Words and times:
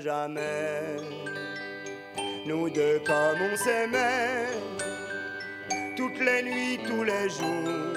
jamais. 0.00 0.96
Nous 2.46 2.70
deux 2.70 3.00
comme 3.06 3.38
on 3.52 3.56
s'aimait, 3.56 4.48
toutes 5.96 6.18
les 6.18 6.42
nuits, 6.42 6.78
tous 6.86 7.04
les 7.04 7.28
jours. 7.28 7.96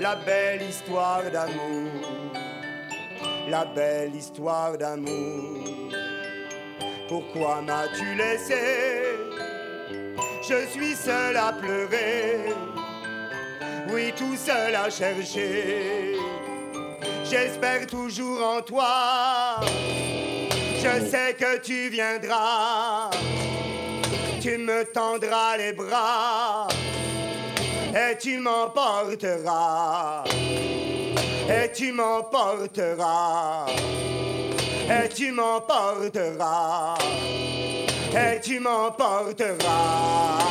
La 0.00 0.16
belle 0.16 0.62
histoire 0.62 1.22
d'amour, 1.30 1.90
la 3.48 3.64
belle 3.64 4.14
histoire 4.14 4.76
d'amour. 4.76 5.92
Pourquoi 7.08 7.60
m'as-tu 7.60 8.14
laissé? 8.14 8.54
Je 10.48 10.66
suis 10.66 10.94
seul 10.94 11.36
à 11.36 11.52
pleurer, 11.52 12.52
oui 13.90 14.12
tout 14.16 14.36
seul 14.36 14.74
à 14.74 14.90
chercher. 14.90 16.23
J'espère 17.36 17.84
toujours 17.88 18.46
en 18.46 18.62
toi. 18.62 19.58
Je 20.78 21.04
sais 21.04 21.34
que 21.36 21.58
tu 21.58 21.88
viendras. 21.88 23.10
Tu 24.40 24.56
me 24.56 24.84
tendras 24.84 25.56
les 25.56 25.72
bras. 25.72 26.68
Et 27.92 28.16
tu 28.18 28.38
m'emporteras. 28.38 30.22
Et 31.50 31.72
tu 31.72 31.90
m'emporteras. 31.90 33.66
Et 34.88 35.08
tu 35.08 35.32
m'emporteras. 35.32 36.94
Et 38.14 38.40
tu 38.42 38.60
m'emporteras. 38.60 40.44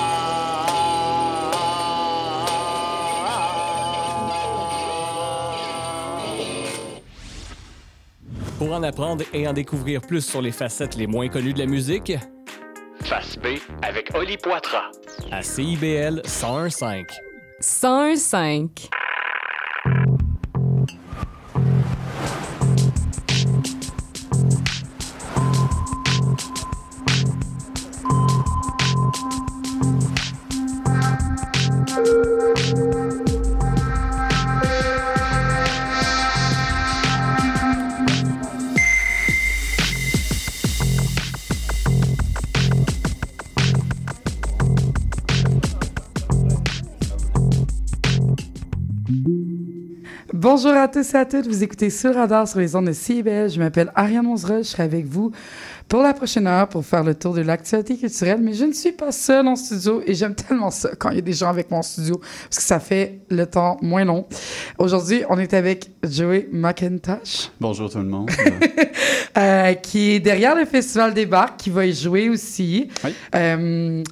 Pour 8.64 8.72
en 8.72 8.84
apprendre 8.84 9.26
et 9.34 9.46
en 9.46 9.52
découvrir 9.52 10.00
plus 10.00 10.26
sur 10.26 10.42
les 10.42 10.54
facettes 10.54 10.96
les 10.96 11.06
moins 11.06 11.28
connues 11.28 11.52
de 11.52 11.60
la 11.60 11.66
musique, 11.66 12.14
Face 13.02 13.38
B 13.38 13.58
avec 13.82 14.16
Oli 14.16 14.38
Poitras. 14.38 14.90
à 15.32 15.42
CIBL 15.42 16.22
1015. 16.24 17.04
101.5. 17.60 18.90
Bonjour 50.56 50.74
à 50.74 50.88
tous 50.88 51.16
et 51.16 51.18
à 51.18 51.26
toutes. 51.26 51.48
Vous 51.48 51.64
écoutez 51.64 51.90
sur 51.90 52.14
Radar 52.14 52.48
sur 52.48 52.60
les 52.60 52.76
ondes 52.76 52.86
de 52.86 52.94
CIBL. 52.94 53.50
Je 53.50 53.58
m'appelle 53.58 53.92
Ariane 53.96 54.24
Monzera. 54.24 54.60
Je 54.60 54.68
serai 54.68 54.84
avec 54.84 55.08
vous 55.08 55.32
pour 55.90 56.04
la 56.04 56.14
prochaine 56.14 56.46
heure 56.46 56.70
pour 56.70 56.86
faire 56.86 57.04
le 57.04 57.16
tour 57.16 57.34
de 57.34 57.42
l'actualité 57.42 57.98
culturelle. 57.98 58.40
Mais 58.40 58.54
je 58.54 58.66
ne 58.66 58.72
suis 58.72 58.92
pas 58.92 59.12
seule 59.12 59.48
en 59.48 59.56
studio 59.56 60.04
et 60.06 60.14
j'aime 60.14 60.36
tellement 60.36 60.70
ça 60.70 60.92
quand 60.96 61.10
il 61.10 61.16
y 61.16 61.18
a 61.18 61.22
des 61.22 61.34
gens 61.34 61.50
avec 61.50 61.72
moi 61.72 61.80
en 61.80 61.82
studio 61.82 62.20
parce 62.20 62.58
que 62.58 62.62
ça 62.62 62.80
fait 62.80 63.22
le 63.32 63.48
temps 63.48 63.78
moins 63.82 64.06
long. 64.06 64.28
Aujourd'hui, 64.78 65.24
on 65.28 65.40
est 65.40 65.56
avec 65.56 65.90
Joey 66.04 66.48
McIntosh. 66.52 67.50
Bonjour 67.60 67.90
tout 67.90 67.98
le 67.98 68.04
monde. 68.04 68.30
euh, 69.40 69.74
qui 69.74 70.12
est 70.12 70.20
derrière 70.20 70.56
le 70.56 70.66
Festival 70.66 71.16
des 71.16 71.26
Barques, 71.26 71.58
qui 71.58 71.72
va 71.72 71.84
y 71.88 71.96
jouer 71.96 72.30
aussi. 72.30 72.90
Oui. 73.04 73.16
Euh, 73.34 74.04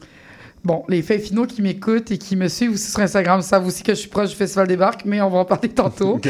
bon, 0.63 0.83
les 0.87 1.01
faits 1.01 1.21
finaux 1.21 1.45
qui 1.45 1.61
m'écoutent 1.61 2.11
et 2.11 2.17
qui 2.17 2.35
me 2.35 2.47
suivent 2.47 2.73
aussi 2.73 2.91
sur 2.91 2.99
Instagram 2.99 3.41
savent 3.41 3.65
aussi 3.65 3.83
que 3.83 3.93
je 3.93 3.99
suis 3.99 4.09
proche 4.09 4.29
du 4.29 4.35
Festival 4.35 4.67
des 4.67 4.77
Barques, 4.77 5.03
mais 5.05 5.21
on 5.21 5.29
va 5.29 5.39
en 5.39 5.45
parler 5.45 5.69
tantôt. 5.69 6.19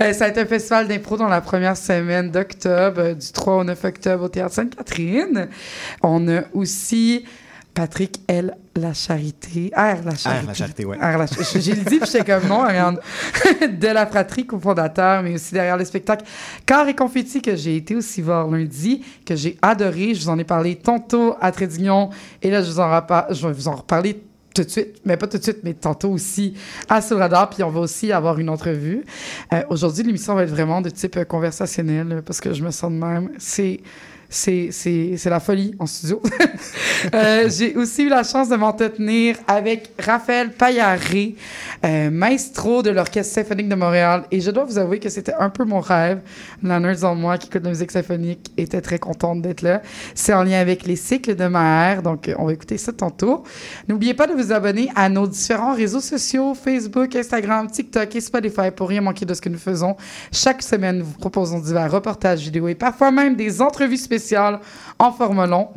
Euh, 0.00 0.12
ça 0.14 0.24
a 0.24 0.28
été 0.28 0.40
un 0.40 0.46
festival 0.46 0.88
d'impro 0.88 1.16
dans 1.16 1.28
la 1.28 1.40
première 1.42 1.76
semaine 1.76 2.30
d'octobre, 2.30 3.12
du 3.12 3.32
3 3.32 3.56
au 3.56 3.64
9 3.64 3.84
octobre 3.84 4.24
au 4.24 4.28
Théâtre 4.28 4.54
Sainte-Catherine. 4.54 5.48
On 6.02 6.26
a 6.28 6.42
aussi 6.54 7.24
Patrick 7.74 8.20
L. 8.26 8.56
La 8.76 8.94
Charité. 8.94 9.72
R. 9.74 10.04
La 10.04 10.14
Charité. 10.14 10.44
R, 10.44 10.46
la 10.46 10.54
charité, 10.54 10.84
ouais. 10.84 10.96
R. 10.96 11.18
La 11.18 11.26
Ch- 11.26 11.60
J'ai 11.62 11.74
le 11.74 11.82
dit, 11.82 11.98
puis 11.98 12.08
j'étais 12.10 12.24
comme 12.24 12.48
non, 12.48 12.62
Ariane. 12.62 12.98
de 13.80 13.86
la 13.88 14.06
fratrie 14.06 14.46
cofondateur, 14.46 15.22
mais 15.24 15.34
aussi 15.34 15.52
derrière 15.54 15.76
le 15.76 15.84
spectacle 15.84 16.24
Car 16.64 16.86
et 16.88 16.94
Confetti 16.94 17.42
que 17.42 17.56
j'ai 17.56 17.76
été 17.76 17.96
aussi 17.96 18.22
voir 18.22 18.46
lundi, 18.48 19.02
que 19.26 19.34
j'ai 19.34 19.58
adoré. 19.60 20.14
Je 20.14 20.22
vous 20.22 20.28
en 20.28 20.38
ai 20.38 20.44
parlé 20.44 20.76
tantôt 20.76 21.34
à 21.40 21.50
Trédignon. 21.50 22.10
Et 22.42 22.50
là, 22.50 22.62
je, 22.62 22.70
vous 22.70 22.78
en 22.78 23.02
je 23.30 23.46
vais 23.48 23.52
vous 23.52 23.66
en 23.68 23.74
reparler 23.74 24.22
tout 24.54 24.62
de 24.62 24.68
suite, 24.68 25.00
mais 25.04 25.16
pas 25.16 25.26
tout 25.26 25.38
de 25.38 25.42
suite, 25.42 25.58
mais 25.62 25.74
tantôt 25.74 26.10
aussi 26.10 26.54
à 26.88 27.00
le 27.00 27.16
Radar, 27.16 27.50
puis 27.50 27.62
on 27.62 27.70
va 27.70 27.80
aussi 27.80 28.12
avoir 28.12 28.38
une 28.38 28.48
entrevue. 28.48 29.04
Euh, 29.52 29.62
Aujourd'hui, 29.70 30.04
l'émission 30.04 30.34
va 30.34 30.42
être 30.44 30.50
vraiment 30.50 30.80
de 30.80 30.90
type 30.90 31.24
conversationnel, 31.24 32.22
parce 32.24 32.40
que 32.40 32.52
je 32.52 32.62
me 32.62 32.70
sens 32.70 32.90
de 32.90 32.96
même. 32.96 33.30
C'est 33.38 33.80
c'est, 34.30 35.18
la 35.26 35.40
folie 35.40 35.74
en 35.78 35.86
studio. 35.86 36.22
Euh, 37.14 37.48
j'ai 37.48 37.74
aussi 37.76 38.02
eu 38.02 38.08
la 38.10 38.22
chance 38.22 38.50
de 38.50 38.56
m'entretenir 38.56 39.36
avec 39.46 39.90
Raphaël 39.98 40.50
Payaré, 40.50 41.34
euh, 41.82 42.10
maestro 42.10 42.82
de 42.82 42.90
l'Orchestre 42.90 43.32
symphonique 43.36 43.70
de 43.70 43.74
Montréal. 43.74 44.24
Et 44.30 44.42
je 44.42 44.50
dois 44.50 44.64
vous 44.64 44.76
avouer 44.76 44.98
que 44.98 45.08
c'était 45.08 45.32
un 45.32 45.48
peu 45.48 45.64
mon 45.64 45.80
rêve. 45.80 46.20
La 46.62 46.78
nerd 46.78 47.02
en 47.04 47.14
moi 47.14 47.38
qui 47.38 47.46
écoute 47.46 47.64
la 47.64 47.70
musique 47.70 47.90
symphonique 47.90 48.52
était 48.58 48.82
très 48.82 48.98
contente 48.98 49.40
d'être 49.40 49.62
là. 49.62 49.80
C'est 50.14 50.34
en 50.34 50.42
lien 50.42 50.60
avec 50.60 50.84
les 50.86 50.96
cycles 50.96 51.36
de 51.36 51.46
Maher, 51.46 52.02
donc 52.02 52.28
euh, 52.28 52.34
on 52.36 52.44
va 52.44 52.52
écouter 52.52 52.76
ça 52.76 52.92
tantôt. 52.92 53.44
N'oubliez 53.88 54.12
pas 54.12 54.26
de 54.26 54.34
vous 54.34 54.52
abonner 54.52 54.90
à 54.94 55.08
nos 55.08 55.26
différents 55.26 55.74
réseaux 55.74 56.02
sociaux, 56.02 56.54
Facebook, 56.54 57.16
Instagram, 57.16 57.70
TikTok 57.70 58.14
et 58.14 58.20
Spotify 58.20 58.70
pour 58.76 58.90
rien 58.90 59.00
manquer 59.00 59.24
de 59.24 59.32
ce 59.32 59.40
que 59.40 59.48
nous 59.48 59.58
faisons. 59.58 59.96
Chaque 60.32 60.60
semaine, 60.60 60.98
nous 60.98 61.06
vous 61.06 61.18
proposons 61.18 61.60
divers 61.60 61.90
reportages 61.90 62.40
vidéo 62.40 62.68
et 62.68 62.74
parfois 62.74 63.10
même 63.10 63.36
des 63.36 63.62
entrevues 63.62 63.96
spéciales 63.96 64.19
en 64.98 65.12
format 65.12 65.46
long, 65.46 65.68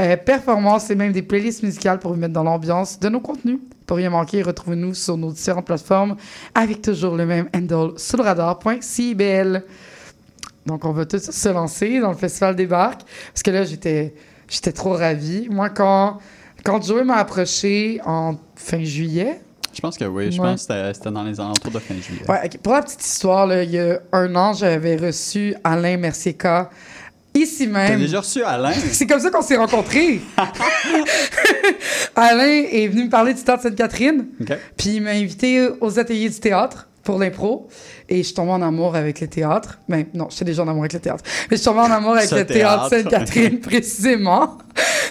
euh, 0.00 0.16
performances 0.16 0.90
et 0.90 0.94
même 0.94 1.12
des 1.12 1.22
playlists 1.22 1.62
musicales 1.62 1.98
pour 1.98 2.12
vous 2.12 2.18
mettre 2.18 2.32
dans 2.34 2.44
l'ambiance 2.44 2.98
de 3.00 3.08
nos 3.08 3.20
contenus. 3.20 3.58
Pour 3.86 3.96
rien 3.96 4.10
manquer, 4.10 4.42
retrouvez-nous 4.42 4.94
sur 4.94 5.16
nos 5.16 5.32
différentes 5.32 5.64
plateformes 5.66 6.16
avec 6.54 6.82
toujours 6.82 7.16
le 7.16 7.24
même 7.26 7.48
handle 7.54 7.92
sur 7.98 8.18
le 8.18 8.24
radar.cibl. 8.24 9.62
Donc, 10.66 10.84
on 10.84 10.92
va 10.92 11.06
tous 11.06 11.30
se 11.30 11.48
lancer 11.48 11.98
dans 12.00 12.10
le 12.10 12.16
Festival 12.16 12.54
des 12.54 12.66
Barques. 12.66 13.00
Parce 13.32 13.42
que 13.42 13.50
là, 13.50 13.64
j'étais, 13.64 14.14
j'étais 14.48 14.72
trop 14.72 14.92
ravie. 14.92 15.48
Moi, 15.50 15.70
quand, 15.70 16.18
quand 16.64 16.82
Joey 16.84 17.04
m'a 17.04 17.16
approché 17.16 18.00
en 18.04 18.36
fin 18.56 18.82
juillet, 18.84 19.40
Je 19.72 19.80
pense 19.80 19.96
que 19.96 20.04
oui. 20.04 20.32
Je 20.32 20.40
Ouais. 20.40 20.48
pense 20.48 20.66
que 20.66 20.92
c'était- 20.92 21.10
dans 21.10 21.22
les 21.22 21.38
alentours 21.40 21.70
de 21.72 21.78
fin 21.78 21.94
juillet. 21.94 22.22
Ouais. 22.28 22.50
Pour 22.62 22.72
la 22.74 22.82
petite 22.82 23.04
histoire, 23.04 23.46
là, 23.46 23.62
il 23.62 23.70
y 23.70 23.78
a 23.78 24.00
un 24.12 24.34
an, 24.34 24.52
j'avais 24.52 24.96
reçu 24.96 25.54
Alain 25.64 25.96
Mercier-K 25.96 26.68
ici 27.42 27.66
T'as 27.66 27.88
même. 27.90 28.00
déjà 28.00 28.20
reçu 28.20 28.42
Alain? 28.42 28.72
C'est 28.92 29.06
comme 29.06 29.20
ça 29.20 29.30
qu'on 29.30 29.42
s'est 29.42 29.56
rencontrés. 29.56 30.20
Alain 32.16 32.64
est 32.70 32.88
venu 32.88 33.04
me 33.04 33.10
parler 33.10 33.34
du 33.34 33.42
théâtre 33.42 33.62
Sainte-Catherine, 33.62 34.26
puis 34.76 34.96
il 34.96 35.02
m'a 35.02 35.10
invité 35.10 35.68
aux 35.80 35.98
ateliers 35.98 36.28
du 36.28 36.38
théâtre 36.40 36.88
pour 37.08 37.18
l'impro. 37.18 37.68
Et 38.10 38.18
je 38.18 38.22
suis 38.24 38.34
tombée 38.34 38.50
en 38.50 38.60
amour 38.60 38.94
avec 38.94 39.20
le 39.20 39.28
théâtre. 39.28 39.78
Ben, 39.88 40.04
non, 40.12 40.28
j'étais 40.28 40.44
déjà 40.44 40.62
en 40.62 40.68
amour 40.68 40.82
avec 40.82 40.92
le 40.92 41.00
théâtre. 41.00 41.24
Mais 41.50 41.56
je 41.56 41.62
suis 41.62 41.64
tombée 41.64 41.80
en 41.80 41.90
amour 41.90 42.14
avec 42.14 42.30
le 42.30 42.44
théâtre 42.44 42.90
théâtre. 42.90 43.10
Sainte-Catherine, 43.10 43.60
précisément. 43.62 44.58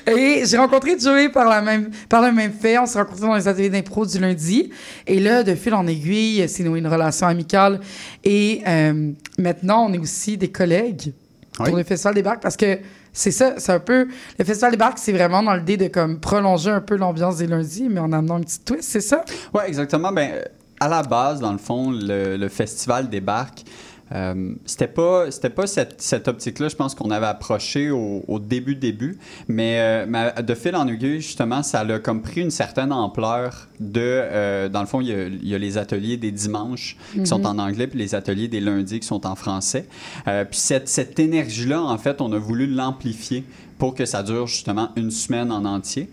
Et 0.06 0.44
j'ai 0.46 0.58
rencontré 0.58 0.98
Joey 1.00 1.30
par, 1.30 1.50
la 1.50 1.62
même, 1.62 1.90
par 2.08 2.22
le 2.22 2.32
même 2.32 2.54
fait. 2.54 2.78
On 2.78 2.86
s'est 2.86 3.00
rencontrés 3.00 3.26
dans 3.26 3.36
les 3.36 3.48
ateliers 3.48 3.72
d'impro 3.72 4.06
du 4.06 4.20
lundi. 4.20 4.70
Et 5.08 5.20
là, 5.20 5.42
de 5.42 5.56
fil 5.56 5.74
en 5.74 5.88
aiguille, 5.88 6.48
c'est 6.48 6.64
noué 6.64 6.78
une 6.80 6.88
relation 6.88 7.26
amicale. 7.26 7.80
Et 8.24 8.62
euh, 8.68 9.12
maintenant, 9.40 9.88
on 9.90 9.94
est 9.94 10.00
aussi 10.00 10.38
des 10.38 10.52
collègues 10.52 11.14
Oui. 11.60 11.70
pour 11.70 11.78
le 11.78 11.84
Festival 11.84 12.14
des 12.14 12.22
Barques 12.24 12.42
parce 12.42 12.58
que 12.58 12.80
c'est 13.14 13.32
ça, 13.32 13.56
c'est 13.58 13.72
un 13.72 13.80
peu. 13.80 14.08
Le 14.38 14.46
Festival 14.46 14.72
des 14.72 14.78
Barques, 14.78 15.00
c'est 15.00 15.12
vraiment 15.14 15.42
dans 15.42 15.56
l'idée 15.56 15.78
de 15.78 15.88
comme 15.88 16.20
prolonger 16.20 16.70
un 16.72 16.82
peu 16.82 16.96
l'ambiance 16.98 17.38
des 17.38 17.48
lundis, 17.48 17.88
mais 17.90 18.00
en 18.00 18.12
amenant 18.14 18.36
un 18.36 18.42
petit 18.42 18.60
twist, 18.60 18.84
c'est 18.84 19.02
ça? 19.02 19.24
Oui, 19.54 19.62
exactement. 19.66 20.12
Ben, 20.12 20.44
à 20.80 20.88
la 20.88 21.02
base, 21.02 21.40
dans 21.40 21.52
le 21.52 21.58
fond, 21.58 21.92
le, 21.92 22.38
le 22.38 22.50
festival 22.50 23.10
débarque. 23.10 23.64
Euh, 24.14 24.54
c'était 24.66 24.88
pas 24.88 25.30
c'était 25.32 25.50
pas 25.50 25.68
cette, 25.68 26.02
cette 26.02 26.28
optique-là, 26.28 26.70
je 26.70 26.76
pense 26.76 26.96
qu'on 26.96 27.12
avait 27.12 27.26
approché 27.26 27.92
au, 27.92 28.24
au 28.28 28.40
début 28.40 28.76
début, 28.76 29.18
mais, 29.48 29.80
euh, 29.80 30.06
mais 30.08 30.32
de 30.42 30.56
fil 30.56 30.76
en 30.76 30.88
aiguille 30.88 31.20
justement, 31.20 31.62
ça 31.62 31.82
a 31.82 32.00
comme 32.00 32.22
pris 32.22 32.42
une 32.42 32.52
certaine 32.52 32.94
ampleur 32.94 33.68
de 33.80 34.00
euh, 34.02 34.70
dans 34.70 34.80
le 34.80 34.88
fond 34.88 35.02
il 35.02 35.08
y, 35.08 35.14
a, 35.14 35.28
il 35.28 35.48
y 35.48 35.56
a 35.56 35.58
les 35.58 35.78
ateliers 35.78 36.16
des 36.16 36.32
dimanches 36.32 36.96
qui 37.14 37.26
sont 37.26 37.46
en 37.46 37.60
anglais 37.60 37.88
puis 37.88 38.00
les 38.00 38.16
ateliers 38.16 38.48
des 38.48 38.62
lundis 38.62 39.02
qui 39.02 39.08
sont 39.08 39.26
en 39.26 39.36
français. 39.36 39.86
Puis 40.26 40.60
cette, 40.60 40.88
cette 40.88 41.20
énergie-là, 41.20 41.82
en 41.82 41.98
fait, 41.98 42.22
on 42.22 42.32
a 42.32 42.38
voulu 42.38 42.68
l'amplifier 42.68 43.44
pour 43.78 43.94
que 43.94 44.06
ça 44.06 44.24
dure 44.24 44.48
justement 44.48 44.90
une 44.96 45.12
semaine 45.12 45.52
en 45.52 45.66
entier. 45.66 46.10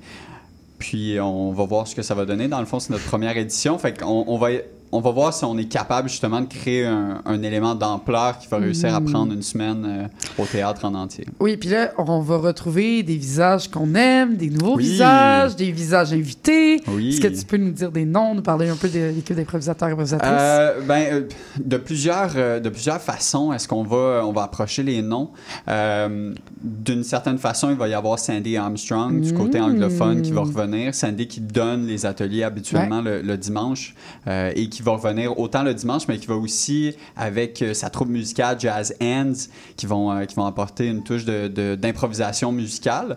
Puis 0.78 1.18
on 1.20 1.52
va 1.52 1.64
voir 1.64 1.86
ce 1.86 1.94
que 1.94 2.02
ça 2.02 2.14
va 2.14 2.26
donner. 2.26 2.48
Dans 2.48 2.60
le 2.60 2.66
fond, 2.66 2.80
c'est 2.80 2.90
notre 2.90 3.04
première 3.04 3.36
édition. 3.36 3.78
Fait 3.78 3.98
qu'on 3.98 4.24
on 4.26 4.36
va, 4.36 4.48
on 4.96 5.00
va 5.00 5.10
voir 5.10 5.34
si 5.34 5.44
on 5.44 5.58
est 5.58 5.64
capable 5.64 6.08
justement 6.08 6.40
de 6.40 6.46
créer 6.46 6.86
un, 6.86 7.20
un 7.24 7.42
élément 7.42 7.74
d'ampleur 7.74 8.38
qui 8.38 8.46
va 8.48 8.58
réussir 8.58 8.94
à 8.94 9.00
Mm. 9.00 9.04
prendre 9.10 9.32
une 9.32 9.42
semaine 9.42 9.84
euh, 9.86 10.42
au 10.42 10.46
théâtre 10.46 10.84
en 10.84 10.94
entier. 10.94 11.26
Oui, 11.40 11.56
puis 11.56 11.68
là, 11.68 11.92
on 11.98 12.20
va 12.20 12.36
retrouver 12.36 13.02
des 13.02 13.16
visages 13.16 13.68
qu'on 13.68 13.94
aime, 13.96 14.36
des 14.36 14.50
nouveaux 14.50 14.76
Oui. 14.76 14.84
visages, 14.84 15.56
des 15.56 15.72
visages 15.72 16.12
invités. 16.12 16.80
Oui. 16.88 17.08
Est-ce 17.08 17.20
que 17.20 17.26
tu 17.40 17.44
peux 17.44 17.56
nous 17.56 17.72
dire 17.72 17.90
des 17.90 18.04
noms, 18.04 18.34
nous 18.36 18.42
parler 18.42 18.68
un 18.68 18.76
peu 18.76 18.88
de 18.88 19.10
l'équipe 19.14 19.34
d'improvisateurs 19.36 19.88
et 19.88 19.92
improvisatrices? 19.92 20.30
Euh, 20.32 20.80
ben, 20.86 21.02
euh, 21.12 21.22
de 21.58 21.76
plusieurs, 21.76 22.32
euh, 22.36 22.60
de 22.60 22.68
plusieurs 22.68 23.00
façons, 23.00 23.52
est-ce 23.52 23.66
qu'on 23.66 23.82
va, 23.82 24.22
on 24.24 24.32
va 24.32 24.44
approcher 24.44 24.82
les 24.84 25.02
noms? 25.02 25.30
Euh, 25.68 26.32
D'une 26.62 27.04
certaine 27.04 27.38
façon, 27.38 27.68
il 27.70 27.76
va 27.76 27.88
y 27.88 27.94
avoir 27.94 28.18
Sandy 28.18 28.56
Armstrong 28.56 29.20
du 29.20 29.34
côté 29.34 29.58
Mm. 29.60 29.64
anglophone 29.64 30.22
qui 30.22 30.32
va 30.32 30.42
revenir. 30.42 30.94
Sandy 30.94 31.26
qui 31.26 31.40
donne 31.40 31.86
les 31.86 32.06
ateliers 32.06 32.42
habituellement 32.44 33.00
le, 33.02 33.20
le 33.22 33.36
dimanche 33.36 33.94
et 34.26 34.68
qui 34.68 34.82
va 34.84 34.92
revenir 34.92 35.38
autant 35.38 35.62
le 35.62 35.74
dimanche, 35.74 36.02
mais 36.08 36.18
qui 36.18 36.26
va 36.26 36.36
aussi 36.36 36.94
avec 37.16 37.62
euh, 37.62 37.74
sa 37.74 37.90
troupe 37.90 38.08
musicale 38.08 38.56
Jazz 38.60 38.94
Hands 39.02 39.32
qui 39.76 39.86
vont, 39.86 40.12
euh, 40.12 40.24
qui 40.24 40.34
vont 40.36 40.46
apporter 40.46 40.86
une 40.86 41.02
touche 41.02 41.24
de- 41.24 41.48
de- 41.48 41.74
d'improvisation 41.74 42.52
musicale. 42.52 43.16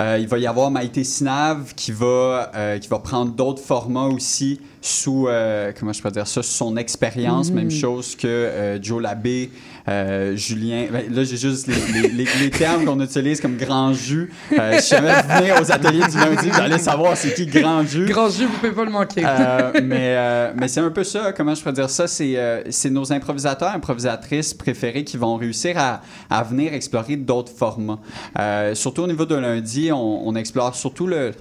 Euh, 0.00 0.18
il 0.20 0.26
va 0.28 0.38
y 0.38 0.46
avoir 0.46 0.70
Maïté 0.70 1.04
Sinav 1.04 1.74
qui 1.74 1.92
va, 1.92 2.50
qui 2.80 2.88
va 2.88 2.98
prendre 2.98 3.32
d'autres 3.32 3.62
formats 3.62 4.06
aussi 4.06 4.60
sous, 4.84 5.28
euh, 5.28 5.72
comment 5.78 5.92
je 5.92 6.02
peux 6.02 6.10
dire 6.10 6.26
ça, 6.26 6.42
sous 6.42 6.50
son 6.50 6.76
expérience. 6.76 7.50
Même 7.52 7.70
chose 7.70 8.16
que 8.16 8.26
euh, 8.26 8.82
Joe 8.82 9.00
Labbé, 9.00 9.50
euh, 9.88 10.36
Julien. 10.36 10.86
Ben, 10.92 11.04
là, 11.14 11.22
j'ai 11.24 11.36
juste 11.36 11.68
les, 11.68 12.02
les- 12.02 12.08
les- 12.08 12.28
les 12.40 12.50
termes 12.50 12.84
qu'on 12.84 13.00
utilise 13.00 13.40
comme 13.40 13.56
grand 13.56 13.94
jus. 13.94 14.32
Euh, 14.58 14.80
jamais 14.80 15.12
vous 15.22 15.34
venez 15.38 15.52
aux 15.52 15.70
ateliers 15.72 16.06
du 16.10 16.16
lundi, 16.18 16.50
vous 16.50 16.60
allez 16.60 16.78
savoir 16.78 17.16
c'est 17.16 17.32
qui 17.34 17.46
grand 17.46 17.84
jus. 17.84 18.06
Grand 18.06 18.28
jeu, 18.28 18.46
vous 18.46 18.52
pouvez 18.58 18.72
pas 18.72 18.84
le 18.84 18.90
manquer. 18.90 19.22
Euh, 19.24 19.70
mais 19.84 20.14
euh, 20.16 20.52
mais 20.56 20.66
c'est 20.68 20.80
un 20.80 20.90
peu 20.90 21.04
ça, 21.04 21.32
comment 21.32 21.54
je 21.54 21.62
peux 21.62 21.72
dire 21.72 21.88
ça, 21.88 22.06
c'est 22.08 22.36
euh, 22.36 22.62
c'est 22.70 22.90
nos 22.90 23.12
improvisateurs, 23.12 23.70
improvisatrices 23.74 24.52
préférés 24.52 25.04
qui 25.04 25.16
vont 25.16 25.36
réussir 25.36 25.78
à, 25.78 26.02
à 26.28 26.42
venir 26.42 26.74
explorer 26.74 27.14
d'autres 27.16 27.52
formats. 27.56 28.00
Euh, 28.38 28.74
surtout 28.74 29.02
au 29.02 29.06
niveau 29.06 29.26
de 29.26 29.36
lundi, 29.36 29.90
on, 29.92 30.26
on 30.26 30.34
explore 30.34 30.74
surtout 30.74 31.06
le 31.06 31.32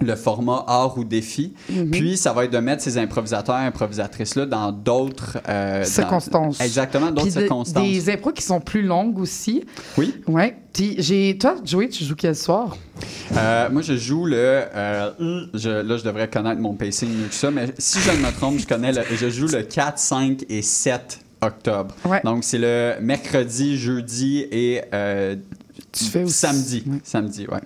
le 0.00 0.14
format 0.16 0.64
art 0.66 0.96
ou 0.98 1.04
défi. 1.04 1.52
Puis, 1.92 2.16
ça 2.16 2.32
va 2.32 2.44
être 2.44 2.52
de 2.52 2.58
mettre 2.58 2.82
ces 2.82 2.98
improvisateurs 2.98 3.56
et 3.58 3.64
improvisatrices-là 3.66 4.46
dans 4.46 4.72
d'autres... 4.72 5.38
euh, 5.48 5.80
dans- 5.80 5.84
Circonstances. 5.86 6.60
exactement, 6.60 7.10
d'autres 7.10 7.26
de- 7.26 7.30
circonstances. 7.30 7.82
des 7.88 8.10
impros 8.10 8.32
qui 8.32 8.42
sont 8.42 8.60
plus 8.60 8.82
longues 8.82 9.18
aussi. 9.18 9.64
Oui. 9.98 10.14
Ouais. 10.26 10.56
Puis 10.72 10.94
j'ai... 10.98 11.36
Toi, 11.38 11.56
Joey, 11.64 11.88
tu 11.88 12.04
joues 12.04 12.14
quel 12.16 12.36
soir? 12.36 12.76
Euh, 13.36 13.68
moi, 13.70 13.82
je 13.82 13.96
joue 13.96 14.26
le... 14.26 14.36
euh, 14.36 15.10
je- 15.54 15.68
là, 15.82 15.96
je 15.96 16.04
devrais 16.04 16.28
connaître 16.28 16.60
mon 16.60 16.74
pacing 16.74 17.08
mieux 17.10 17.28
que 17.28 17.34
ça, 17.34 17.50
mais 17.50 17.66
si 17.78 17.98
je 18.00 18.10
ne 18.10 18.16
me 18.18 18.30
trompe, 18.32 18.58
je, 18.58 18.66
connais 18.66 18.92
le- 18.92 19.02
je 19.10 19.28
joue 19.30 19.46
le 19.48 19.62
4, 19.62 19.98
5 19.98 20.44
et 20.48 20.62
7 20.62 21.20
octobre. 21.42 21.94
Ouais. 22.04 22.20
Donc, 22.24 22.44
c'est 22.44 22.58
le 22.58 22.94
mercredi, 23.00 23.76
jeudi 23.78 24.40
et 24.50 24.82
euh, 24.92 25.36
Tu 25.92 26.04
fais 26.04 26.22
aussi- 26.22 26.34
samedi. 26.34 26.84
Ouais. 26.86 26.98
Samedi, 27.02 27.46
ouais. 27.50 27.60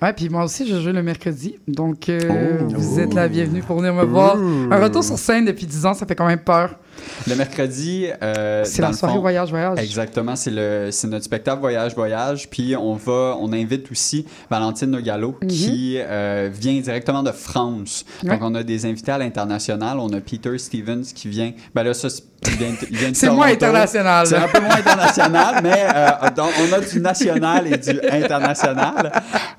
Ouais, 0.00 0.12
puis 0.12 0.28
moi 0.28 0.44
aussi, 0.44 0.66
je 0.68 0.80
joue 0.80 0.92
le 0.92 1.02
mercredi. 1.02 1.56
Donc, 1.66 2.08
euh, 2.08 2.60
Oh. 2.60 2.64
vous 2.76 3.00
êtes 3.00 3.14
la 3.14 3.26
bienvenue 3.28 3.62
pour 3.62 3.78
venir 3.78 3.92
me 3.94 4.04
voir. 4.04 4.36
Un 4.36 4.80
retour 4.80 5.02
sur 5.02 5.18
scène 5.18 5.44
depuis 5.44 5.66
10 5.66 5.84
ans, 5.86 5.94
ça 5.94 6.06
fait 6.06 6.14
quand 6.14 6.26
même 6.26 6.38
peur. 6.38 6.76
Le 7.28 7.34
mercredi, 7.36 8.06
euh, 8.22 8.62
C'est 8.64 8.82
la 8.82 8.92
soirée 8.92 9.14
fond- 9.14 9.20
Voyage 9.20 9.50
Voyage. 9.50 9.78
Exactement, 9.78 10.36
c'est 10.36 10.50
le 10.50 10.88
c'est 10.90 11.06
notre 11.08 11.24
spectacle 11.24 11.60
Voyage 11.60 11.94
Voyage, 11.94 12.48
puis 12.50 12.74
on 12.76 12.94
va 12.94 13.36
on 13.40 13.52
invite 13.52 13.90
aussi 13.90 14.26
Valentine 14.50 14.90
Nogalo 14.90 15.36
Mhm. 15.42 15.48
qui 15.48 15.96
euh, 15.98 16.50
vient 16.52 16.78
directement 16.80 17.22
de 17.22 17.32
France. 17.32 18.04
Ouais. 18.22 18.30
Donc 18.30 18.40
on 18.42 18.54
a 18.54 18.62
des 18.62 18.86
invités 18.86 19.12
à 19.12 19.18
l'international, 19.18 19.98
on 19.98 20.12
a 20.12 20.20
Peter 20.20 20.56
Stevens 20.58 21.04
qui 21.14 21.28
vient 21.28 21.52
ben 21.74 21.82
là 21.82 21.94
ça 21.94 22.08
c'est- 22.10 22.22
moins 23.30 23.46
international. 23.48 24.26
C'est 24.26 24.36
un 24.36 24.48
peu 24.48 24.60
moins 24.60 24.76
international, 24.76 25.60
mais 25.62 25.86
euh, 25.94 26.30
donc, 26.36 26.50
on 26.60 26.72
a 26.74 26.80
du 26.80 27.00
national 27.00 27.66
et 27.72 27.78
du 27.78 28.00
international. 28.10 29.12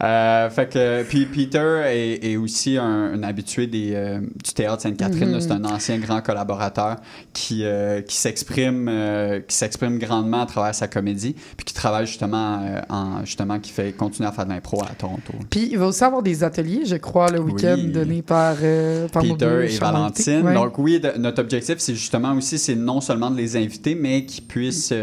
Euh, 0.03 0.49
fait 0.51 0.67
que, 0.71 1.03
puis 1.03 1.25
Peter 1.25 1.81
est, 1.88 2.23
est 2.31 2.38
aussi 2.38 2.77
un, 2.77 3.13
un 3.13 3.23
habitué 3.23 3.65
des, 3.67 3.93
euh, 3.95 4.19
du 4.19 4.53
théâtre 4.53 4.81
Sainte-Catherine. 4.83 5.31
là. 5.31 5.41
C'est 5.41 5.51
un 5.51 5.63
ancien 5.65 5.97
grand 5.97 6.21
collaborateur 6.21 6.97
qui, 7.35 7.65
euh, 7.65 8.01
qui 8.01 8.15
s'exprime 8.15 8.87
euh, 8.89 9.41
qui 9.41 9.55
s'exprime 9.55 9.99
grandement 9.99 10.41
à 10.43 10.45
travers 10.45 10.73
sa 10.73 10.87
comédie, 10.87 11.35
puis 11.57 11.65
qui 11.65 11.73
travaille 11.73 12.07
justement, 12.07 12.61
euh, 12.63 12.79
en, 12.89 13.25
justement 13.25 13.59
qui 13.59 13.71
fait 13.71 13.91
continuer 13.91 14.29
à 14.29 14.31
faire 14.31 14.45
de 14.45 14.51
l'impro 14.51 14.81
à 14.81 14.95
Toronto. 14.97 15.33
Puis 15.49 15.67
il 15.69 15.77
va 15.77 15.87
aussi 15.87 16.03
avoir 16.03 16.23
des 16.23 16.43
ateliers, 16.45 16.83
je 16.85 16.95
crois, 16.95 17.29
le 17.29 17.41
week-end 17.41 17.75
Oui. 17.77 17.91
donnés 17.91 18.21
par, 18.21 18.55
Peter 18.55 19.65
et. 19.69 19.77
Valentine. 19.77 20.41
Ouais. 20.45 20.53
Donc 20.53 20.77
oui, 20.79 20.99
de- 21.01 21.17
notre 21.17 21.41
objectif, 21.41 21.75
c'est 21.79 21.93
justement 21.93 22.31
aussi, 22.33 22.57
c'est 22.57 22.75
non 22.75 23.01
seulement 23.01 23.29
de 23.29 23.35
les 23.38 23.57
inviter, 23.57 23.95
mais 23.95 24.25
qu'ils 24.25 24.45
puissent 24.45 24.93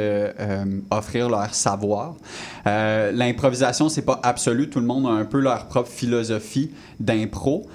offrir 0.91 1.29
leur 1.29 1.55
savoir. 1.55 2.15
L'improvisation, 2.65 3.89
c'est 3.89 4.03
pas 4.03 4.21
absolu. 4.23 4.71
Tout 4.71 4.81
le 4.81 4.87
monde 4.87 5.07
a 5.07 5.11
un 5.11 5.25
peu 5.25 5.39
leur 5.41 5.67
propre 5.67 5.91
philosophie 5.91 6.71
d'impro. 6.99 7.67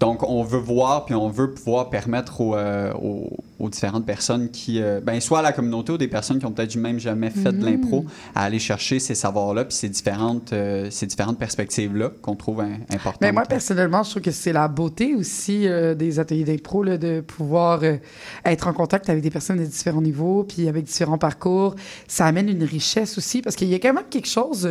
Donc 0.00 0.22
on 0.28 0.42
veut 0.44 0.58
voir, 0.58 1.04
puis 1.04 1.14
on 1.14 1.28
veut 1.28 1.50
pouvoir 1.52 1.90
permettre 1.90 2.40
aux, 2.40 2.54
aux- 2.54 3.30
aux 3.58 3.70
différentes 3.70 4.04
personnes 4.04 4.50
qui, 4.50 4.82
euh, 4.82 5.00
ben, 5.02 5.20
soit 5.20 5.38
à 5.38 5.42
la 5.42 5.52
communauté 5.52 5.92
ou 5.92 5.98
des 5.98 6.08
personnes 6.08 6.38
qui 6.38 6.46
ont 6.46 6.52
peut-être 6.52 6.76
même 6.76 6.98
jamais 6.98 7.30
fait 7.30 7.52
de 7.52 7.64
l'impro, 7.64 8.04
à 8.34 8.44
aller 8.44 8.58
chercher 8.58 8.98
ces 8.98 9.14
savoirs-là, 9.14 9.64
puis 9.64 9.74
ces 9.74 9.88
différentes, 9.88 10.52
euh, 10.52 10.88
ces 10.90 11.06
différentes 11.06 11.38
perspectives-là 11.38 12.10
qu'on 12.22 12.34
trouve 12.34 12.60
importantes. 12.60 13.20
Mais 13.20 13.32
moi, 13.32 13.44
personnellement, 13.44 14.02
je 14.02 14.10
trouve 14.10 14.22
que 14.22 14.30
c'est 14.30 14.52
la 14.52 14.68
beauté 14.68 15.14
aussi 15.14 15.66
euh, 15.66 15.94
des 15.94 16.18
ateliers 16.18 16.44
d'impro, 16.44 16.84
de 16.84 17.20
pouvoir 17.20 17.82
euh, 17.82 17.96
être 18.44 18.68
en 18.68 18.72
contact 18.72 19.08
avec 19.08 19.22
des 19.22 19.30
personnes 19.30 19.58
de 19.58 19.64
différents 19.64 20.02
niveaux, 20.02 20.44
puis 20.44 20.68
avec 20.68 20.84
différents 20.84 21.18
parcours. 21.18 21.74
Ça 22.06 22.26
amène 22.26 22.48
une 22.48 22.64
richesse 22.64 23.16
aussi, 23.18 23.42
parce 23.42 23.56
qu'il 23.56 23.68
y 23.68 23.74
a 23.74 23.78
quand 23.78 23.94
même 23.94 24.04
quelque 24.10 24.28
chose... 24.28 24.68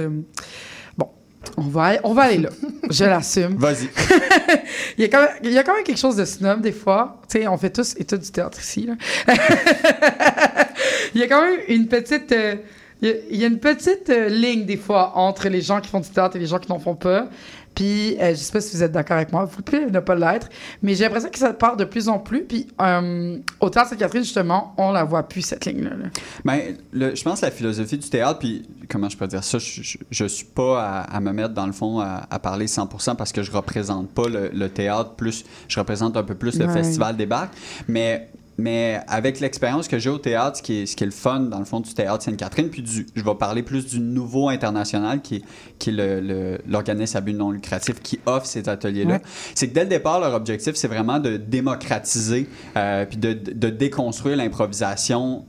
on 1.58 1.64
va, 1.64 1.94
on 2.04 2.14
va 2.14 2.24
aller 2.24 2.38
là. 2.38 2.50
je 2.90 3.06
l'assume. 3.06 3.56
Vas-y. 3.58 3.90
Il 4.98 5.02
y, 5.02 5.06
a 5.06 5.08
quand 5.10 5.22
même, 5.22 5.30
il 5.44 5.52
y 5.52 5.58
a 5.58 5.64
quand 5.64 5.74
même 5.74 5.84
quelque 5.84 6.00
chose 6.00 6.16
de 6.16 6.26
snob, 6.26 6.62
des 6.62 6.72
fois. 6.72 7.22
Tu 7.30 7.40
sais, 7.40 7.48
on 7.48 7.58
fait 7.58 7.70
tous 7.70 7.96
et 7.98 8.06
tout 8.06 8.18
du 8.18 8.32
théâtre 8.32 8.60
ici, 8.60 8.88
là. 8.88 8.94
il 11.14 11.20
y 11.22 11.24
a 11.24 11.28
quand 11.28 11.42
même 11.42 11.60
une 11.68 11.88
petite... 11.88 12.32
euh, 12.32 12.56
il 13.02 13.38
y, 13.38 13.44
a 13.44 13.48
une 13.48 13.60
petite 13.60 14.10
euh, 14.10 14.30
ligne, 14.30 14.66
des 14.66 14.78
fois, 14.78 15.12
entre 15.16 15.50
les 15.50 15.62
gens 15.62 15.82
qui 15.82 15.90
font 15.90 16.00
du 16.00 16.10
théâtre 16.10 16.38
et 16.38 16.40
les 16.40 16.46
gens 16.46 16.60
qui 16.60 16.72
n'en 16.72 16.80
font 16.80 16.96
pas. 16.96 17.28
Puis, 17.76 18.18
euh, 18.20 18.30
je 18.32 18.36
sais 18.36 18.52
pas 18.52 18.62
si 18.62 18.76
vous 18.76 18.84
êtes 18.84 18.92
d'accord 18.94 19.18
avec 19.18 19.32
moi, 19.32 19.46
vous 19.46 19.62
pouvez 19.62 19.86
ne 19.92 20.00
pas 20.00 20.16
l'être, 20.16 20.50
mais 20.82 20.96
j'ai 20.96 21.04
l'impression 21.04 21.30
que 21.30 21.38
ça 21.38 21.54
part 21.54 21.76
de 21.78 21.84
plus 21.84 22.08
en 22.10 22.20
plus. 22.20 22.44
Puis, 22.46 22.68
euh, 22.82 23.38
au 23.60 23.70
Théâtre 23.70 23.90
Sainte-Catherine, 23.90 24.24
justement, 24.24 24.74
on 24.78 24.92
la 24.92 25.04
voit 25.04 25.24
plus, 25.28 25.42
cette 25.42 25.66
ligne-là. 25.66 25.92
là. 25.92 26.06
Ben, 26.46 26.76
le- 26.94 27.14
je 27.16 27.24
pense 27.24 27.42
que 27.42 27.46
la 27.46 27.52
philosophie 27.52 27.98
du 27.98 28.10
théâtre, 28.10 28.40
puis 28.40 28.68
comment 28.90 29.10
je 29.10 29.18
peux 29.18 29.28
dire 29.28 29.44
ça, 29.44 29.58
je, 29.60 29.82
je, 29.84 29.98
je 30.10 30.26
suis 30.26 30.46
pas 30.46 30.82
à, 30.82 31.02
à 31.02 31.20
me 31.20 31.32
mettre 31.34 31.54
dans 31.54 31.68
le 31.68 31.74
fond 31.74 32.00
à, 32.00 32.26
à 32.32 32.40
parler 32.40 32.66
100% 32.68 33.16
parce 33.16 33.32
que 33.32 33.44
je 33.44 33.52
représente 33.52 34.10
pas 34.10 34.28
le, 34.30 34.50
le 34.54 34.70
théâtre, 34.70 35.12
plus 35.16 35.44
je 35.68 35.80
représente 35.80 36.16
un 36.18 36.24
peu 36.24 36.36
plus 36.36 36.58
le 36.58 36.66
Ouais. 36.66 36.74
festival 36.74 37.16
des 37.18 37.26
bacs, 37.26 37.52
mais 37.88 38.30
mais 38.58 39.02
avec 39.08 39.40
l'expérience 39.40 39.88
que 39.88 40.00
j'ai 40.00 40.10
au 40.10 40.18
théâtre, 40.18 40.58
ce 40.58 40.64
qui, 40.64 40.82
est, 40.82 40.86
ce 40.86 40.96
qui 40.96 41.04
est 41.04 41.08
le 41.08 41.12
fun 41.12 41.42
dans 41.42 41.60
le 41.60 41.66
fond 41.66 41.80
du 41.82 41.94
théâtre 41.94 42.24
Sainte-Catherine, 42.24 42.70
puis 42.70 42.82
du, 42.82 43.06
je 43.14 43.24
vais 43.24 43.36
parler 43.36 43.64
plus 43.64 43.86
du 43.86 44.00
nouveau 44.00 44.50
international 44.50 45.22
qui 45.22 45.36
est, 45.38 45.42
qui 45.78 45.92
l'organisme 45.92 47.18
à 47.18 47.22
but 47.22 47.34
non 47.34 47.52
lucratif 47.52 48.02
qui 48.02 48.20
offre 48.26 48.46
ces 48.46 48.68
ateliers-là, 48.70 49.16
Ouais. 49.16 49.22
c'est 49.56 49.68
que 49.68 49.74
dès 49.74 49.84
le 49.84 49.90
départ, 49.90 50.20
leur 50.20 50.34
objectif, 50.34 50.76
c'est 50.76 50.88
vraiment 50.88 51.20
de 51.20 51.38
démocratiser 51.38 52.48
euh, 52.78 53.06
puis 53.06 53.18
de, 53.18 53.34
de 53.34 53.70
déconstruire 53.70 54.38
l'improvisation 54.38 55.46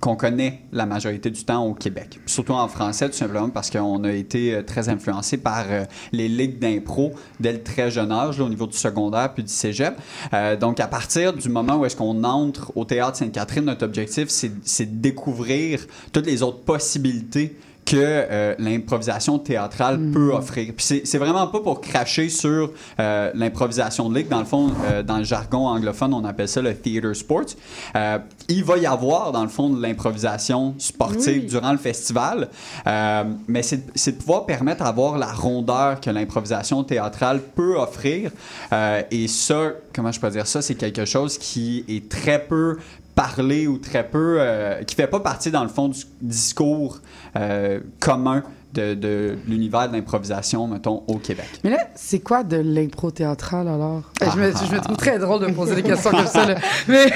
qu'on 0.00 0.16
connaît 0.16 0.62
la 0.72 0.86
majorité 0.86 1.30
du 1.30 1.44
temps 1.44 1.64
au 1.64 1.74
Québec. 1.74 2.20
Surtout 2.26 2.52
en 2.52 2.68
français, 2.68 3.08
tout 3.08 3.16
simplement 3.16 3.48
parce 3.48 3.70
qu'on 3.70 4.04
a 4.04 4.12
été 4.12 4.54
euh, 4.54 4.62
très 4.62 4.88
influencé 4.88 5.38
par 5.38 5.64
euh, 5.70 5.84
les 6.12 6.28
ligues 6.28 6.58
d'impro 6.58 7.12
dès 7.40 7.52
le 7.52 7.62
très 7.62 7.90
jeune 7.90 8.12
âge, 8.12 8.40
au 8.40 8.48
niveau 8.48 8.66
du 8.66 8.76
secondaire 8.76 9.32
puis 9.32 9.42
du 9.42 9.52
cégep. 9.52 9.94
Euh, 10.32 10.56
donc, 10.56 10.80
à 10.80 10.86
partir 10.86 11.32
du 11.32 11.48
moment 11.48 11.76
où 11.76 11.84
est-ce 11.84 11.96
qu'on 11.96 12.24
entre 12.24 12.72
au 12.76 12.84
Théâtre 12.84 13.16
Sainte-Catherine, 13.16 13.64
notre 13.64 13.84
objectif, 13.84 14.28
c'est 14.28 14.50
de 14.50 15.00
découvrir 15.00 15.86
toutes 16.12 16.26
les 16.26 16.42
autres 16.42 16.60
possibilités 16.60 17.56
que 17.86 17.94
euh, 17.96 18.54
l'improvisation 18.58 19.38
théâtrale 19.38 19.98
peut 20.12 20.32
offrir. 20.32 20.72
Puis 20.76 20.84
c'est- 20.84 21.02
c'est 21.06 21.18
vraiment 21.18 21.46
pas 21.46 21.60
pour 21.60 21.80
cracher 21.80 22.28
sur 22.28 22.70
euh, 23.00 23.30
l'improvisation 23.34 24.08
de 24.10 24.16
ligue. 24.18 24.28
Dans 24.28 24.40
le 24.40 24.44
fond, 24.44 24.72
euh, 24.90 25.02
dans 25.02 25.18
le 25.18 25.24
jargon 25.24 25.68
anglophone, 25.68 26.12
on 26.12 26.24
appelle 26.24 26.48
ça 26.48 26.60
le 26.60 26.74
theater 26.74 27.14
sports. 27.14 27.54
Euh, 27.94 28.18
il 28.48 28.64
va 28.64 28.76
y 28.78 28.86
avoir, 28.86 29.32
dans 29.32 29.42
le 29.42 29.48
fond, 29.48 29.70
de 29.70 29.80
l'improvisation 29.80 30.74
sportive 30.78 31.42
Oui. 31.44 31.48
durant 31.48 31.72
le 31.72 31.78
festival, 31.78 32.48
Euh, 32.86 33.24
mais 33.48 33.62
c'est 33.62 33.82
c'est 33.94 34.12
de 34.12 34.16
pouvoir 34.18 34.46
permettre 34.46 34.82
d'avoir 34.84 35.16
la 35.18 35.32
rondeur 35.32 36.00
que 36.00 36.10
l'improvisation 36.10 36.82
théâtrale 36.84 37.40
peut 37.54 37.76
offrir. 37.78 38.30
Euh, 38.72 39.02
et 39.10 39.28
ça, 39.28 39.70
comment 39.94 40.10
je 40.12 40.18
peux 40.20 40.30
dire 40.30 40.46
ça, 40.46 40.60
c'est 40.62 40.74
quelque 40.74 41.04
chose 41.04 41.38
qui 41.38 41.84
est 41.88 42.08
très 42.08 42.38
peu 42.44 42.78
parlé 43.16 43.66
ou 43.66 43.78
très 43.78 44.06
peu, 44.06 44.36
euh, 44.38 44.84
qui 44.84 44.94
fait 44.94 45.08
pas 45.08 45.18
partie 45.20 45.50
dans 45.50 45.62
le 45.64 45.68
fond 45.68 45.88
du 45.88 46.00
discours 46.20 47.00
euh, 47.34 47.80
commun 47.98 48.44
de, 48.74 48.92
de 48.94 49.36
l'univers 49.48 49.88
de 49.88 49.96
l'improvisation, 49.96 50.68
mettons, 50.68 51.02
au 51.08 51.16
Québec. 51.16 51.46
Mais 51.64 51.70
là, 51.70 51.78
c'est 51.96 52.20
quoi 52.20 52.44
de 52.44 52.58
l'impro 52.58 53.10
théâtrale 53.10 53.68
alors? 53.68 54.02
Eh, 54.20 54.26
Je, 54.30 54.38
me, 54.38 54.52
je 54.52 54.74
me 54.74 54.80
trouve 54.80 54.96
très 54.98 55.18
drôle 55.18 55.40
de 55.40 55.46
me 55.46 55.54
poser 55.54 55.74
des 55.74 55.82
questions 55.82 56.10
comme 56.10 56.26
ça. 56.26 56.46
Là. 56.46 56.56
Mais 56.88 57.06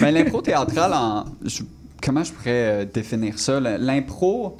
Mais 0.00 0.10
l'impro 0.12 0.42
théâtrale, 0.42 0.92
en, 0.92 1.24
je- 1.44 1.62
comment 2.02 2.24
je 2.24 2.32
pourrais 2.32 2.50
euh, 2.82 2.84
définir 2.84 3.38
ça? 3.38 3.60
L'impro, 3.60 4.56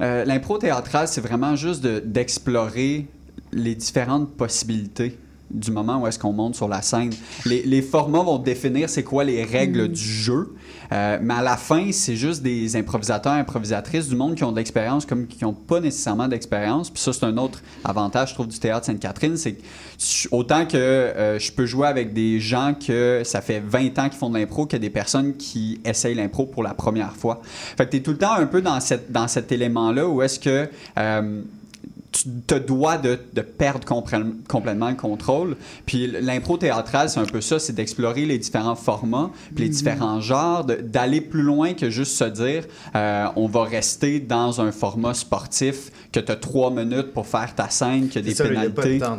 euh, 0.00 0.24
l'impro 0.24 0.56
théâtrale, 0.56 1.06
c'est 1.08 1.20
vraiment 1.20 1.56
juste 1.56 1.82
de- 1.84 2.00
d'explorer 2.04 3.06
les 3.52 3.74
différentes 3.74 4.30
possibilités 4.34 5.18
du 5.52 5.70
moment 5.70 6.00
où 6.00 6.06
est-ce 6.06 6.18
qu'on 6.18 6.32
monte 6.32 6.54
sur 6.54 6.68
la 6.68 6.82
scène. 6.82 7.10
Les, 7.46 7.62
les 7.62 7.82
formats 7.82 8.22
vont 8.22 8.38
définir 8.38 8.88
c'est 8.88 9.02
quoi 9.02 9.24
les 9.24 9.44
règles 9.44 9.88
du 9.88 10.02
jeu, 10.02 10.54
euh, 10.92 11.18
mais 11.22 11.34
à 11.34 11.42
la 11.42 11.56
fin, 11.56 11.90
c'est 11.92 12.16
juste 12.16 12.42
des 12.42 12.76
improvisateurs, 12.76 13.32
improvisatrices 13.32 14.08
du 14.08 14.16
monde 14.16 14.34
qui 14.34 14.44
ont 14.44 14.52
de 14.52 14.56
l'expérience 14.56 15.06
comme 15.06 15.26
qui 15.26 15.44
n'ont 15.44 15.54
pas 15.54 15.80
nécessairement 15.80 16.28
d'expérience. 16.28 16.90
Puis 16.90 17.02
ça, 17.02 17.12
c'est 17.12 17.24
un 17.24 17.36
autre 17.38 17.62
avantage, 17.84 18.30
je 18.30 18.34
trouve, 18.34 18.48
du 18.48 18.58
théâtre 18.58 18.86
Sainte-Catherine, 18.86 19.36
c'est 19.36 19.56
autant 20.30 20.66
que 20.66 20.76
euh, 20.76 21.38
je 21.38 21.52
peux 21.52 21.66
jouer 21.66 21.86
avec 21.86 22.12
des 22.12 22.40
gens 22.40 22.74
que 22.74 23.22
ça 23.24 23.40
fait 23.40 23.60
20 23.60 23.98
ans 23.98 24.08
qu'ils 24.08 24.18
font 24.18 24.30
de 24.30 24.38
l'impro 24.38 24.66
que 24.66 24.76
des 24.76 24.90
personnes 24.90 25.36
qui 25.36 25.80
essayent 25.84 26.14
l'impro 26.14 26.46
pour 26.46 26.62
la 26.62 26.74
première 26.74 27.14
fois. 27.16 27.40
Fait 27.76 27.86
que 27.86 27.90
tu 27.90 27.96
es 27.98 28.00
tout 28.00 28.12
le 28.12 28.18
temps 28.18 28.34
un 28.34 28.46
peu 28.46 28.60
dans, 28.60 28.80
cette, 28.80 29.10
dans 29.12 29.28
cet 29.28 29.52
élément-là 29.52 30.06
où 30.06 30.22
est-ce 30.22 30.40
que 30.40 30.68
euh, 30.98 31.42
tu 32.12 32.28
te 32.46 32.54
dois 32.54 32.98
de, 32.98 33.18
de 33.32 33.40
perdre 33.40 33.86
complètement 34.46 34.90
le 34.90 34.96
contrôle. 34.96 35.56
Puis 35.86 36.06
l'impro 36.06 36.58
théâtrale, 36.58 37.08
c'est 37.08 37.20
un 37.20 37.24
peu 37.24 37.40
ça, 37.40 37.58
c'est 37.58 37.72
d'explorer 37.72 38.26
les 38.26 38.38
différents 38.38 38.74
formats, 38.74 39.30
puis 39.54 39.64
les 39.64 39.70
différents 39.70 40.20
genres, 40.20 40.64
d'aller 40.64 41.20
plus 41.22 41.42
loin 41.42 41.72
que 41.72 41.88
juste 41.90 42.16
se 42.16 42.24
dire 42.24 42.64
euh, 42.94 43.26
on 43.36 43.46
va 43.46 43.64
rester 43.64 44.20
dans 44.20 44.60
un 44.60 44.72
format 44.72 45.14
sportif, 45.14 45.90
que 46.12 46.20
tu 46.20 46.30
as 46.30 46.36
trois 46.36 46.70
minutes 46.70 47.12
pour 47.14 47.26
faire 47.26 47.54
ta 47.54 47.70
scène, 47.70 48.08
qu'il 48.08 48.20
y 48.20 48.24
a 48.26 48.28
des 48.28 48.34
ça, 48.34 48.44
pénalités. 48.44 48.98
dans... 48.98 49.18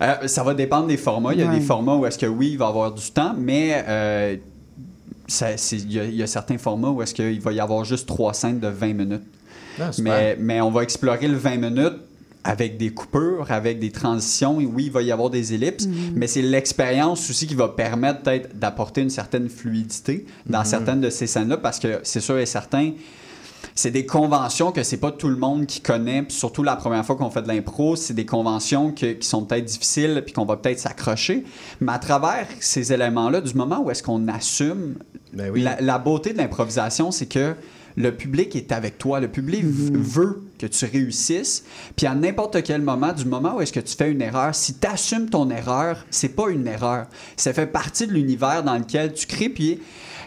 Euh, 0.00 0.26
ça 0.26 0.42
va 0.42 0.54
dépendre 0.54 0.86
des 0.86 0.96
formats. 0.96 1.34
Il 1.34 1.40
y 1.40 1.42
a 1.42 1.46
Ouais. 1.46 1.58
des 1.58 1.64
formats 1.64 1.96
où 1.96 2.06
est-ce 2.06 2.18
que 2.18 2.24
oui, 2.26 2.50
il 2.52 2.58
va 2.58 2.64
y 2.64 2.68
avoir 2.68 2.92
du 2.92 3.10
temps, 3.10 3.34
mais 3.36 3.84
euh, 3.86 4.36
il 5.28 5.92
y, 5.92 6.00
a- 6.00 6.04
il 6.04 6.14
y 6.16 6.22
a 6.22 6.26
certains 6.26 6.58
formats 6.58 6.88
où 6.90 7.02
est-ce 7.02 7.12
qu'il 7.14 7.40
va 7.40 7.52
y 7.52 7.60
avoir 7.60 7.84
juste 7.84 8.06
trois 8.08 8.32
scènes 8.34 8.58
de 8.60 8.68
20 8.68 8.94
minutes. 8.94 9.22
Ah. 9.80 9.90
Mais, 10.00 10.36
mais 10.38 10.60
on 10.60 10.70
va 10.70 10.82
explorer 10.82 11.28
le 11.28 11.36
20 11.36 11.56
minutes 11.56 11.98
avec 12.44 12.76
des 12.76 12.90
coupures, 12.90 13.46
avec 13.50 13.78
des 13.78 13.90
transitions. 13.90 14.60
Et 14.60 14.66
oui, 14.66 14.84
il 14.86 14.92
va 14.92 15.02
y 15.02 15.12
avoir 15.12 15.30
des 15.30 15.54
ellipses, 15.54 15.88
mais 16.14 16.26
c'est 16.26 16.42
l'expérience 16.42 17.28
aussi 17.30 17.46
qui 17.46 17.54
va 17.54 17.68
permettre 17.68 18.22
peut-être 18.22 18.58
d'apporter 18.58 19.00
une 19.02 19.10
certaine 19.10 19.48
fluidité 19.48 20.26
dans 20.46 20.64
certaines 20.64 21.00
de 21.00 21.10
ces 21.10 21.26
scènes-là, 21.26 21.56
parce 21.58 21.78
que 21.78 22.00
c'est 22.02 22.20
sûr 22.20 22.38
et 22.38 22.46
certain, 22.46 22.92
c'est 23.74 23.92
des 23.92 24.04
conventions 24.04 24.72
que 24.72 24.82
c'est 24.82 24.96
pas 24.98 25.12
tout 25.12 25.28
le 25.28 25.36
monde 25.36 25.66
qui 25.66 25.80
connaît, 25.80 26.22
puis 26.24 26.36
surtout 26.36 26.62
la 26.62 26.76
première 26.76 27.06
fois 27.06 27.16
qu'on 27.16 27.30
fait 27.30 27.42
de 27.42 27.48
l'impro, 27.48 27.96
c'est 27.96 28.12
des 28.12 28.26
conventions 28.26 28.90
que- 28.92 29.12
qui 29.12 29.26
sont 29.26 29.44
peut-être 29.44 29.64
difficiles, 29.64 30.20
puis 30.26 30.34
qu'on 30.34 30.44
va 30.44 30.56
peut-être 30.56 30.80
s'accrocher. 30.80 31.44
Mais 31.80 31.92
à 31.92 31.98
travers 31.98 32.46
ces 32.60 32.92
éléments-là, 32.92 33.40
du 33.40 33.54
moment 33.54 33.80
où 33.82 33.90
est-ce 33.90 34.02
qu'on 34.02 34.26
assume 34.28 34.96
Ben 35.32 35.50
oui. 35.50 35.62
la, 35.62 35.80
la 35.80 35.98
beauté 35.98 36.32
de 36.32 36.38
l'improvisation, 36.38 37.12
c'est 37.12 37.26
que 37.26 37.54
le 37.96 38.12
public 38.14 38.54
est 38.56 38.72
avec 38.72 38.98
toi. 38.98 39.20
Le 39.20 39.28
public 39.28 39.64
v- 39.64 39.90
veut 39.94 40.42
que 40.58 40.66
tu 40.66 40.84
réussisses. 40.84 41.64
Puis 41.96 42.06
à 42.06 42.14
n'importe 42.14 42.62
quel 42.62 42.82
moment, 42.82 43.12
du 43.12 43.24
moment 43.24 43.56
où 43.56 43.60
est-ce 43.60 43.72
que 43.72 43.80
tu 43.80 43.94
fais 43.96 44.10
une 44.10 44.22
erreur, 44.22 44.54
si 44.54 44.74
tu 44.74 44.86
assumes 44.86 45.28
ton 45.28 45.50
erreur, 45.50 46.04
c'est 46.10 46.30
pas 46.30 46.48
une 46.50 46.66
erreur. 46.66 47.06
Ça 47.36 47.52
fait 47.52 47.66
partie 47.66 48.06
de 48.06 48.12
l'univers 48.12 48.62
dans 48.62 48.76
lequel 48.78 49.12
tu 49.12 49.26
crées. 49.26 49.48
Puis 49.48 49.80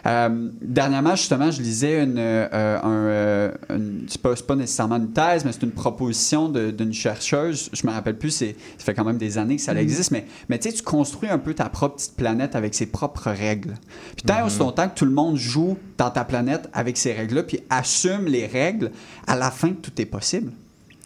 euh, 0.06 0.50
dernièrement, 0.62 1.16
justement, 1.16 1.50
je 1.50 1.60
lisais 1.60 2.02
une, 2.02 2.16
euh, 2.18 2.78
un, 2.82 2.90
euh, 3.06 3.50
une- 3.70 4.06
c'est 4.08 4.20
pas, 4.22 4.54
nécessairement 4.54 4.96
une 4.96 5.12
thèse, 5.12 5.44
mais 5.44 5.52
c'est 5.52 5.62
une 5.64 5.72
proposition 5.72 6.48
d'une 6.48 6.92
chercheuse. 6.92 7.68
Je 7.72 7.86
me 7.86 7.92
rappelle 7.92 8.16
plus, 8.16 8.30
c'est, 8.30 8.56
ça 8.78 8.84
fait 8.84 8.94
quand 8.94 9.04
même 9.04 9.18
des 9.18 9.36
années 9.38 9.56
que 9.56 9.62
ça 9.62 9.74
existe, 9.74 10.10
mais, 10.12 10.26
mais 10.48 10.58
tu 10.58 10.70
sais, 10.70 10.76
tu 10.76 10.82
construis 10.82 11.28
un 11.28 11.38
peu 11.38 11.54
ta 11.54 11.68
propre 11.68 11.96
petite 11.96 12.14
planète 12.16 12.54
avec 12.54 12.74
ses 12.74 12.86
propres 12.86 13.30
règles. 13.30 13.74
Puis 14.14 14.22
tant 14.24 14.46
aussi 14.46 14.58
longtemps 14.60 14.88
que 14.88 14.94
tout 14.94 15.04
le 15.06 15.10
monde 15.12 15.36
joue 15.36 15.76
dans 15.98 16.10
ta 16.10 16.24
planète 16.24 16.68
avec 16.72 16.96
ces 16.96 17.12
règles-là, 17.12 17.42
puis 17.42 17.60
assume 17.70 18.26
les 18.26 18.46
règles, 18.46 18.92
à 19.26 19.36
la 19.36 19.50
fin, 19.50 19.72
tout 19.72 19.92
est 20.00 20.06
possible. 20.06 20.52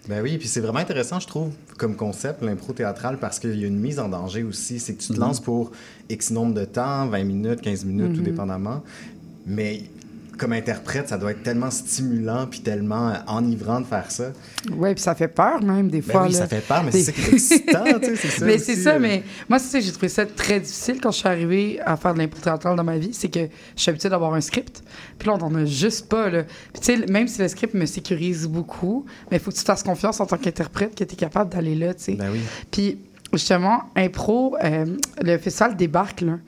Ben 0.09 0.23
oui, 0.23 0.38
puis 0.38 0.49
c'est 0.49 0.61
vraiment 0.61 0.78
intéressant, 0.80 1.21
je 1.21 1.26
trouve, 1.26 1.50
comme 1.78 1.95
concept, 1.95 2.42
l'impro 2.42 2.73
théâtrale, 2.73 3.19
parce 3.19 3.38
qu'il 3.38 3.59
y 3.61 3.64
a 3.64 3.66
une 3.66 3.78
mise 3.78 3.99
en 4.00 4.09
danger 4.09 4.42
aussi. 4.42 4.80
C'est 4.80 4.95
que 4.95 5.00
tu 5.02 5.09
te 5.09 5.12
Mhm. 5.14 5.21
lances 5.21 5.40
pour 5.40 5.73
X 6.09 6.30
nombre 6.30 6.54
de 6.54 6.64
temps, 6.64 7.07
20 7.07 7.25
minutes, 7.25 7.61
15 7.61 7.85
minutes, 7.85 8.11
Mhm. 8.11 8.16
tout 8.16 8.23
dépendamment. 8.23 8.83
Mais 9.47 9.83
comme 10.40 10.52
interprète, 10.54 11.09
ça 11.09 11.18
doit 11.18 11.30
être 11.32 11.42
tellement 11.42 11.70
stimulant 11.70 12.47
puis 12.47 12.61
tellement 12.61 13.11
euh, 13.11 13.14
enivrant 13.28 13.80
de 13.80 13.87
faire 13.87 14.11
ça. 14.11 14.32
ouais, 14.76 14.94
puis 14.94 15.02
ça 15.02 15.14
fait 15.14 15.28
peur 15.28 15.62
même 15.62 15.88
des 15.90 16.00
Ben 16.00 16.12
fois. 16.12 16.23
oui, 16.26 16.32
là. 16.32 16.38
ça 16.38 16.47
fait 16.49 16.66
peur, 16.66 16.82
mais 16.82 16.90
Des- 16.90 17.02
c'est 17.02 17.12
ça 17.12 17.12
qui 17.12 17.20
est 17.20 17.32
excitant, 17.35 17.85
tu 18.00 18.06
sais, 18.06 18.16
c'est 18.16 18.28
ça. 18.40 18.47
mais 18.47 18.59
c'est 18.59 18.76
ça, 18.76 18.94
euh. 18.94 18.99
mais 18.99 19.23
moi, 19.49 19.59
c'est 19.59 19.68
ça 19.68 19.80
j'ai 19.80 19.92
trouvé 19.92 20.09
ça 20.09 20.25
très 20.26 20.59
difficile 20.61 20.99
quand 21.00 21.11
je 21.11 21.18
suis 21.18 21.28
arrivée 21.28 21.80
à 21.85 21.97
faire 21.97 22.14
de 22.14 22.18
l'impro 22.18 22.40
théâtrale 22.40 22.75
dans 22.76 22.85
ma 22.85 22.97
vie. 22.99 23.11
C'est 23.12 23.28
que 23.28 23.40
je 23.76 23.80
suis 23.82 23.90
habituée 23.90 24.09
d'avoir 24.09 24.35
un 24.35 24.40
script. 24.40 24.82
Puis 25.18 25.28
là, 25.28 25.35
on 25.40 25.50
n'en 25.50 25.54
a 25.61 25.64
juste 25.66 26.09
pas. 26.09 26.30
Là. 26.30 26.44
Puis 26.73 26.80
tu 26.82 26.97
sais, 26.97 27.06
même 27.06 27.28
si 27.28 27.40
le 27.40 27.49
script 27.49 27.75
me 27.75 27.87
sécurise 27.87 28.47
beaucoup, 28.49 29.04
mais 29.30 29.37
il 29.37 29.40
faut 29.40 29.50
que 29.50 29.56
tu 29.56 29.62
fasses 29.64 29.82
confiance 29.82 30.20
en 30.20 30.26
tant 30.26 30.38
qu'interprète 30.38 30.94
que 30.94 31.04
tu 31.04 31.12
es 31.12 31.16
capable 31.16 31.52
d'aller 31.52 31.75
là, 31.75 31.92
tu 31.94 32.04
sais. 32.04 32.12
Ben 32.14 32.30
oui. 32.32 32.40
Puis 32.70 32.99
justement, 33.32 33.82
impro, 33.94 34.56
euh, 34.64 34.87
le 35.23 35.38
festival 35.38 35.76
débarque 35.76 36.23
là. 36.23 36.38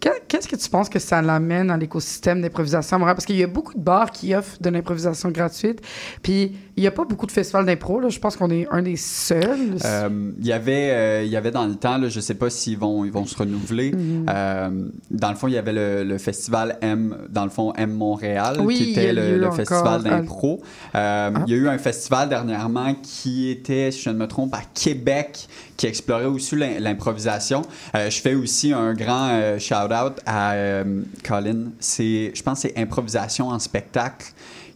Que- 0.00 0.08
Qu'est-ce 0.28 0.46
que 0.46 0.56
tu 0.56 0.68
penses 0.68 0.88
que 0.88 0.98
ça 0.98 1.22
l'amène 1.22 1.68
dans 1.68 1.76
l'écosystème 1.76 2.42
d'improvisation 2.42 2.96
à 2.96 2.98
Montréal? 2.98 3.16
Parce 3.16 3.24
qu'il 3.26 3.36
y 3.36 3.42
a 3.42 3.46
beaucoup 3.46 3.74
de 3.74 3.80
bars 3.80 4.10
qui 4.12 4.34
offrent 4.34 4.60
de 4.60 4.68
l'improvisation 4.70 5.30
gratuite. 5.30 5.80
Puis 6.22 6.52
il 6.76 6.80
n'y 6.82 6.86
a 6.86 6.90
pas 6.92 7.04
beaucoup 7.04 7.26
de 7.26 7.32
festivals 7.32 7.64
d'impro. 7.66 7.98
là. 7.98 8.08
Je 8.08 8.18
pense 8.20 8.36
qu'on 8.36 8.50
est 8.50 8.68
un 8.70 8.82
des 8.82 8.96
seuls. 8.96 9.76
Euh, 9.84 10.30
Il 10.38 10.46
y 10.46 10.52
avait, 10.52 10.90
euh, 10.90 11.22
il 11.24 11.30
y 11.30 11.36
avait 11.36 11.50
dans 11.50 11.64
le 11.66 11.74
temps, 11.74 11.96
là, 11.98 12.08
je 12.08 12.20
sais 12.20 12.34
pas 12.34 12.50
s'ils 12.50 12.78
vont, 12.78 13.04
ils 13.04 13.10
vont 13.10 13.24
se 13.26 13.36
renouveler. 13.36 13.90
Mhm. 13.92 14.26
Euh, 14.28 14.70
dans 15.10 15.30
le 15.30 15.34
fond, 15.36 15.48
il 15.48 15.54
y 15.54 15.58
avait 15.58 15.72
le, 15.72 16.04
le 16.04 16.18
festival 16.18 16.78
M, 16.82 17.16
dans 17.30 17.44
le 17.44 17.50
fond 17.50 17.72
M 17.76 17.90
Montréal, 17.92 18.58
Oui, 18.60 18.76
qui 18.76 18.90
était 18.92 19.12
le, 19.12 19.50
festival 19.50 20.02
d'impro. 20.04 20.60
Ah. 20.94 21.30
Il 21.46 21.52
y 21.52 21.56
a 21.56 21.58
eu 21.58 21.68
un 21.68 21.78
festival 21.78 22.28
dernièrement 22.28 22.94
qui 23.02 23.50
était, 23.50 23.90
si 23.90 24.02
je 24.02 24.10
ne 24.10 24.16
me 24.16 24.26
trompe, 24.28 24.54
à 24.54 24.60
Québec, 24.74 25.48
qui 25.78 25.86
explorait 25.86 26.26
aussi 26.26 26.56
l'im- 26.56 26.78
l'improvisation. 26.80 27.62
Euh, 27.94 28.10
je 28.10 28.20
fais 28.20 28.34
aussi 28.34 28.74
un 28.74 28.92
grand 28.92 29.28
euh, 29.30 29.58
shout-out 29.58 30.20
à 30.26 30.52
euh, 30.52 31.02
Colin. 31.24 31.70
C'est, 31.80 32.32
je 32.34 32.42
pense, 32.42 32.62
que 32.62 32.68
c'est 32.68 32.78
improvisation 32.78 33.48
en 33.48 33.58
spectacle. 33.58 34.26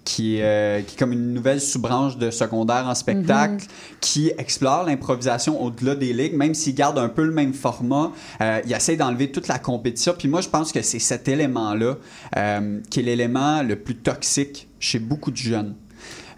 Qui, 0.05 0.39
est, 0.39 0.43
euh, 0.43 0.81
qui 0.81 0.97
est 0.97 0.99
comme 0.99 1.13
une 1.13 1.33
nouvelle 1.33 1.61
sous-branche 1.61 2.19
de 2.19 2.33
secondaire 2.33 2.89
en 2.89 2.95
spectacle 2.97 3.67
qui 4.01 4.33
explore 4.37 4.83
l'improvisation 4.85 5.63
au-delà 5.63 5.95
des 5.95 6.13
ligues, 6.13 6.35
même 6.35 6.55
s'il 6.55 6.75
garde 6.75 6.99
un 6.99 7.09
peu 7.09 7.25
le 7.25 7.31
même 7.31 7.55
format, 7.55 8.11
euh, 8.41 8.61
il 8.67 8.73
essaie 8.73 8.97
d'enlever 8.97 9.31
toute 9.31 9.47
la 9.47 9.61
compétition. 9.61 10.13
Puis 10.19 10.27
moi, 10.27 10.41
je 10.41 10.49
pense 10.49 10.73
que 10.73 10.83
c'est 10.83 10.99
cet 10.99 11.29
élément-là 11.29 11.99
euh, 12.37 12.81
qui 12.91 12.99
est 12.99 13.05
l'élément 13.05 13.63
le 13.63 13.77
plus 13.77 13.95
toxique 13.95 14.67
chez 14.81 14.99
beaucoup 14.99 15.31
de 15.31 15.37
jeunes. 15.37 15.77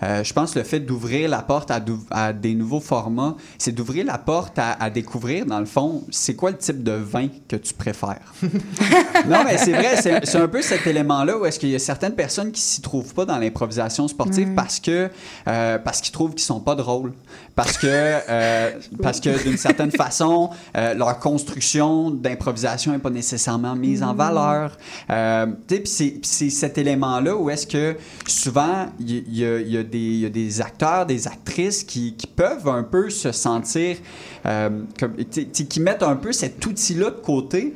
Euh, 0.03 0.25
je 0.25 0.33
pense 0.33 0.53
que 0.53 0.59
le 0.59 0.65
fait 0.65 0.81
d'ouvrir 0.81 1.29
la 1.29 1.43
porte 1.43 1.71
à, 1.71 2.33
des 2.33 2.55
nouveaux 2.55 2.81
formats, 2.81 3.37
c'est 3.59 3.73
d'ouvrir 3.73 4.05
la 4.07 4.19
porte 4.19 4.59
à, 4.59 4.73
à 4.73 4.91
découvrir, 4.91 5.47
dans 5.47 5.61
le 5.61 5.67
fond, 5.67 6.05
c'est 6.11 6.35
quoi 6.35 6.51
le 6.51 6.59
type 6.59 6.83
de 6.83 6.93
vin 6.93 7.29
que 7.49 7.57
tu 7.57 7.73
préfères. 7.75 8.33
non, 8.43 9.45
mais 9.45 9.57
c'est 9.59 9.73
vrai, 9.73 9.97
c'est 10.25 10.37
un 10.39 10.49
peu 10.49 10.63
cet 10.63 10.87
élément-là 10.87 11.39
où 11.39 11.47
est-ce 11.47 11.59
qu'il 11.59 11.71
y 11.71 11.75
a 11.75 11.79
certaines 11.79 12.15
personnes 12.15 12.53
qui 12.53 12.61
s'y 12.61 12.81
trouvent 12.81 13.15
pas 13.15 13.25
dans 13.25 13.39
l'improvisation 13.39 14.09
sportive 14.09 14.55
parce 14.55 14.81
que 14.81 15.11
euh, 15.49 15.79
parce 15.79 16.01
qu'ils 16.01 16.13
trouvent 16.13 16.33
qu'ils 16.33 16.41
sont 16.41 16.61
pas 16.61 16.75
drôles, 16.75 17.13
parce 17.55 17.79
que 17.79 17.87
euh, 17.89 18.71
parce 19.03 19.21
que 19.21 19.43
d'une 19.43 19.57
certaine 19.59 19.91
façon 19.91 20.51
leur 20.75 21.19
construction 21.19 22.11
d'improvisation 22.11 22.95
est 22.95 22.99
pas 22.99 23.11
nécessairement 23.11 23.75
mise 23.77 24.03
en 24.03 24.15
valeur. 24.15 24.77
Tu 25.09 25.75
sais, 25.75 25.81
puis 25.81 26.23
c'est- 26.23 26.51
cet 26.51 26.79
élément-là 26.79 27.37
où 27.37 27.51
est-ce 27.51 27.67
que 27.67 27.97
souvent 28.27 28.87
il 28.99 29.11
y, 29.11 29.45
y 29.45 29.71
y 29.71 29.77
a 29.77 29.83
des 29.85 30.61
acteurs, 30.61 31.07
des 31.07 31.27
actrices 31.27 31.85
qui, 31.85 32.17
peuvent 32.35 32.69
un 32.69 32.83
peu 32.83 33.11
se 33.11 33.31
sentir 33.33 33.97
euh, 34.47 34.71
comme 34.99 35.15
qui 35.15 35.81
mettent 35.81 36.03
un 36.03 36.17
peu 36.17 36.33
cet 36.33 36.65
outil-là 36.65 37.11
de 37.11 37.21
côté. 37.21 37.75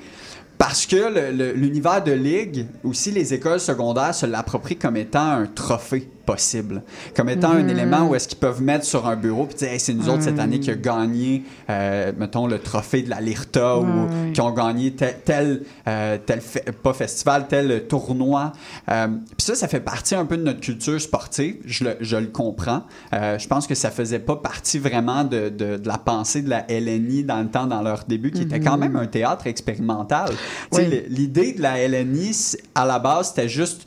Parce 0.59 0.87
que 0.87 1.53
l'univers 1.55 2.03
de 2.03 2.11
ligue, 2.11 2.67
aussi 2.83 3.12
les 3.12 3.33
écoles 3.33 3.61
secondaires 3.61 4.12
se 4.15 4.27
l'approprient 4.27 4.77
comme 4.77 4.97
étant 4.97 5.31
un 5.31 5.47
trophée 5.47 6.09
possible, 6.33 6.83
comme 7.17 7.31
étant 7.31 7.53
un 7.53 7.67
élément 7.69 8.07
où 8.07 8.15
est-ce 8.15 8.29
qu'ils 8.29 8.39
peuvent 8.39 8.61
mettre 8.61 8.85
sur 8.85 9.07
un 9.07 9.17
bureau 9.17 9.47
puis 9.47 9.57
dire 9.57 9.69
Hey, 9.73 9.81
c'est 9.81 9.95
nous 9.95 10.11
autres 10.11 10.23
cette 10.25 10.39
année 10.39 10.61
qui 10.61 10.71
a 10.71 10.75
gagné, 10.75 11.43
euh, 11.71 12.13
mettons 12.19 12.47
le 12.47 12.59
trophée 12.59 13.01
de 13.03 13.09
la 13.09 13.21
Lirta 13.23 13.79
ou 13.79 13.85
Ouais. 13.85 14.33
qui 14.35 14.41
ont 14.43 14.51
gagné 14.53 14.93
tel 14.93 15.17
tel, 15.25 15.63
euh, 15.89 16.19
tel 16.25 16.41
fe- 16.41 16.71
pas 16.73 16.93
festival, 16.93 17.47
tel 17.49 17.87
tournoi. 17.89 18.53
Euh, 18.91 19.07
puis 19.09 19.47
ça, 19.47 19.55
ça 19.55 19.69
fait 19.69 19.81
partie 19.81 20.15
un 20.15 20.27
peu 20.27 20.37
de 20.37 20.43
notre 20.43 20.61
culture 20.61 21.01
sportive. 21.01 21.57
Je 21.65 21.85
le, 21.85 21.97
je 22.01 22.17
le 22.17 22.27
comprends. 22.27 22.83
Je 23.13 23.47
pense 23.47 23.67
que 23.67 23.75
ça 23.75 23.91
faisait 23.91 24.19
pas 24.19 24.37
partie 24.37 24.79
vraiment 24.79 25.25
de, 25.25 25.49
de- 25.49 25.77
de 25.79 25.89
la 25.89 25.97
pensée 25.99 26.43
de 26.43 26.51
la 26.51 26.67
LNI 26.69 27.25
dans 27.25 27.41
le 27.41 27.49
temps, 27.49 27.67
dans 27.67 27.81
leur 27.83 28.05
début, 28.07 28.31
qui 28.33 28.43
était 28.43 28.61
quand 28.61 28.77
même 28.77 28.97
un 28.97 29.07
théâtre 29.07 29.47
expérimental. 29.47 30.31
Oui. 30.73 30.83
L'idée 31.09 31.53
de 31.55 31.63
la 31.63 31.79
LNI, 31.89 32.57
à 32.75 32.85
la 32.85 32.99
base, 32.99 33.29
c'était 33.31 33.49
juste 33.49 33.87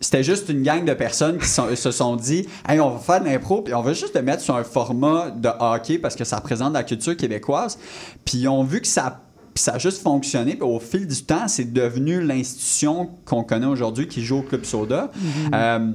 c'était 0.00 0.22
juste 0.22 0.48
une 0.50 0.62
gang 0.62 0.84
de 0.84 0.92
personnes 0.94 1.38
qui 1.38 1.48
sont- 1.48 1.74
se 1.74 1.90
sont 1.90 2.16
dit 2.16 2.46
hey, 2.68 2.80
on 2.80 2.90
va 2.90 2.98
faire 2.98 3.20
de 3.20 3.26
l'impro 3.26 3.62
puis 3.62 3.72
on 3.74 3.82
va 3.82 3.92
juste 3.94 4.14
le 4.14 4.22
mettre 4.22 4.42
sur 4.42 4.54
un 4.56 4.64
format 4.64 5.30
de 5.30 5.48
hockey 5.58 5.98
parce 5.98 6.14
que 6.16 6.24
ça 6.24 6.36
représente 6.36 6.72
la 6.74 6.82
culture 6.84 7.16
québécoise. 7.16 7.78
Puis 8.24 8.38
ils 8.38 8.48
ont 8.48 8.62
vu 8.64 8.80
que 8.80 8.86
ça 8.86 9.20
ça 9.54 9.72
a 9.72 9.78
juste 9.78 10.02
fonctionné 10.02 10.52
puis 10.54 10.68
au 10.68 10.78
fil 10.80 11.06
du 11.06 11.22
temps 11.24 11.48
c'est 11.48 11.72
devenu 11.72 12.22
l'institution 12.22 13.08
qu'on 13.24 13.42
connaît 13.42 13.64
aujourd'hui 13.66 14.06
qui 14.06 14.22
joue 14.22 14.38
au 14.38 14.42
club 14.42 14.64
soda. 14.64 15.10
Euh, 15.54 15.92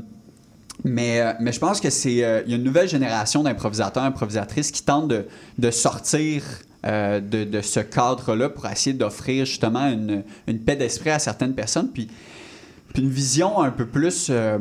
mais, 0.84 1.22
euh, 1.22 1.34
mais 1.40 1.52
je 1.52 1.60
pense 1.60 1.80
que 1.80 1.92
c'est 1.92 2.24
euh, 2.24 2.42
y 2.48 2.54
a 2.54 2.56
une 2.56 2.64
nouvelle 2.64 2.90
génération 2.90 3.44
d'improvisateurs, 3.44 4.04
improvisatrices 4.04 4.72
qui 4.72 4.82
tentent 4.82 5.10
de, 5.10 5.28
de 5.60 5.70
sortir 5.70 6.42
euh, 6.88 7.20
de, 7.20 7.44
de 7.44 7.62
ce 7.62 7.80
cadre-là 7.82 8.50
pour 8.50 8.66
essayer 8.66 8.96
d'offrir 8.96 9.46
justement 9.46 9.86
une, 9.88 10.24
une 10.48 10.58
paix 10.60 10.76
d'esprit 10.76 11.12
à 11.12 11.20
certaines 11.20 11.54
personnes, 11.54 11.90
puis, 11.94 12.08
puis 12.94 13.04
une 13.04 13.10
vision 13.10 13.62
un 13.62 13.72
peu 13.72 13.86
plus 13.86 14.28
euh, 14.30 14.58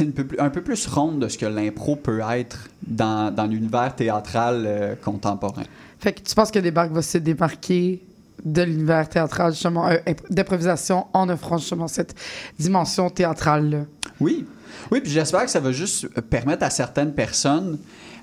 une 0.00 0.12
peu 0.12 0.24
plus- 0.24 0.38
un 0.38 0.50
peu 0.50 0.62
plus 0.62 0.86
ronde 0.86 1.20
de 1.20 1.28
ce 1.28 1.38
que 1.38 1.46
l'impro 1.46 1.96
peut 1.96 2.20
être 2.30 2.68
dans, 2.86 3.34
dans 3.34 3.46
l'univers 3.46 3.94
théâtral 3.96 4.64
euh, 4.66 4.94
contemporain. 5.02 5.64
Fait 5.98 6.12
que 6.12 6.20
tu 6.20 6.34
penses 6.34 6.50
que 6.50 6.58
Débarque 6.58 6.92
va 6.92 7.02
se 7.02 7.18
démarquer 7.18 8.02
de 8.44 8.62
l'univers 8.62 9.08
théâtral, 9.08 9.52
justement, 9.52 9.88
euh, 9.88 9.96
imp- 10.06 10.30
d'improvisation 10.30 11.06
en 11.12 11.28
offrant 11.28 11.58
justement 11.58 11.88
cette 11.88 12.14
dimension 12.58 13.10
théâtrale-là? 13.10 13.80
Oui, 14.20 14.46
oui, 14.92 15.00
puis 15.00 15.10
j'espère 15.10 15.44
que 15.44 15.50
ça 15.50 15.58
va 15.58 15.72
juste 15.72 16.06
permettre 16.20 16.64
à 16.64 16.70
certaines 16.70 17.12
personnes 17.12 17.78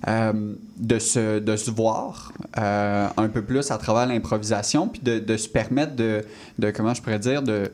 euh, 0.07 0.53
de, 0.77 0.99
se, 0.99 1.39
de 1.39 1.55
se 1.57 1.69
voir 1.71 2.31
euh, 2.57 3.07
un 3.17 3.27
peu 3.27 3.41
plus 3.41 3.71
à 3.71 3.77
travers 3.77 4.07
l'improvisation, 4.07 4.87
puis 4.87 5.01
de, 5.01 5.19
de 5.19 5.35
se 5.35 5.49
permettre 5.49 5.95
de, 5.95 6.23
de, 6.59 6.71
comment 6.71 6.93
je 6.93 7.01
pourrais 7.01 7.19
dire, 7.19 7.41
de... 7.41 7.71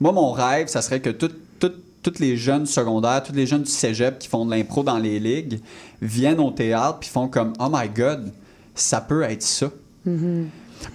Moi, 0.00 0.12
mon 0.12 0.32
rêve, 0.32 0.68
ça 0.68 0.82
serait 0.82 1.00
que 1.00 1.10
tout, 1.10 1.30
tout- 1.58 1.72
tous 2.02 2.18
les 2.18 2.36
jeunes 2.36 2.66
secondaires, 2.66 3.22
tous 3.22 3.34
les 3.34 3.46
jeunes 3.46 3.62
du 3.64 3.70
cégep 3.70 4.18
qui 4.18 4.28
font 4.28 4.46
de 4.46 4.50
l'impro 4.50 4.82
dans 4.82 4.98
les 4.98 5.20
ligues 5.20 5.60
viennent 6.00 6.40
au 6.40 6.50
théâtre 6.50 6.98
puis 7.00 7.10
font 7.10 7.28
comme 7.28 7.52
«Oh 7.60 7.68
my 7.70 7.88
God, 7.88 8.32
ça 8.74 9.00
peut 9.02 9.22
être 9.22 9.42
ça». 9.42 9.70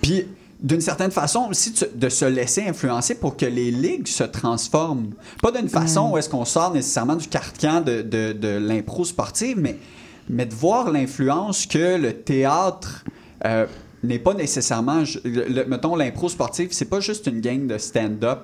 Puis, 0.02 0.26
d'une 0.60 0.82
certaine 0.82 1.12
façon 1.12 1.48
aussi, 1.52 1.74
de 1.94 2.10
se 2.10 2.26
laisser 2.26 2.64
influencer 2.68 3.16
pour 3.16 3.38
que 3.38 3.46
les 3.46 3.70
ligues 3.70 4.08
se 4.08 4.24
transforment. 4.24 5.12
Pas 5.44 5.52
d'une 5.52 5.70
façon 5.70 6.10
où 6.12 6.18
est-ce 6.18 6.30
qu'on 6.30 6.46
sort 6.46 6.74
nécessairement 6.74 7.16
du 7.18 7.28
carcan 7.28 7.82
de, 7.82 8.02
de, 8.02 8.34
de 8.34 8.48
l'impro 8.58 9.06
sportive, 9.06 9.58
mais, 9.60 9.78
mais 10.28 10.46
de 10.48 10.56
voir 10.56 10.92
l'influence 10.92 11.68
que 11.68 11.98
le 11.98 12.14
théâtre 12.14 13.04
euh, 13.46 13.68
n'est 14.06 14.20
pas 14.20 14.34
nécessairement... 14.34 15.04
mettons, 15.68 15.96
l'impro 15.96 16.30
sportive, 16.30 16.70
c'est 16.72 16.90
pas 16.90 17.00
juste 17.00 17.28
une 17.28 17.42
gang 17.42 17.68
de 17.68 17.78
stand-up 17.78 18.40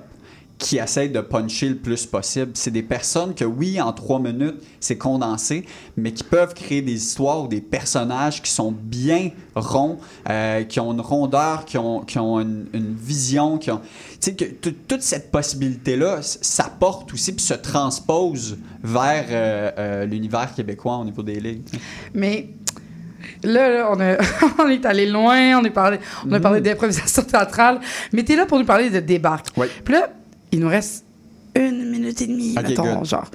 qui 0.58 0.76
essayent 0.78 1.10
de 1.10 1.20
puncher 1.20 1.70
le 1.70 1.74
plus 1.76 2.06
possible. 2.06 2.52
C'est 2.54 2.70
des 2.70 2.84
personnes 2.84 3.34
que, 3.34 3.44
oui, 3.44 3.80
en 3.80 3.92
trois 3.92 4.20
minutes, 4.20 4.62
c'est 4.78 4.96
condensé, 4.96 5.64
mais 5.96 6.12
qui 6.12 6.22
peuvent 6.22 6.54
créer 6.54 6.82
des 6.82 6.94
histoires 6.94 7.42
ou 7.42 7.48
des 7.48 7.60
personnages 7.60 8.40
qui 8.40 8.50
sont 8.50 8.70
bien 8.70 9.30
ronds, 9.56 9.98
euh, 10.30 10.62
qui 10.62 10.78
ont 10.78 10.92
une 10.92 11.00
rondeur, 11.00 11.64
qui 11.64 11.78
ont, 11.78 12.00
qui 12.02 12.18
ont 12.20 12.38
une, 12.38 12.94
vision, 12.96 13.58
qui 13.58 13.72
ont... 13.72 13.80
Tu 13.80 14.18
sais, 14.20 14.34
que 14.36 14.44
tout- 14.44 14.74
toute 14.86 15.02
cette 15.02 15.32
possibilité-là 15.32 16.20
s'apporte 16.22 17.12
aussi 17.12 17.32
puis 17.32 17.44
se 17.44 17.54
transpose 17.54 18.56
vers 18.84 19.24
euh, 19.30 19.70
euh, 19.78 20.04
l'univers 20.04 20.54
québécois 20.54 20.98
au 20.98 21.04
niveau 21.04 21.24
des 21.24 21.40
ligues. 21.40 21.66
Mais 22.14 22.50
là, 23.44 23.68
là, 23.70 23.88
on, 23.90 24.00
a- 24.00 24.16
on 24.64 24.68
est 24.68 24.84
allé 24.86 25.06
loin, 25.06 25.58
on, 25.60 25.64
est 25.64 25.70
parlé, 25.70 25.98
on 26.28 26.32
a 26.32 26.40
parlé 26.40 26.60
d'improvisation 26.60 27.22
théâtrale, 27.22 27.80
mais 28.12 28.22
t'es 28.22 28.36
là 28.36 28.46
pour 28.46 28.58
nous 28.58 28.64
parler 28.64 28.90
de 28.90 29.00
débarque. 29.00 29.46
Oui. 29.56 29.66
Puis 29.84 29.94
là, 29.94 30.08
il 30.52 30.60
nous 30.60 30.68
reste 30.68 31.04
une 31.54 31.90
minute 31.90 32.20
et 32.22 32.26
demie, 32.26 32.54
Ok, 32.58 32.68
mettons, 32.68 32.94
good. 32.96 33.04
genre. 33.04 33.26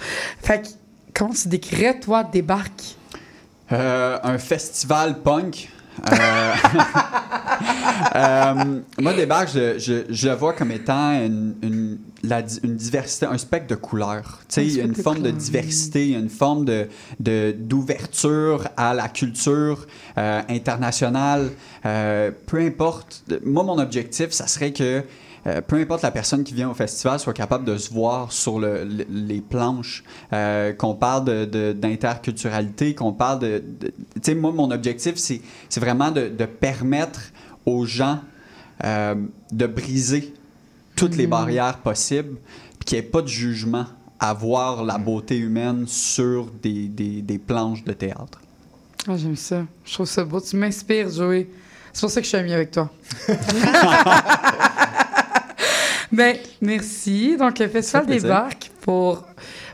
Fait 0.41 0.61
que, 0.61 0.67
comment 1.13 1.33
tu 1.33 1.47
décrirais, 1.47 1.99
toi, 1.99 2.23
débarque? 2.23 2.95
Euh, 3.71 4.17
un 4.23 4.37
festival 4.37 5.21
punk. 5.21 5.69
Euh, 6.11 6.53
euh, 8.15 8.79
moi, 8.99 9.13
Débarque, 9.13 9.49
je, 9.53 9.79
je, 9.79 10.03
je 10.09 10.27
le 10.27 10.35
vois 10.35 10.53
comme 10.53 10.71
étant 10.71 11.11
une, 11.13 11.55
une, 11.61 11.97
la 12.23 12.41
di- 12.41 12.59
une 12.63 12.75
diversité, 12.75 13.25
un 13.25 13.37
spectre 13.37 13.67
de 13.67 13.75
couleurs. 13.75 14.39
Tu 14.47 14.55
sais, 14.55 14.61
Un 14.61 14.63
il 14.65 14.77
y 14.77 14.81
a 14.81 14.83
une 14.85 14.95
forme 14.95 15.21
de 15.21 15.31
diversité, 15.31 16.09
une 16.11 16.29
forme 16.29 16.65
de, 16.65 16.87
d'ouverture 17.57 18.67
à 18.77 18.93
la 18.93 19.07
culture 19.09 19.85
euh, 20.17 20.41
internationale. 20.49 21.49
Peu 21.83 22.59
importe. 22.59 23.23
Moi, 23.45 23.63
mon 23.63 23.79
objectif, 23.79 24.31
ça 24.31 24.47
serait 24.47 24.73
que 24.73 25.03
euh, 25.47 25.61
peu 25.61 25.77
importe 25.77 26.01
la 26.03 26.11
personne 26.11 26.43
qui 26.43 26.53
vient 26.53 26.69
au 26.69 26.73
festival 26.73 27.19
soit 27.19 27.33
capable 27.33 27.63
de 27.65 27.77
se 27.77 27.93
voir 27.93 28.31
sur 28.31 28.59
le- 28.59 28.83
le- 28.83 29.05
les 29.09 29.39
planches, 29.41 30.03
euh, 30.33 30.73
qu'on 30.73 30.93
parle 30.95 31.25
de- 31.25 31.45
de- 31.45 31.73
d'interculturalité, 31.73 32.93
qu'on 32.95 33.13
parle 33.13 33.39
de... 33.39 33.63
de- 33.79 33.87
tu 33.87 33.93
sais, 34.21 34.35
moi, 34.35 34.51
mon 34.51 34.71
objectif, 34.71 35.15
c'est 35.15 35.41
vraiment 35.79 36.11
de, 36.11 36.27
permettre 36.45 37.19
aux 37.65 37.85
gens 37.85 38.19
euh, 38.83 39.15
de 39.51 39.65
briser 39.67 40.33
toutes 40.95 41.15
les 41.15 41.27
barrières 41.27 41.77
possibles, 41.77 42.35
puis 42.79 42.85
qu'il 42.85 42.99
n'y 42.99 43.05
ait 43.05 43.09
pas 43.09 43.21
de 43.21 43.27
jugement 43.27 43.85
à 44.19 44.33
voir 44.33 44.83
la 44.83 44.97
beauté 44.97 45.37
humaine 45.37 45.85
sur 45.87 46.47
des, 46.63 46.87
des- 46.87 47.21
des 47.21 47.37
planches 47.37 47.83
de 47.83 47.93
théâtre. 47.93 48.41
Ah, 49.07 49.15
j'aime 49.15 49.35
ça. 49.35 49.63
Je 49.85 49.93
trouve 49.93 50.07
ça 50.07 50.23
beau. 50.25 50.41
Tu 50.41 50.55
m'inspires, 50.57 51.09
Joey. 51.09 51.47
C'est 51.93 52.01
pour 52.01 52.09
ça 52.11 52.19
que 52.19 52.25
je 52.25 52.29
suis 52.29 52.37
amie 52.37 52.53
avec 52.53 52.71
toi. 52.71 52.91
ben, 56.17 56.35
merci. 56.61 57.37
Donc, 57.37 57.59
le 57.59 57.67
Festival 57.67 58.05
débarque 58.07 58.71
pour, 58.81 59.23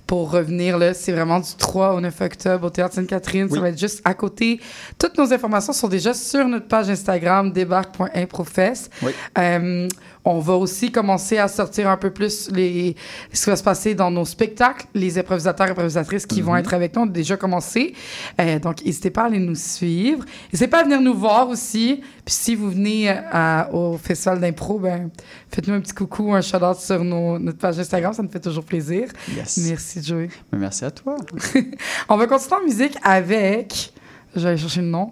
pour 0.06 0.30
revenir. 0.32 0.78
là. 0.78 0.94
C'est 0.94 1.12
vraiment 1.14 1.40
du 1.40 1.56
3 1.58 1.94
au 1.94 2.02
9 2.02 2.22
octobre 2.22 2.68
au 2.68 2.70
Théâtre 2.70 2.96
Sainte-Catherine. 2.96 3.48
Oui. 3.50 3.56
Ça 3.56 3.62
va 3.62 3.70
être 3.70 3.80
juste 3.80 4.02
à 4.04 4.14
côté. 4.14 4.60
Toutes 5.00 5.18
nos 5.18 5.32
informations 5.34 5.74
sont 5.74 5.88
déjà 5.88 6.14
sur 6.14 6.48
notre 6.48 6.68
page 6.68 6.90
Instagram, 6.90 7.52
débarque.improfest. 7.52 8.92
Oui. 9.02 9.12
Euh, 9.38 9.88
on 10.26 10.40
va 10.40 10.54
aussi 10.54 10.92
commencer 10.92 11.38
à 11.38 11.48
sortir 11.48 11.90
un 11.90 11.98
peu 11.98 12.10
plus 12.10 12.50
les, 12.52 12.96
ce 13.34 13.44
qui 13.44 13.50
va 13.50 13.56
se 13.58 13.64
passer 13.64 13.94
dans 13.94 14.10
nos 14.10 14.24
spectacles, 14.26 14.86
les 14.94 15.18
improvisateurs 15.18 15.68
et 15.68 15.72
improvisatrices 15.72 16.26
qui 16.26 16.42
vont 16.42 16.54
Mhm. 16.54 16.60
être 16.60 16.74
avec 16.74 16.96
nous 16.96 17.02
ont 17.02 17.06
déjà 17.06 17.36
commencé. 17.36 17.94
Euh, 18.40 18.58
donc, 18.60 18.86
n'hésitez 18.86 19.10
pas 19.10 19.24
à 19.24 19.26
aller 19.26 19.40
nous 19.40 19.56
suivre. 19.56 20.24
N'hésitez 20.52 20.70
pas 20.70 20.80
à 20.80 20.84
venir 20.84 21.02
nous 21.02 21.14
voir 21.14 21.50
aussi. 21.50 22.02
Puis 22.24 22.34
si 22.36 22.56
vous 22.56 22.72
venez 22.72 23.10
euh, 23.10 23.16
à- 23.32 23.70
au 23.74 23.98
Festival 23.98 24.40
d'impro, 24.40 24.80
ben, 24.80 25.10
faites-nous 25.52 25.74
un 25.74 25.82
petit 25.82 25.94
coucou, 25.94 26.34
un 26.34 26.42
shout-out 26.42 26.78
sur 26.78 27.04
nos- 27.04 27.38
notre 27.38 27.58
page 27.58 27.78
Instagram. 27.80 28.14
Ça 28.14 28.24
nous 28.24 28.30
fait 28.30 28.40
toujours 28.40 28.64
plaisir. 28.64 29.10
Yes. 29.36 29.58
Merci, 29.68 30.02
Joey. 30.04 30.30
Mais 30.52 30.60
Merci 30.60 30.86
à 30.86 30.92
toi. 30.92 31.18
On 32.10 32.16
va 32.16 32.28
continuer 32.28 32.62
en 32.62 32.64
musique 32.64 32.98
avec, 33.04 33.92
je 34.36 34.40
vais 34.42 34.50
aller 34.50 34.58
chercher 34.58 34.82
le 34.82 34.88
nom, 34.88 35.12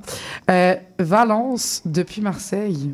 euh, 0.50 0.76
Valence 1.00 1.82
depuis 1.84 2.22
Marseille. 2.22 2.94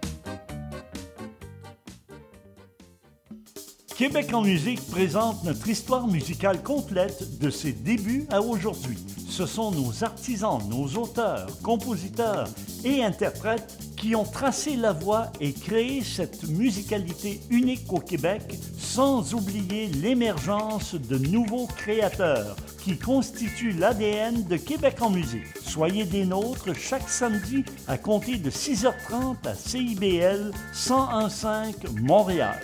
Québec 4.01 4.33
en 4.33 4.41
musique 4.41 4.81
présente 4.89 5.43
notre 5.43 5.69
histoire 5.69 6.07
musicale 6.07 6.63
complète 6.63 7.37
de 7.37 7.51
ses 7.51 7.71
débuts 7.71 8.25
à 8.31 8.41
aujourd'hui. 8.41 8.97
Ce 9.29 9.45
sont 9.45 9.69
nos 9.69 10.03
artisans, 10.03 10.59
nos 10.67 10.87
auteurs, 10.99 11.45
compositeurs 11.61 12.49
et 12.83 13.03
interprètes 13.03 13.77
qui 13.95 14.15
ont 14.15 14.23
tracé 14.23 14.75
la 14.75 14.91
voie 14.91 15.27
et 15.39 15.53
créé 15.53 16.01
cette 16.01 16.49
musicalité 16.49 17.41
unique 17.51 17.93
au 17.93 17.99
Québec, 17.99 18.41
sans 18.75 19.35
oublier 19.35 19.85
l'émergence 19.89 20.95
de 20.95 21.19
nouveaux 21.19 21.67
créateurs 21.67 22.55
qui 22.83 22.97
constituent 22.97 23.73
l'ADN 23.73 24.47
de 24.47 24.57
Québec 24.57 24.95
en 25.01 25.11
musique. 25.11 25.45
Soyez 25.61 26.05
des 26.05 26.25
nôtres 26.25 26.73
chaque 26.73 27.07
samedi 27.07 27.63
à 27.87 27.99
compter 27.99 28.37
de 28.37 28.49
6h30 28.49 29.35
à 29.45 29.53
CIBL 29.53 30.51
101.5 30.73 32.01
Montréal. 32.01 32.57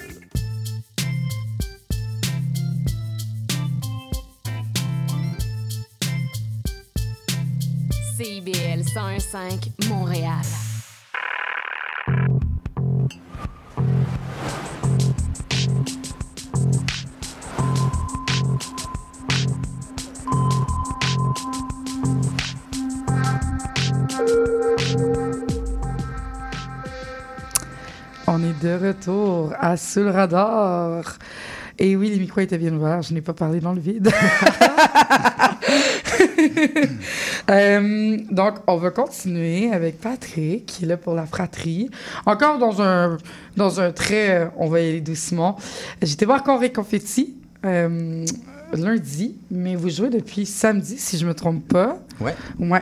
CIBL 8.47 8.81
101.5 8.81 9.89
Montréal. 9.89 10.31
On 28.27 28.43
est 28.43 28.63
de 28.63 28.88
retour 28.88 29.53
à 29.60 29.75
Sous 29.75 29.99
le 29.99 30.12
radar. 30.12 31.17
Et 31.77 31.97
oui, 31.97 32.12
les 32.12 32.19
micros 32.19 32.39
étaient 32.39 32.57
bien 32.57 32.73
ouverts. 32.73 33.01
Je 33.01 33.13
n'ai 33.13 33.21
pas 33.21 33.33
parlé 33.33 33.60
dans 33.60 33.73
le 33.73 33.81
vide. 33.81 34.10
Euh, 37.49 38.17
donc, 38.29 38.55
on 38.67 38.75
va 38.75 38.91
continuer 38.91 39.71
avec 39.71 40.01
Patrick, 40.01 40.65
qui 40.65 40.83
est 40.83 40.88
là 40.88 40.97
pour 40.97 41.13
la 41.13 41.25
fratrie. 41.25 41.89
Encore 42.25 42.57
dans 42.57 42.81
un, 42.81 43.17
dans 43.55 43.79
un 43.79 43.93
trait, 43.93 44.31
euh, 44.31 44.45
on 44.57 44.67
va 44.67 44.81
y 44.81 44.89
aller 44.89 44.99
doucement. 44.99 45.57
J'étais 46.01 46.25
voir 46.25 46.43
Corée 46.43 46.73
Confetti 46.73 47.38
euh, 47.65 48.25
lundi, 48.73 49.36
mais 49.51 49.75
vous 49.75 49.89
jouez 49.89 50.10
depuis 50.10 50.45
samedi, 50.45 50.97
si 50.97 51.17
je 51.17 51.25
me 51.25 51.34
trompe 51.34 51.67
pas. 51.67 51.99
Ouais. 52.19 52.36
Ouais. 52.60 52.82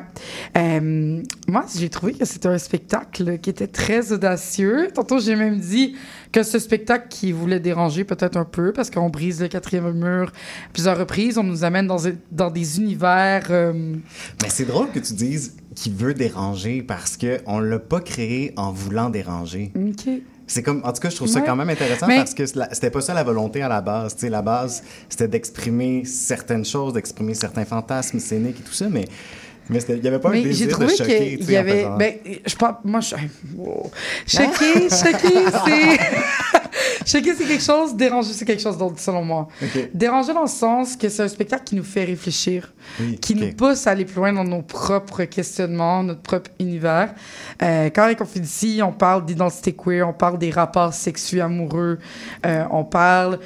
Euh, 0.58 1.22
moi, 1.48 1.66
j'ai 1.78 1.90
trouvé 1.90 2.14
que 2.14 2.26
c'était 2.26 2.48
un 2.48 2.58
spectacle 2.58 3.38
qui 3.40 3.50
était 3.50 3.68
très 3.68 4.12
audacieux. 4.12 4.88
Tantôt, 4.94 5.20
j'ai 5.20 5.36
même 5.36 5.60
dit 5.60 5.96
que 6.32 6.44
ce 6.44 6.58
spectacle 6.60 7.08
qui 7.10 7.32
voulait 7.32 7.60
déranger 7.60 8.04
peut-être 8.04 8.38
un 8.38 8.46
peu 8.46 8.72
parce 8.74 8.90
qu'on 8.90 9.10
brise 9.10 9.42
le 9.42 9.48
quatrième 9.48 9.92
mur 9.92 10.30
à 10.30 10.70
plusieurs 10.74 10.98
reprises. 10.98 11.38
On 11.38 11.44
nous 11.44 11.64
amène 11.64 11.88
dans, 11.88 11.98
dans 12.32 12.50
des 12.52 12.80
univers. 12.80 13.48
euh, 13.50 13.74
Mais 14.42 14.50
c'est 14.50 14.66
drôle 14.66 14.90
que 14.92 15.00
tu 15.00 15.14
dises 15.14 15.56
qu'il 15.76 15.94
veut 15.94 16.14
déranger 16.14 16.82
parce 16.82 17.18
que 17.18 17.40
on 17.46 17.60
l'a 17.60 17.80
pas 17.80 18.00
créé 18.00 18.54
en 18.56 18.72
voulant 18.72 19.10
déranger. 19.10 19.72
OK. 19.76 20.10
C'est 20.48 20.62
comme, 20.62 20.82
en 20.84 20.94
tout 20.94 21.02
cas, 21.02 21.10
je 21.10 21.16
trouve 21.16 21.28
ça 21.28 21.42
quand 21.42 21.56
même 21.56 21.70
intéressant 21.70 22.06
Mais- 22.08 22.18
parce 22.18 22.34
que 22.36 22.46
c'était 22.46 22.92
pas 22.92 23.02
ça 23.02 23.14
la 23.14 23.24
volonté 23.24 23.62
à 23.64 23.68
la 23.68 23.82
base. 23.82 24.14
Tu 24.16 24.22
sais, 24.22 24.30
la 24.30 24.42
base, 24.44 24.84
c'était 25.10 25.28
d'exprimer 25.28 26.04
certaines 26.06 26.66
choses, 26.66 26.94
d'exprimer 26.94 27.34
certains 27.34 27.66
fantasmes 27.66 28.20
scéniques 28.20 28.60
et 28.60 28.64
tout 28.64 28.74
ça, 28.74 28.86
mais 28.90 29.06
mais 29.68 29.80
il 29.90 30.04
y 30.04 30.08
avait 30.08 30.20
pas 30.20 30.30
un 30.30 30.34
Mais 30.34 30.44
désir 30.44 30.68
de 30.68 30.72
trouvé 30.74 30.96
choquer. 30.96 31.38
tu 31.40 31.46
sais, 31.46 31.58
en 31.58 31.62
avait. 31.62 31.78
faisant- 31.82 31.98
Ben, 31.98 32.14
je 32.46 32.56
pense. 32.56 32.76
Moi, 32.84 33.00
je. 33.00 33.16
Wow. 33.58 33.92
Choqué, 34.28 34.74
choqué, 34.90 35.34
c'est. 35.66 36.00
Choqué, 37.06 37.34
c'est 37.34 37.46
quelque 37.46 37.64
chose. 37.64 37.96
Déranger, 37.96 38.34
c'est 38.34 38.46
quelque 38.46 38.62
chose 38.62 38.78
d'autre, 38.78 39.00
selon 39.00 39.24
moi. 39.24 39.48
Ok. 39.62 39.90
Déranger 39.94 40.34
dans 40.34 40.44
le 40.44 40.48
sens 40.48 40.96
que 40.96 41.10
c'est 41.10 41.24
un 41.24 41.28
spectacle 41.28 41.64
qui 41.64 41.76
nous 41.76 41.84
fait 41.84 42.06
réfléchir, 42.06 42.72
Oui, 43.00 43.18
qui 43.18 43.36
nous 43.36 43.54
pousse 43.54 43.88
à 43.88 43.92
aller 43.92 44.06
plus 44.06 44.16
loin 44.16 44.34
dans 44.34 44.44
nos 44.44 44.62
propres 44.62 45.24
questionnements, 45.24 46.04
notre 46.04 46.22
propre 46.22 46.52
univers. 46.60 47.14
Euh, 47.62 47.90
quand 47.90 48.14
on 48.20 48.26
fait 48.26 48.40
ici, 48.40 48.82
on 48.84 48.92
parle 48.92 49.26
d'identité 49.26 49.74
queer, 49.74 50.08
on 50.08 50.14
parle 50.14 50.38
des 50.38 50.52
rapports 50.52 50.94
sexuels 50.94 51.42
amoureux, 51.42 52.00
euh, 52.46 52.64
on 52.72 52.84
parle 52.84 53.40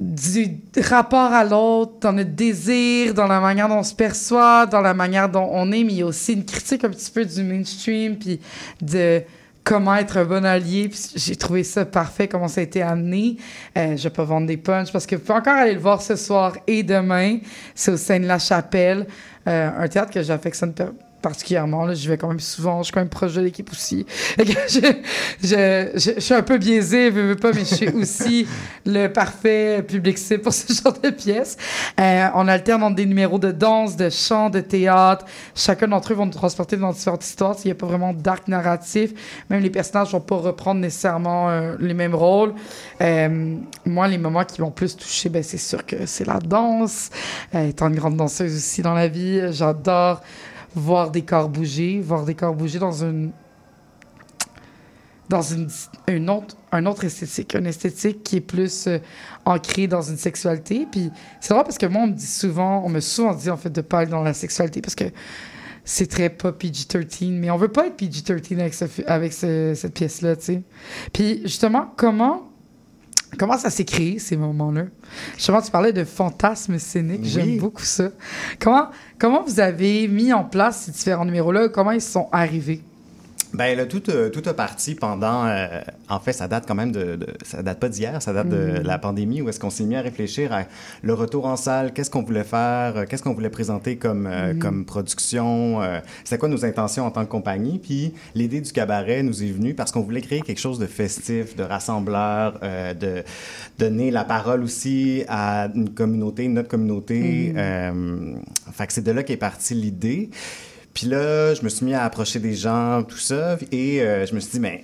du 0.00 0.60
rapport 0.80 1.32
à 1.32 1.44
l'autre, 1.44 1.94
dans 2.00 2.12
notre 2.12 2.30
désir, 2.30 3.14
dans 3.14 3.26
la 3.26 3.40
manière 3.40 3.68
dont 3.68 3.78
on 3.78 3.82
se 3.82 3.94
perçoit, 3.94 4.66
dans 4.66 4.80
la 4.80 4.94
manière 4.94 5.28
dont 5.28 5.48
on 5.50 5.72
est, 5.72 5.82
mais 5.82 5.92
il 5.92 5.98
y 5.98 6.02
a 6.02 6.06
aussi 6.06 6.34
une 6.34 6.44
critique 6.44 6.84
un 6.84 6.90
petit 6.90 7.10
peu 7.10 7.24
du 7.24 7.42
mainstream, 7.42 8.16
puis 8.16 8.40
de 8.80 9.22
comment 9.68 9.94
être 9.96 10.16
un 10.16 10.24
bon 10.24 10.46
allié. 10.46 10.90
J'ai 11.14 11.36
trouvé 11.36 11.62
ça 11.62 11.84
parfait, 11.84 12.26
comment 12.26 12.48
ça 12.48 12.62
a 12.62 12.64
été 12.64 12.80
amené. 12.80 13.36
Euh, 13.76 13.98
je 13.98 14.08
vais 14.08 14.24
vendre 14.24 14.46
des 14.46 14.56
punchs 14.56 14.90
parce 14.90 15.06
que 15.06 15.14
vous 15.14 15.20
pouvez 15.20 15.38
encore 15.38 15.56
aller 15.56 15.74
le 15.74 15.80
voir 15.80 16.00
ce 16.00 16.16
soir 16.16 16.54
et 16.66 16.82
demain. 16.82 17.38
C'est 17.74 17.90
au 17.90 17.98
sein 17.98 18.18
de 18.18 18.26
la 18.26 18.38
Chapelle, 18.38 19.06
euh, 19.46 19.70
un 19.76 19.86
théâtre 19.88 20.10
que 20.10 20.22
j'affectionne 20.22 20.72
particulièrement. 21.20 21.84
Là, 21.84 21.94
je 21.94 22.08
vais 22.08 22.16
quand 22.16 22.28
même 22.28 22.40
souvent, 22.40 22.78
je 22.78 22.84
suis 22.84 22.92
quand 22.92 23.00
même 23.00 23.08
proche 23.08 23.34
de 23.34 23.40
l'équipe 23.40 23.70
aussi. 23.70 24.06
Je, 24.38 24.80
je, 25.42 25.88
je, 25.94 26.14
je 26.16 26.20
suis 26.20 26.34
un 26.34 26.42
peu 26.42 26.58
biaisée, 26.58 27.10
veux, 27.10 27.28
veux 27.28 27.36
pas, 27.36 27.52
mais 27.52 27.60
je 27.60 27.74
suis 27.74 27.88
aussi 27.88 28.46
le 28.86 29.08
parfait 29.08 29.82
public 29.86 30.18
cible 30.18 30.42
pour 30.42 30.52
ce 30.52 30.72
genre 30.82 30.98
de 31.00 31.10
pièces. 31.10 31.56
Euh, 31.98 32.28
on 32.34 32.48
alterne 32.48 32.82
entre 32.82 32.96
des 32.96 33.06
numéros 33.06 33.38
de 33.38 33.50
danse, 33.50 33.96
de 33.96 34.10
chant, 34.10 34.50
de 34.50 34.60
théâtre. 34.60 35.24
Chacun 35.54 35.88
d'entre 35.88 36.12
eux 36.12 36.16
vont 36.16 36.26
nous 36.26 36.32
transporter 36.32 36.76
dans 36.76 36.92
différentes 36.92 37.24
histoires. 37.24 37.56
Il 37.64 37.68
n'y 37.68 37.72
a 37.72 37.74
pas 37.74 37.86
vraiment 37.86 38.12
d'arc 38.12 38.48
narratif. 38.48 39.12
Même 39.50 39.62
les 39.62 39.70
personnages 39.70 40.12
vont 40.12 40.20
pas 40.20 40.36
reprendre 40.36 40.80
nécessairement 40.80 41.50
euh, 41.50 41.76
les 41.80 41.94
mêmes 41.94 42.14
rôles. 42.14 42.54
Euh, 43.00 43.56
moi, 43.84 44.08
les 44.08 44.18
moments 44.18 44.44
qui 44.44 44.60
m'ont 44.60 44.70
plus 44.70 44.96
touché, 44.96 45.28
ben, 45.28 45.42
c'est 45.42 45.58
sûr 45.58 45.84
que 45.84 46.06
c'est 46.06 46.26
la 46.26 46.38
danse. 46.38 47.10
Euh, 47.54 47.68
étant 47.68 47.88
une 47.88 47.96
grande 47.96 48.16
danseuse 48.16 48.56
aussi 48.56 48.82
dans 48.82 48.94
la 48.94 49.08
vie, 49.08 49.40
j'adore 49.52 50.22
voir 50.74 51.10
des 51.10 51.22
corps 51.22 51.48
bouger, 51.48 52.00
voir 52.00 52.24
des 52.24 52.34
corps 52.34 52.54
bouger 52.54 52.78
dans 52.78 53.04
une 53.04 53.32
dans 55.28 55.42
une, 55.42 55.68
une 56.06 56.30
autre, 56.30 56.56
un 56.72 56.86
autre 56.86 57.04
esthétique, 57.04 57.54
une 57.54 57.66
esthétique 57.66 58.22
qui 58.22 58.36
est 58.36 58.40
plus 58.40 58.86
euh, 58.86 58.98
ancrée 59.44 59.86
dans 59.86 60.00
une 60.00 60.16
sexualité. 60.16 60.86
Puis 60.90 61.10
c'est 61.38 61.50
drôle 61.52 61.64
parce 61.64 61.76
que 61.76 61.84
moi, 61.84 62.02
on 62.04 62.06
me 62.06 62.12
dit 62.14 62.26
souvent, 62.26 62.82
on 62.82 62.88
me 62.88 63.00
souvent 63.00 63.34
dit 63.34 63.50
en 63.50 63.58
fait 63.58 63.68
de 63.68 63.82
pas 63.82 63.98
aller 63.98 64.10
dans 64.10 64.22
la 64.22 64.32
sexualité 64.32 64.80
parce 64.80 64.94
que 64.94 65.04
c'est 65.84 66.06
très 66.06 66.30
pas 66.30 66.50
PG-13, 66.52 67.30
mais 67.32 67.50
on 67.50 67.58
veut 67.58 67.68
pas 67.68 67.88
être 67.88 67.96
PG-13 67.96 68.58
avec, 68.58 68.72
ce, 68.74 68.84
avec 69.06 69.32
ce- 69.34 69.74
cette 69.74 69.92
pièce-là, 69.94 70.36
tu 70.36 70.44
sais. 70.44 70.62
Puis 71.12 71.42
justement, 71.42 71.92
comment 71.98 72.47
Comment 73.36 73.58
ça 73.58 73.68
s'est 73.70 73.84
créé, 73.84 74.18
ces 74.18 74.36
moments-là? 74.36 74.84
Justement, 75.36 75.60
tu 75.60 75.70
parlais 75.70 75.92
de 75.92 76.04
fantasmes 76.04 76.78
scéniques. 76.78 77.20
Oui. 77.22 77.28
J'aime 77.28 77.58
beaucoup 77.58 77.84
ça. 77.84 78.10
Comment, 78.58 78.88
comment 79.18 79.42
vous 79.42 79.60
avez 79.60 80.08
mis 80.08 80.32
en 80.32 80.44
place 80.44 80.84
ces 80.84 80.92
différents 80.92 81.24
numéros-là? 81.24 81.68
Comment 81.68 81.90
ils 81.90 82.00
sont 82.00 82.28
arrivés? 82.32 82.82
Ben 83.54 83.76
là, 83.76 83.86
tout, 83.86 84.10
euh, 84.10 84.28
tout 84.28 84.42
a 84.46 84.52
parti 84.52 84.94
pendant. 84.94 85.46
euh, 85.46 85.80
en 86.10 86.20
fait, 86.20 86.32
ça 86.34 86.48
date 86.48 86.64
quand 86.68 86.74
même 86.74 86.92
de. 86.92 87.16
de- 87.16 87.26
ça 87.44 87.62
date 87.62 87.80
pas 87.80 87.88
d'hier, 87.88 88.20
ça 88.20 88.32
date 88.34 88.50
de 88.50 88.56
Mhm. 88.78 88.82
la 88.82 88.98
pandémie 88.98 89.40
où 89.40 89.48
est-ce 89.48 89.58
qu'on 89.58 89.70
s'est 89.70 89.84
mis 89.84 89.96
à 89.96 90.02
réfléchir 90.02 90.52
à 90.52 90.64
le 91.02 91.14
retour 91.14 91.46
en 91.46 91.56
salle, 91.56 91.92
qu'est-ce 91.94 92.10
qu'on 92.10 92.22
voulait 92.22 92.44
faire, 92.44 92.92
euh, 92.96 93.04
qu'est-ce 93.08 93.22
qu'on 93.22 93.32
voulait 93.32 93.48
présenter 93.48 93.96
comme, 93.96 94.26
euh, 94.26 94.52
Mhm. 94.52 94.58
comme 94.58 94.84
production, 94.84 95.80
euh, 95.82 95.98
c'était 96.24 96.36
quoi 96.36 96.50
nos 96.50 96.64
intentions 96.66 97.06
en 97.06 97.10
tant 97.10 97.24
que 97.24 97.30
compagnie. 97.30 97.78
Puis 97.78 98.12
l'idée 98.34 98.60
du 98.60 98.70
cabaret 98.70 99.22
nous 99.22 99.42
est 99.42 99.50
venue 99.50 99.72
parce 99.74 99.92
qu'on 99.92 100.02
voulait 100.02 100.20
créer 100.20 100.42
quelque 100.42 100.60
chose 100.60 100.78
de 100.78 100.86
festif, 100.86 101.56
de 101.56 101.62
rassembleur, 101.62 102.58
euh, 102.62 102.92
de 102.92 103.22
donner 103.78 104.10
la 104.10 104.24
parole 104.24 104.62
aussi 104.62 105.24
à 105.26 105.68
une 105.74 105.90
communauté, 105.90 106.48
notre 106.48 106.68
communauté. 106.68 107.54
Euh, 107.56 108.34
fait 108.72 108.86
que 108.86 108.92
c'est 108.92 109.04
de 109.04 109.10
là 109.12 109.22
qu'est 109.22 109.36
partie 109.38 109.74
l'idée. 109.74 110.28
Puis 110.98 111.06
là, 111.06 111.54
je 111.54 111.62
me 111.62 111.68
suis 111.68 111.86
mis 111.86 111.94
à 111.94 112.02
approcher 112.02 112.40
des 112.40 112.54
gens, 112.54 113.04
tout 113.04 113.18
ça, 113.18 113.56
et 113.70 114.02
euh, 114.02 114.26
je 114.26 114.34
me 114.34 114.40
suis 114.40 114.50
dit, 114.50 114.58
ben, 114.58 114.78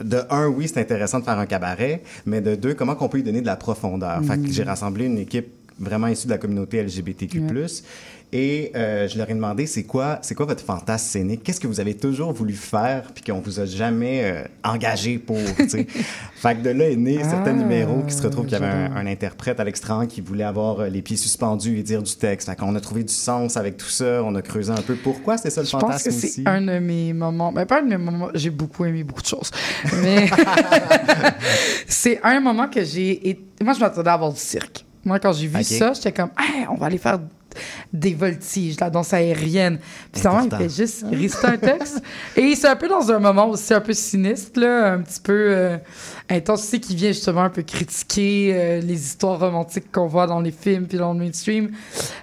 de 0.00 0.22
un, 0.30 0.46
oui, 0.46 0.68
c'est 0.68 0.78
intéressant 0.78 1.18
de 1.18 1.24
faire 1.24 1.40
un 1.40 1.46
cabaret, 1.46 2.04
mais 2.24 2.40
de 2.40 2.54
deux, 2.54 2.74
comment 2.74 2.94
qu'on 2.94 3.08
peut 3.08 3.18
y 3.18 3.24
donner 3.24 3.40
de 3.40 3.46
la 3.46 3.56
profondeur? 3.56 4.22
Fait 4.24 4.40
que 4.40 4.48
j'ai 4.48 4.62
rassemblé 4.62 5.06
une 5.06 5.18
équipe 5.18 5.48
vraiment 5.78 6.06
issue 6.06 6.26
de 6.26 6.32
la 6.32 6.38
communauté 6.38 6.82
LGBTQ+. 6.82 7.40
Et 8.32 8.72
euh, 8.74 9.06
je 9.06 9.16
leur 9.18 9.30
ai 9.30 9.34
demandé, 9.34 9.66
c'est 9.66 9.84
quoi, 9.84 10.18
c'est 10.20 10.34
quoi 10.34 10.46
votre 10.46 10.64
fantasme 10.64 11.06
scénique? 11.06 11.44
Qu'est-ce 11.44 11.60
que 11.60 11.68
vous 11.68 11.78
avez 11.78 11.94
toujours 11.94 12.32
voulu 12.32 12.54
faire 12.54 13.12
puis 13.14 13.22
qu'on 13.22 13.38
vous 13.38 13.60
a 13.60 13.66
jamais 13.66 14.24
euh, 14.24 14.42
engagé 14.64 15.18
pour, 15.18 15.38
fait 15.56 15.84
que 16.56 16.60
de 16.60 16.70
là 16.70 16.90
est 16.90 16.96
né 16.96 17.18
certains 17.22 17.52
Ah, 17.52 17.52
numéros 17.52 18.02
qui 18.02 18.12
se 18.12 18.22
retrouvent 18.22 18.46
qu'il 18.46 18.58
y 18.58 18.62
avait 18.62 18.66
un, 18.66 19.06
interprète 19.06 19.60
à 19.60 19.64
l'extérieur 19.64 20.08
qui 20.08 20.20
voulait 20.20 20.42
avoir 20.42 20.80
euh, 20.80 20.88
les 20.88 21.02
pieds 21.02 21.16
suspendus 21.16 21.78
et 21.78 21.82
dire 21.84 22.02
du 22.02 22.16
texte. 22.16 22.48
Fait 22.48 22.56
qu'on 22.56 22.74
a 22.74 22.80
trouvé 22.80 23.04
du 23.04 23.12
sens 23.12 23.56
avec 23.56 23.76
tout 23.76 23.88
ça. 23.88 24.22
On 24.24 24.34
a 24.34 24.42
creusé 24.42 24.72
un 24.72 24.82
peu 24.82 24.96
pourquoi 24.96 25.36
c'était 25.36 25.50
ça 25.50 25.60
le 25.60 25.68
Je 25.68 25.72
pense 25.72 25.82
fantasme 25.82 26.10
que 26.10 26.16
c'est 26.16 26.48
un 26.48 26.62
de 26.62 26.78
mes 26.80 27.12
moments. 27.12 27.52
Ben, 27.52 27.64
pas 27.64 27.78
un 27.78 27.82
de 27.82 27.90
mes 27.90 27.96
moments. 27.96 28.30
J'ai 28.34 28.50
beaucoup 28.50 28.84
aimé 28.86 29.04
beaucoup 29.04 29.22
de 29.22 29.28
choses. 29.28 29.52
Mais 30.02 30.28
c'est 31.86 32.18
un 32.24 32.40
moment 32.40 32.66
que 32.66 32.82
j'ai. 32.82 33.38
Moi, 33.62 33.72
je 33.72 33.78
m'attendais 33.80 34.10
à 34.10 34.14
avoir 34.14 34.32
du 34.32 34.40
cirque. 34.40 34.85
Moi, 35.06 35.18
quand 35.20 35.32
j'ai 35.32 35.46
vu 35.46 35.62
ça, 35.64 35.92
j'étais 35.94 36.12
comme, 36.12 36.30
Hey, 36.38 36.66
on 36.70 36.74
va 36.74 36.86
aller 36.86 36.98
faire 36.98 37.18
des 37.90 38.12
voltiges, 38.12 38.78
la 38.80 38.90
danse 38.90 39.14
aérienne. 39.14 39.78
Puis 40.12 40.20
finalement, 40.20 40.46
il 40.50 40.56
fait 40.58 40.68
juste 40.84 41.06
réciter 41.10 41.46
un 41.46 41.56
texte. 41.56 42.02
Et 42.36 42.54
c'est 42.54 42.68
un 42.68 42.76
peu 42.76 42.86
dans 42.86 43.10
un 43.10 43.18
moment 43.18 43.48
aussi 43.48 43.72
un 43.72 43.80
peu 43.80 43.94
sinistre, 43.94 44.60
là, 44.60 44.92
un 44.92 45.00
petit 45.00 45.20
peu 45.22 45.32
euh, 45.32 45.78
intense, 46.28 46.64
tu 46.64 46.68
sais, 46.68 46.80
qui 46.80 46.94
vient 46.94 47.12
justement 47.12 47.44
un 47.44 47.48
peu 47.50 47.62
critiquer 47.62 48.52
euh, 48.54 48.80
les 48.82 49.02
histoires 49.06 49.38
romantiques 49.40 49.90
qu'on 49.90 50.06
voit 50.06 50.26
dans 50.26 50.40
les 50.40 50.50
films 50.50 50.86
puis 50.86 50.98
dans 50.98 51.14
le 51.14 51.18
mainstream. 51.18 51.70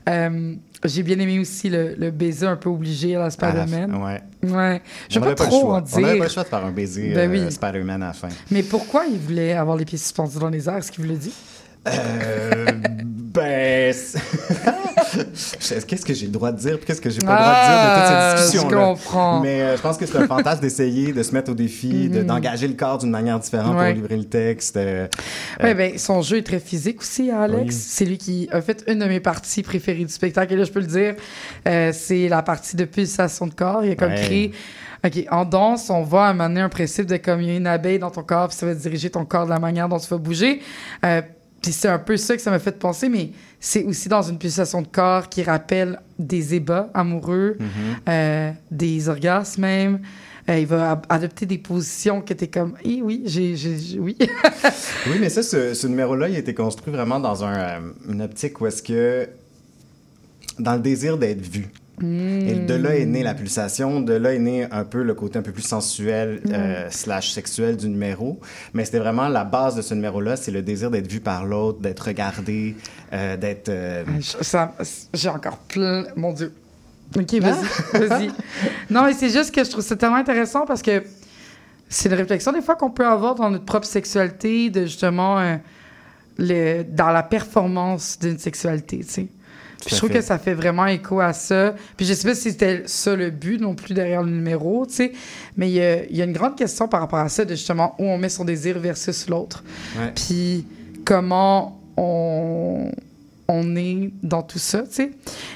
Euh, 0.08 0.54
j'ai 0.86 1.02
bien 1.02 1.17
aimé 1.17 1.39
aussi 1.39 1.69
le, 1.69 1.96
le 1.98 2.12
baiser 2.12 2.46
un 2.46 2.58
peu 2.58 2.69
obligé 2.69 3.15
à 3.15 3.19
la 3.19 3.30
Spider-Man. 3.32 3.96
ouais. 4.04 4.22
Ouais. 4.52 4.82
Je 5.10 5.17
n'avait 5.19 5.34
pas 5.34 5.46
le 5.46 5.50
trop 5.50 5.72
en 5.72 5.78
On 5.82 5.82
n'avait 5.82 6.02
pas 6.02 6.13
dire. 6.15 6.24
le 6.26 6.30
choix 6.30 6.43
de 6.43 6.50
faire 6.50 6.65
un 6.65 6.72
baiser 6.72 7.13
Ben 7.15 7.32
euh, 7.34 7.46
oui. 7.46 7.52
Spider-Man 7.52 8.04
à 8.04 8.08
la 8.08 8.13
fin. 8.13 8.28
Mais 8.52 8.62
pourquoi 8.62 9.06
il 9.10 9.17
voulait 9.17 9.54
avoir 9.54 9.78
les 9.78 9.86
pieds 9.86 9.98
suspendus 9.98 10.38
dans 10.38 10.50
les 10.50 10.67
airs? 10.67 10.76
Est-ce 10.78 10.91
qu'il 10.91 11.06
vous 11.06 11.10
l'a 11.10 11.17
dit? 11.17 11.34
Euh, 11.88 12.65
ben. 13.06 13.93
qu'est-ce 15.88 16.06
que 16.06 16.13
j'ai 16.13 16.26
le 16.28 16.32
droit 16.32 16.52
de 16.52 16.58
dire? 16.58 16.78
Puis 16.78 16.86
qu'est-ce 16.86 17.02
que 17.02 17.10
j'ai 17.10 17.19
pas 17.19 17.32
le 17.36 17.41
droit 17.41 17.54
de 17.54 17.67
dire 17.67 17.74
de 17.74 17.88
toute 17.89 18.04
Ah, 18.06 18.36
cette 18.38 18.46
discussion 18.46 18.69
Je 18.69 18.76
comprends. 18.76 19.39
Mais 19.41 19.62
euh, 19.62 19.78
je 19.78 19.82
pense 19.82 19.98
que 19.98 20.06
c'est 20.06 20.17
un 20.17 20.28
fantasme 20.28 20.62
d'essayer 20.62 21.12
de 21.13 21.24
se 21.24 21.34
mettre 21.34 21.52
au 21.52 21.54
défi, 21.56 22.10
Mhm. 22.12 22.24
d'engager 22.24 22.67
le 22.67 22.76
corps 22.76 22.98
d'une 23.00 23.10
manière 23.10 23.39
différente 23.39 23.76
Ouais. 23.78 23.93
pour 23.93 24.02
livrer 24.02 24.17
le 24.17 24.26
texte. 24.26 24.78
euh, 24.78 25.08
Ouais, 25.62 25.74
ben, 25.74 25.98
son 25.98 26.22
jeu 26.22 26.38
est 26.38 26.43
très 26.43 26.60
physique 26.60 27.02
aussi, 27.02 27.32
à 27.32 27.41
Alex. 27.41 27.76
Oui. 27.76 27.82
C'est 27.88 28.06
lui 28.06 28.17
qui 28.17 28.48
a 28.52 28.62
fait 28.62 28.84
une 28.88 29.00
de 29.00 29.06
mes 29.06 29.19
parties 29.19 29.63
préférées 29.63 30.06
du 30.06 30.13
spectacle. 30.13 30.54
Et 30.54 30.56
là, 30.56 30.63
je 30.63 30.72
peux 30.72 30.80
le 30.82 30.88
dire, 30.88 31.15
euh, 31.67 31.91
c'est 31.93 32.28
la 32.30 32.41
partie 32.43 32.76
de 32.76 32.86
pulsation 32.86 33.48
de 33.48 33.54
corps. 33.54 33.84
Il 33.84 33.91
a 33.91 33.96
comme 33.96 34.10
Ouais. 34.12 34.22
créé. 34.22 34.52
OK, 35.06 35.26
en 35.32 35.43
danse, 35.43 35.89
on 35.89 36.04
va 36.04 36.28
amener 36.28 36.62
un 36.62 36.69
principe 36.69 37.08
de 37.08 37.17
comme 37.17 37.41
il 37.41 37.48
y 37.50 37.52
a 37.52 37.58
une 37.58 37.67
abeille 37.67 38.00
dans 38.00 38.10
ton 38.12 38.24
corps, 38.24 38.48
puis 38.48 38.56
ça 38.58 38.65
va 38.65 38.74
diriger 38.74 39.10
ton 39.10 39.26
corps 39.26 39.43
de 39.46 39.50
la 39.50 39.60
manière 39.60 39.89
dont 39.89 40.00
tu 40.00 40.08
vas 40.08 40.17
bouger. 40.17 40.62
Puis 41.63 41.71
c'est 41.71 41.88
un 41.88 41.97
peu 41.97 42.17
ça 42.17 42.36
que 42.36 42.41
ça 42.41 42.52
m'a 42.52 42.60
fait 42.60 42.78
penser, 42.78 43.08
mais 43.08 43.32
c'est 43.58 43.86
aussi 43.86 44.10
dans 44.10 44.21
une 44.21 44.38
pulsation 44.38 44.82
de 44.82 44.88
corps 44.88 45.30
qui 45.30 45.41
rappelle 45.43 46.02
des 46.19 46.56
ébats 46.56 46.89
amoureux, 46.93 47.56
mhm. 47.58 47.67
euh, 48.10 48.52
des 48.69 49.08
orgasmes 49.08 49.62
même. 49.62 49.99
Euh, 50.49 50.60
il 50.60 50.67
va 50.67 51.02
adopter 51.08 51.45
des 51.45 51.58
positions 51.58 52.21
que 52.21 52.34
t'es 52.34 52.47
comme, 52.47 52.73
eh 52.84 53.02
oui, 53.02 53.23
j'ai, 53.26 53.56
oui. 53.97 54.17
Oui, 55.08 55.17
mais 55.21 55.30
ça, 55.30 55.41
ce, 55.41 55.73
ce 55.73 55.88
numéro-là, 55.88 56.28
il 56.28 56.36
a 56.36 56.39
été 56.39 56.54
construit 56.54 56.93
vraiment 56.93 57.21
dans 57.21 57.45
un, 57.45 57.58
euh, 57.58 57.80
une 58.10 58.21
optique 58.21 58.60
où 58.60 58.67
est-ce 58.67 58.84
que. 58.84 59.30
dans 60.60 60.73
le 60.73 60.82
désir 60.82 61.17
d'être 61.17 61.41
vu. 61.41 61.69
Et 62.04 62.56
de 62.56 62.74
là 62.74 62.96
est 62.96 63.06
née 63.06 63.24
la 63.24 63.34
pulsation, 63.34 64.02
de 64.02 64.13
là 64.13 64.34
est 64.34 64.39
né 64.39 64.68
un 64.72 64.84
peu 64.84 65.02
le 65.04 65.13
côté 65.13 65.39
un 65.39 65.42
peu 65.42 65.52
plus 65.54 65.62
sensuel 65.63 66.42
euh, 66.52 66.88
slash 66.89 67.32
sexuel 67.32 67.78
du 67.78 67.88
numéro. 67.88 68.39
Mais 68.74 68.84
c'était 68.86 69.00
vraiment 69.00 69.30
la 69.30 69.44
base 69.46 69.76
de 69.76 69.82
ce 69.82 69.94
numéro-là, 69.94 70.36
c'est 70.36 70.52
le 70.52 70.62
désir 70.62 70.92
d'être 70.92 71.10
vu 71.10 71.20
par 71.22 71.46
l'autre, 71.46 71.80
d'être 71.80 72.02
regardé, 72.02 72.76
euh, 73.13 73.38
d'être... 73.38 73.70
euh, 73.70 74.04
ça- 74.20 74.74
J'ai 75.13 75.30
encore 75.30 75.58
plein. 75.58 76.04
Mon 76.16 76.34
Dieu. 76.34 76.52
Ok, 77.18 77.34
vas-y. 77.36 78.08
vas-y. 78.08 78.32
Non, 78.89 79.04
mais 79.06 79.13
c'est 79.13 79.30
juste 79.30 79.54
que 79.54 79.63
je 79.63 79.70
trouve 79.70 79.84
ça 79.84 79.96
tellement 79.96 80.16
intéressant 80.18 80.66
parce 80.66 80.82
que 80.82 81.04
c'est 81.89 82.10
une 82.10 82.16
réflexion 82.16 82.52
des 82.52 82.62
fois 82.62 82.76
qu'on 82.76 82.89
peut 82.92 83.06
avoir 83.08 83.36
dans 83.36 83.50
notre 83.50 83.66
propre 83.66 83.86
sexualité, 83.88 84.70
de 84.70 84.84
justement. 84.86 85.39
euh, 85.39 85.56
le, 86.39 86.82
dans 86.82 87.12
la 87.12 87.22
performance 87.22 88.18
d'une 88.20 88.39
sexualité, 88.39 89.02
tu 89.06 89.08
sais. 89.08 89.28
Je 89.88 89.96
trouve 89.96 90.10
que 90.10 90.22
ça 90.22 90.38
fait 90.38 90.54
vraiment 90.54 90.86
écho 90.86 91.19
à 91.19 91.34
ça. 91.34 91.76
Puis 91.98 92.06
je 92.06 92.13
sais 92.13 92.28
pas 92.28 92.36
si 92.36 92.52
c'était 92.52 92.84
ça 92.86 93.15
le 93.15 93.30
but 93.30 93.60
non 93.60 93.76
plus 93.76 93.93
derrière 93.93 94.24
le 94.24 94.32
numéro, 94.32 94.86
tu 94.86 94.93
sais. 94.93 95.12
Mais 95.58 95.69
il 95.69 95.74
y 95.74 95.82
a, 95.82 96.06
il 96.06 96.15
y 96.15 96.22
a 96.22 96.26
une 96.26 96.34
grande 96.34 96.56
question 96.56 96.88
par 96.88 97.02
rapport 97.02 97.19
à 97.19 97.30
ça, 97.30 97.46
de 97.46 97.56
justement 97.56 97.96
où 98.00 98.06
on 98.06 98.17
met 98.17 98.30
son 98.30 98.46
désir 98.46 98.80
versus 98.80 99.28
l'autre. 99.28 99.63
ouais. 99.98 100.12
Puis 100.15 100.65
comment 101.06 101.80
on, 101.98 102.91
on 103.48 103.76
est 103.76 104.12
dans 104.22 104.41
tout 104.41 104.60
ça, 104.60 104.84
tu 104.84 104.88
sais. 104.91 105.12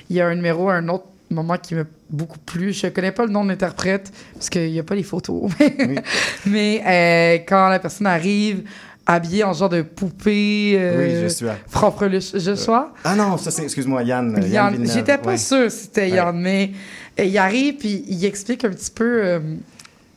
Il 0.09 0.15
y 0.15 0.21
a 0.21 0.27
un 0.27 0.35
numéro, 0.35 0.69
un 0.69 0.87
autre 0.89 1.05
moment 1.29 1.57
qui 1.57 1.75
m'a 1.75 1.83
beaucoup 2.09 2.39
plu. 2.39 2.73
Je 2.73 2.87
connais 2.87 3.11
pas 3.11 3.25
le 3.25 3.31
nom 3.31 3.43
de 3.43 3.49
l'interprète 3.49 4.11
parce 4.33 4.49
qu'il 4.49 4.71
n'y 4.71 4.79
a 4.79 4.83
pas 4.83 4.95
les 4.95 5.03
photos. 5.03 5.51
Mais 6.45 6.81
euh, 6.85 7.43
quand 7.47 7.69
la 7.69 7.79
personne 7.79 8.07
arrive 8.07 8.63
habillée 9.07 9.43
en 9.43 9.53
genre 9.53 9.69
de 9.69 9.81
poupée... 9.81 10.75
euh, 10.77 10.97
Oui, 11.07 11.21
je 11.23 11.27
suis... 11.27 11.47
à- 11.47 11.57
Franfreluche, 11.67 12.37
je 12.37 12.55
sois. 12.55 12.93
Ah 13.03 13.15
non, 13.15 13.37
ça 13.37 13.49
c'est... 13.51 13.63
Excuse-moi, 13.63 14.03
Yann. 14.03 14.35
euh, 14.37 14.47
Yann 14.47 14.85
J'étais 14.85 15.17
pas 15.17 15.31
ouais. 15.31 15.37
sûre 15.37 15.71
si 15.71 15.83
c'était 15.85 16.01
Ouais. 16.01 16.09
Yann, 16.17 16.37
mais 16.39 16.71
euh, 17.19 17.23
il 17.23 17.37
arrive 17.37 17.75
puis 17.77 18.03
il 18.07 18.23
explique 18.25 18.65
un 18.65 18.69
petit 18.69 18.91
peu 18.91 19.21
euh, 19.23 19.39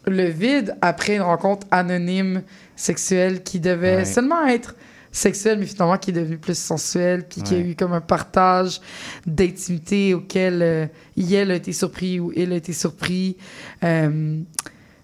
le 0.07 0.25
vide 0.25 0.77
après 0.83 1.17
une 1.17 1.23
rencontre 1.23 1.67
anonyme 1.71 2.43
sexuelle 2.77 3.43
qui 3.43 3.61
devait 3.61 3.99
Ouais. 3.99 4.05
seulement 4.05 4.45
être 4.47 4.75
sexuelle, 5.13 5.59
mais 5.59 5.67
finalement 5.67 5.99
qui 5.99 6.11
est 6.11 6.15
devenue 6.15 6.39
plus 6.39 6.57
sensuelle, 6.57 7.27
puis 7.29 7.43
qu'il 7.43 7.59
y 7.59 7.61
a 7.61 7.65
eu 7.65 7.75
comme 7.75 7.93
un 7.93 8.01
partage 8.01 8.81
d'intimité 9.27 10.15
auquel 10.15 10.63
euh, 10.63 10.87
elle 11.33 11.51
a 11.51 11.57
été 11.57 11.73
surpris 11.73 12.21
ou 12.21 12.33
il 12.37 12.53
a 12.53 12.57
été 12.57 12.73
surpris. 12.73 13.37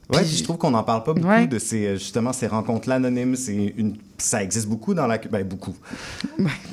Ouais, 0.09 0.19
Puis- 0.19 0.29
puis 0.29 0.37
je 0.39 0.45
trouve 0.45 0.57
qu'on 0.59 0.71
n'en 0.71 0.85
parle 0.85 1.03
pas 1.03 1.15
beaucoup 1.15 1.27
Ouais. 1.27 1.47
de 1.49 1.59
ces, 1.59 1.87
euh, 1.87 1.95
justement, 1.95 2.33
ces 2.33 2.47
rencontres-là 2.47 2.97
anonymes. 2.97 3.35
C'est 3.37 3.75
une 3.77 3.97
ça 4.19 4.43
existe 4.43 4.67
beaucoup 4.69 4.95
dans 4.95 5.07
la... 5.07 5.19
Ben, 5.19 5.45
beaucoup. 5.45 5.75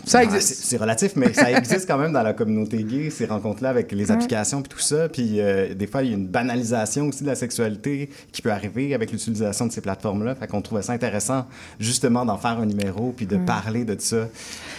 ça 0.05 0.23
existe. 0.23 0.47
c'est 0.47 0.73
c'est 0.73 0.77
relatif, 0.77 1.11
mais 1.15 1.33
ça 1.33 1.51
existe 1.51 1.87
quand 1.87 1.97
même 1.97 2.13
dans 2.13 2.23
la 2.23 2.33
communauté 2.33 2.83
gay, 2.83 3.09
ces 3.09 3.25
rencontres-là 3.25 3.69
avec 3.69 3.91
les 3.91 4.11
applications 4.11 4.61
puis 4.61 4.69
tout 4.69 4.79
ça. 4.79 5.07
Puis 5.09 5.39
euh, 5.39 5.73
des 5.73 5.87
fois, 5.87 6.03
il 6.03 6.09
y 6.09 6.13
a 6.13 6.17
une 6.17 6.27
banalisation 6.27 7.07
aussi 7.07 7.23
de 7.23 7.29
la 7.29 7.35
sexualité 7.35 8.09
qui 8.31 8.41
peut 8.41 8.51
arriver 8.51 8.93
avec 8.95 9.11
l'utilisation 9.11 9.67
de 9.67 9.71
ces 9.71 9.81
plateformes-là. 9.81 10.35
Fait 10.35 10.47
qu'on 10.47 10.61
trouvait 10.61 10.81
ça 10.81 10.93
intéressant, 10.93 11.45
justement, 11.79 12.25
d'en 12.25 12.37
faire 12.37 12.59
un 12.59 12.65
numéro 12.65 13.13
puis 13.15 13.25
de 13.27 13.33
Ouais. 13.35 13.45
parler 13.45 13.83
de 13.83 13.95
ça 13.99 14.27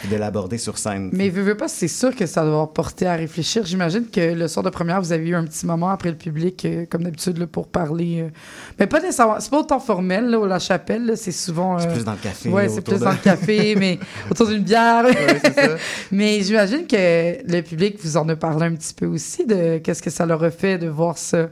puis 0.01 0.09
de 0.11 0.17
l'aborder 0.17 0.59
sur 0.59 0.79
scène. 0.79 1.11
Mais 1.13 1.29
veux, 1.29 1.43
veux 1.43 1.57
pas, 1.57 1.69
c'est 1.69 1.89
sûr 1.89 2.15
que 2.15 2.25
ça 2.27 2.45
doit 2.45 2.73
porter 2.73 3.07
à 3.07 3.15
réfléchir. 3.15 3.65
J'imagine 3.67 4.07
que 4.11 4.33
le 4.35 4.49
soir 4.49 4.63
de 4.65 4.71
première, 4.71 5.01
vous 5.03 5.13
avez 5.13 5.29
eu 5.29 5.35
un 5.35 5.45
petit 5.45 5.67
moment 5.67 5.91
après 5.91 6.11
le 6.11 6.17
public, 6.17 6.65
euh, 6.65 6.87
comme 6.89 7.03
d'habitude, 7.05 7.45
pour 7.47 7.69
parler. 7.69 8.23
euh, 8.23 8.29
Mais 8.79 8.87
pas 8.87 9.01
nécessairement. 9.01 9.37
C'est 9.41 9.51
pas 9.51 9.59
autant 9.61 9.81
formel, 9.81 10.27
là, 10.31 10.39
au 10.39 10.47
La 10.47 10.59
Chapelle. 10.59 11.13
C'est 11.17 11.33
souvent. 11.33 11.79
C'est 11.79 11.89
euh, 11.89 11.93
plus 11.95 12.05
dans 12.05 12.13
le 12.13 12.19
café. 12.19 12.49
Ouais, 12.55 12.69
c'est 12.69 12.79
autour 12.79 12.95
plus 12.95 13.01
de- 13.01 13.05
dans 13.05 13.11
le 13.13 13.17
café, 13.19 13.75
mais 13.77 13.99
autour 14.31 14.47
d'une 14.49 14.63
bière. 14.63 15.05
c'est 15.43 15.55
ça. 15.55 15.77
mais 16.13 16.41
j'imagine 16.43 16.87
que 16.87 16.97
le 17.53 17.61
public 17.63 17.97
vous 18.03 18.17
en 18.17 18.29
a 18.29 18.37
parlé 18.37 18.67
un 18.67 18.75
petit 18.75 18.95
peu 18.95 19.07
aussi 19.07 19.47
de 19.47 19.79
qu'est-ce 19.79 20.03
que 20.03 20.11
ça 20.11 20.25
leur 20.27 20.43
a 20.45 20.51
fait 20.51 20.79
de 20.79 20.89
voir 20.89 21.19
ça. 21.19 21.49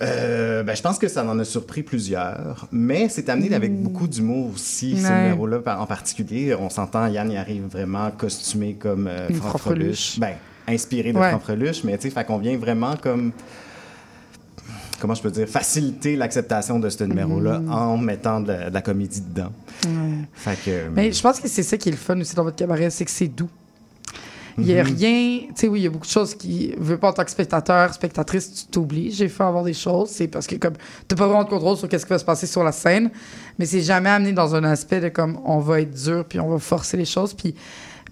Euh, 0.00 0.62
ben, 0.64 0.74
je 0.74 0.82
pense 0.82 0.98
que 0.98 1.06
ça 1.06 1.24
en 1.24 1.38
a 1.38 1.44
surpris 1.44 1.82
plusieurs, 1.82 2.66
mais 2.72 3.08
c'est 3.08 3.28
amené 3.28 3.54
avec 3.54 3.72
beaucoup 3.80 4.08
d'humour 4.08 4.50
aussi, 4.54 5.00
ce 5.00 5.06
numéro-là 5.12 5.60
en 5.78 5.86
particulier. 5.86 6.54
On 6.58 6.70
s'entend, 6.70 7.06
Yann 7.06 7.30
y 7.30 7.36
arrive 7.36 7.64
vraiment 7.70 8.10
costumé 8.10 8.74
comme 8.74 9.06
euh, 9.06 9.28
Franck. 9.32 9.58
Freluche. 9.60 10.18
Ben, 10.18 10.32
inspiré 10.66 11.12
de 11.12 11.18
Ouais. 11.18 11.28
Franck 11.30 11.42
Freluche, 11.42 11.84
mais 11.84 11.96
tu 11.98 12.08
sais, 12.08 12.10
fait 12.14 12.24
qu'on 12.24 12.38
vient 12.38 12.56
vraiment 12.56 12.96
comme 12.96 13.32
comment 15.02 15.14
je 15.14 15.22
peux 15.22 15.30
dire, 15.32 15.48
faciliter 15.48 16.14
l'acceptation 16.16 16.78
de 16.78 16.88
ce 16.88 17.02
numéro-là 17.04 17.58
Mm. 17.58 17.72
en 17.72 17.96
mettant 17.98 18.40
de 18.40 18.48
la, 18.52 18.70
de 18.70 18.74
la 18.74 18.82
comédie 18.82 19.20
dedans. 19.20 19.50
Fait 20.32 20.56
que... 20.64 20.88
Mais 20.94 21.12
je 21.12 21.20
pense 21.20 21.40
que 21.40 21.48
c'est 21.48 21.64
ça 21.64 21.76
qui 21.76 21.88
est 21.88 21.92
le 21.92 21.98
fun 21.98 22.18
aussi 22.20 22.34
dans 22.36 22.44
votre 22.44 22.56
cabaret, 22.56 22.88
c'est 22.90 23.04
que 23.04 23.10
c'est 23.10 23.26
doux. 23.28 23.48
Il 24.58 24.64
n'y 24.64 24.78
a 24.78 24.84
Mhm. 24.84 24.94
rien. 24.96 25.38
Tu 25.48 25.52
sais, 25.56 25.68
oui, 25.68 25.80
il 25.80 25.82
y 25.84 25.86
a 25.86 25.90
beaucoup 25.90 26.06
de 26.06 26.10
choses 26.12 26.34
qui. 26.34 26.74
Veux 26.76 26.98
pas 26.98 27.08
en 27.08 27.12
tant 27.14 27.24
que 27.24 27.30
spectateur, 27.30 27.92
spectatrice, 27.94 28.52
tu 28.52 28.66
t'oublies. 28.66 29.10
J'ai 29.10 29.28
fait 29.28 29.42
avoir 29.44 29.64
des 29.64 29.72
choses. 29.72 30.10
C'est 30.10 30.28
parce 30.28 30.46
que, 30.46 30.56
comme, 30.56 30.74
t'as 31.08 31.16
pas 31.16 31.26
vraiment 31.26 31.44
de 31.44 31.48
contrôle 31.48 31.78
sur 31.78 31.88
qu'est-ce 31.88 32.04
qui 32.04 32.10
va 32.12 32.18
se 32.18 32.24
passer 32.24 32.46
sur 32.46 32.62
la 32.62 32.70
scène. 32.72 33.10
Mais 33.58 33.64
c'est 33.64 33.80
jamais 33.80 34.10
amené 34.10 34.32
dans 34.32 34.54
un 34.54 34.62
aspect 34.64 35.00
de 35.00 35.08
comme, 35.08 35.38
on 35.46 35.58
va 35.58 35.80
être 35.80 35.90
dur, 35.94 36.26
puis 36.28 36.38
on 36.38 36.50
va 36.50 36.58
forcer 36.58 36.98
les 36.98 37.06
choses. 37.06 37.32
Puis 37.32 37.54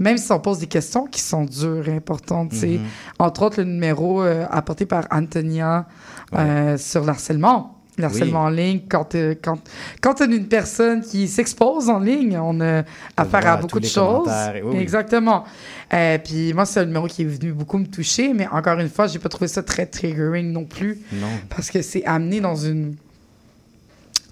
même 0.00 0.18
si 0.18 0.32
on 0.32 0.40
pose 0.40 0.58
des 0.58 0.66
questions 0.66 1.06
qui 1.06 1.20
sont 1.20 1.44
dures 1.44 1.88
et 1.88 1.94
importantes, 1.94 2.52
sais. 2.52 2.78
Mhm. 2.78 2.86
Entre 3.20 3.42
autres, 3.42 3.58
le 3.60 3.64
numéro 3.66 4.22
euh, 4.22 4.44
apporté 4.50 4.84
par 4.86 5.06
Antonia 5.12 5.86
euh, 6.34 6.76
sur 6.76 7.04
l'harcèlement. 7.04 7.76
Le 7.98 8.04
harcèlement 8.06 8.44
Oui. 8.44 8.46
en 8.46 8.50
ligne, 8.50 8.80
quand, 8.88 9.14
euh, 9.14 9.34
quand, 9.42 9.58
quand 10.00 10.22
on 10.22 10.32
a 10.32 10.34
une 10.34 10.46
personne 10.48 11.02
qui 11.02 11.28
s'expose 11.28 11.90
en 11.90 11.98
ligne, 11.98 12.38
on 12.38 12.58
a 12.62 12.82
affaire 13.16 13.46
à 13.46 13.56
beaucoup 13.58 13.78
de 13.80 13.84
choses. 13.84 14.28
et- 14.54 14.62
oui. 14.62 14.78
Exactement. 14.78 15.44
Euh, 15.92 16.16
puis 16.18 16.54
moi, 16.54 16.64
c'est 16.64 16.80
un 16.80 16.86
numéro 16.86 17.06
qui 17.08 17.22
est 17.22 17.26
venu 17.26 17.52
beaucoup 17.52 17.76
me 17.76 17.86
toucher, 17.86 18.32
mais 18.32 18.46
encore 18.48 18.78
une 18.78 18.88
fois, 18.88 19.06
j'ai 19.06 19.18
pas 19.18 19.28
trouvé 19.28 19.48
ça 19.48 19.62
très 19.62 19.84
triggering 19.86 20.50
non 20.50 20.64
plus, 20.64 21.00
Non. 21.12 21.26
parce 21.50 21.70
que 21.70 21.82
c'est 21.82 22.04
amené 22.06 22.40
dans 22.40 22.54
une 22.56 22.94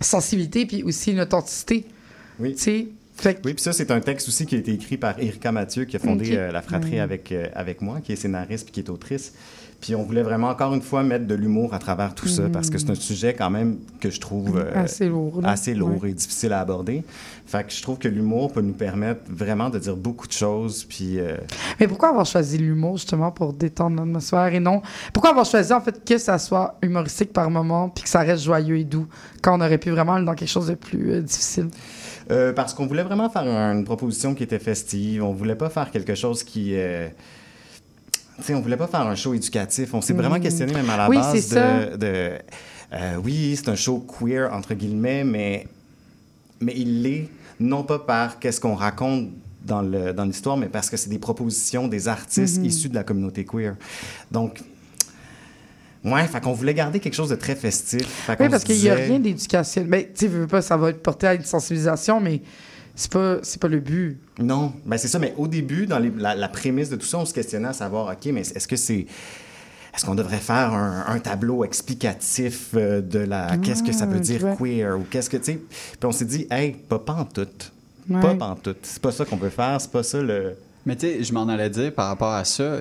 sensibilité 0.01 0.65
puis 0.65 0.83
aussi 0.83 1.13
une 1.13 1.21
authenticité. 1.21 1.85
Oui. 2.39 2.55
Tu 2.55 2.59
sais, 2.63 2.89
fait 3.21 3.41
Oui, 3.45 3.55
puis 3.55 3.63
ça, 3.63 3.73
c'est 3.73 3.91
un 3.91 4.01
texte 4.01 4.29
aussi 4.29 4.47
qui 4.47 4.55
a 4.55 4.59
été 4.59 4.73
écrit 4.73 4.97
par 4.97 5.19
Erika 5.19 5.53
Mathieu, 5.53 5.85
qui 5.85 5.97
a 5.97 5.99
fondé 5.99 6.37
euh, 6.37 6.51
La 6.53 6.63
Fratrie 6.63 6.93
Ouais. 6.93 7.01
avec, 7.01 7.33
euh, 7.33 7.47
avec 7.55 7.83
moi, 7.83 8.01
qui 8.03 8.13
est 8.13 8.17
scénariste 8.17 8.65
puis 8.67 8.73
qui 8.73 8.81
est 8.81 8.91
autrice. 8.91 9.33
Puis 9.81 9.95
on 9.95 10.03
voulait 10.03 10.25
vraiment, 10.25 10.49
encore 10.49 10.75
une 10.75 10.83
fois, 10.83 11.05
mettre 11.05 11.29
de 11.29 11.37
l'humour 11.37 11.73
à 11.73 11.79
travers 11.79 12.13
tout 12.13 12.27
ça, 12.27 12.49
parce 12.53 12.69
que 12.69 12.79
c'est 12.79 12.91
un 12.91 12.97
sujet 12.97 13.33
quand 13.35 13.49
même 13.49 13.79
que 14.01 14.11
je 14.11 14.19
trouve 14.19 14.59
euh, 14.59 14.73
Mm. 14.75 14.79
Assez 14.79 15.07
lourd, 15.09 15.41
assez 15.45 15.73
lourd 15.75 16.03
Ouais. 16.03 16.11
et 16.11 16.15
difficile 16.15 16.53
à 16.53 16.59
aborder. 16.59 17.05
Fait 17.47 17.65
que 17.65 17.73
je 17.73 17.81
trouve 17.81 17.97
que 17.97 18.09
l'humour 18.09 18.53
peut 18.53 18.61
nous 18.61 18.73
permettre 18.73 19.21
vraiment 19.31 19.71
de 19.71 19.79
dire 19.79 19.97
beaucoup 19.97 20.27
de 20.27 20.33
choses, 20.33 20.83
puis... 20.83 21.21
euh, 21.21 21.37
Mais 21.79 21.87
pourquoi 21.87 22.09
avoir 22.09 22.27
choisi 22.27 22.59
l'humour 22.59 22.97
justement 22.97 23.31
pour 23.31 23.53
détendre 23.53 23.97
l'atmosphère 23.99 24.53
et 24.53 24.59
non? 24.59 24.83
Pourquoi 25.13 25.31
avoir 25.31 25.47
choisi 25.47 25.73
en 25.73 25.81
fait 25.81 26.05
que 26.05 26.19
ça 26.19 26.39
soit 26.41 26.77
humoristique 26.83 27.33
par 27.33 27.49
moment 27.49 27.89
puis 27.89 28.03
que 28.03 28.11
ça 28.11 28.19
reste 28.21 28.43
joyeux 28.43 28.79
et 28.79 28.85
doux 28.85 29.07
quand 29.43 29.57
on 29.57 29.61
aurait 29.65 29.79
pu 29.79 29.91
vraiment 29.91 30.15
aller 30.15 30.27
dans 30.27 30.35
quelque 30.35 30.49
chose 30.51 30.67
de 30.67 30.75
plus 30.75 31.13
euh, 31.13 31.21
difficile? 31.23 31.69
Euh, 32.31 32.53
parce 32.53 32.75
qu'on 32.75 32.87
voulait 32.87 33.03
vraiment 33.03 33.31
faire 33.31 33.43
un- 33.43 33.73
une 33.75 33.85
proposition 33.85 34.35
qui 34.35 34.43
était 34.43 34.59
festive. 34.59 35.23
On 35.25 35.33
voulait 35.33 35.55
pas 35.55 35.71
faire 35.71 35.91
quelque 35.91 36.15
chose 36.15 36.43
qui. 36.45 36.73
Euh... 36.75 37.09
Tu 38.37 38.45
sais, 38.45 38.55
on 38.55 38.61
voulait 38.61 38.77
pas 38.77 38.87
faire 38.87 39.01
un 39.07 39.15
show 39.15 39.35
éducatif. 39.35 39.95
On 39.95 40.01
s'est 40.01 40.13
vraiment 40.13 40.39
questionné 40.39 40.73
même 40.73 40.89
à 40.91 40.97
la 40.97 41.07
Mm. 41.07 41.11
Oui, 41.11 41.17
base 41.17 41.49
de. 41.49 41.97
de 41.97 42.33
euh, 42.93 43.17
oui, 43.25 43.55
c'est 43.57 43.69
un 43.71 43.75
show 43.77 43.99
queer 44.01 44.53
entre 44.53 44.75
guillemets, 44.75 45.25
mais 45.25 45.67
mais 46.61 46.75
il 46.77 47.03
l'est 47.03 47.29
non 47.61 47.83
pas 47.83 47.99
par 47.99 48.39
qu'est-ce 48.39 48.61
qu'on 48.61 48.75
raconte 48.75 49.31
dans 49.65 49.83
le 49.83 50.13
dans 50.13 50.25
l'histoire, 50.25 50.57
mais 50.57 50.69
parce 50.69 50.89
que 50.91 50.97
c'est 50.97 51.11
des 51.11 51.19
propositions 51.19 51.89
des 51.89 52.09
artistes 52.09 52.59
Mhm. 52.59 52.65
issus 52.65 52.89
de 52.89 52.95
la 52.95 53.05
communauté 53.05 53.45
queer. 53.45 53.75
Donc 54.31 54.61
Ouais, 56.05 56.25
fait 56.27 56.41
qu'on 56.41 56.53
voulait 56.53 56.75
garder 56.75 57.01
quelque 57.01 57.15
chose 57.15 57.29
de 57.31 57.35
très 57.37 57.57
festif. 57.57 58.07
Fait 58.07 58.37
Oui, 58.41 58.49
parce 58.49 58.65
qu'il 58.65 58.77
n'y 58.81 58.89
a 58.89 58.95
rien 58.95 59.19
d'éducation. 59.19 59.85
Mais 59.89 60.05
tu 60.05 60.21
sais, 60.21 60.27
veux 60.29 60.41
veux 60.43 60.47
pas, 60.47 60.63
ça 60.63 60.77
va 60.77 60.91
être 60.91 61.03
porté 61.03 61.27
à 61.27 61.35
une 61.35 61.45
sensibilisation, 61.45 62.21
mais 62.21 62.41
c'est 62.95 63.11
pas, 63.13 63.39
c'est 63.43 63.61
pas 63.61 63.69
le 63.69 63.81
but. 63.81 64.19
Non, 64.39 64.73
ben 64.87 64.97
c'est 64.97 65.09
ça, 65.09 65.19
mais 65.19 65.35
au 65.37 65.49
début, 65.49 65.87
dans 65.87 65.99
les- 65.99 66.13
la, 66.17 66.35
la 66.35 66.49
prémisse 66.49 66.89
de 66.91 66.97
tout 66.97 67.07
ça, 67.07 67.19
on 67.19 67.25
se 67.25 67.35
questionnait 67.35 67.69
à 67.69 67.73
savoir, 67.73 68.13
OK, 68.13 68.31
mais 68.33 68.41
est-ce 68.43 68.69
que 68.69 68.77
c'est... 68.77 69.07
Est-ce 69.95 70.05
qu'on 70.07 70.15
devrait 70.15 70.37
faire 70.39 70.73
un, 70.75 71.07
un 71.09 71.19
tableau 71.19 71.65
explicatif 71.65 72.69
euh, 72.75 73.01
de 73.01 73.19
la... 73.19 73.57
qu'est-ce 73.57 73.83
que 73.83 73.91
ça 73.93 74.07
veut 74.07 74.19
Ah, 74.19 74.21
dire 74.21 74.57
queer 74.57 74.97
ou 74.97 75.05
qu'est-ce 75.11 75.29
que, 75.31 75.37
tu 75.39 75.45
sais... 75.45 75.55
Puis 75.59 76.05
on 76.05 76.13
s'est 76.13 76.25
dit, 76.27 76.47
hey, 76.51 76.73
pas 76.73 77.01
pantoute. 77.01 77.73
Ouais. 78.09 78.21
Pas 78.21 78.35
pantoute. 78.35 78.79
C'est 78.83 79.03
pas 79.03 79.11
ça 79.11 79.25
qu'on 79.25 79.37
veut 79.37 79.49
faire, 79.51 79.81
c'est 79.81 79.91
pas 79.91 80.03
ça 80.05 80.23
le... 80.23 80.55
Mais 80.87 80.95
tu 80.95 81.07
sais, 81.07 81.25
je 81.25 81.33
m'en 81.33 81.49
allais 81.49 81.71
dire 81.71 81.93
par 81.93 82.07
rapport 82.07 82.33
à 82.33 82.45
ça, 82.45 82.77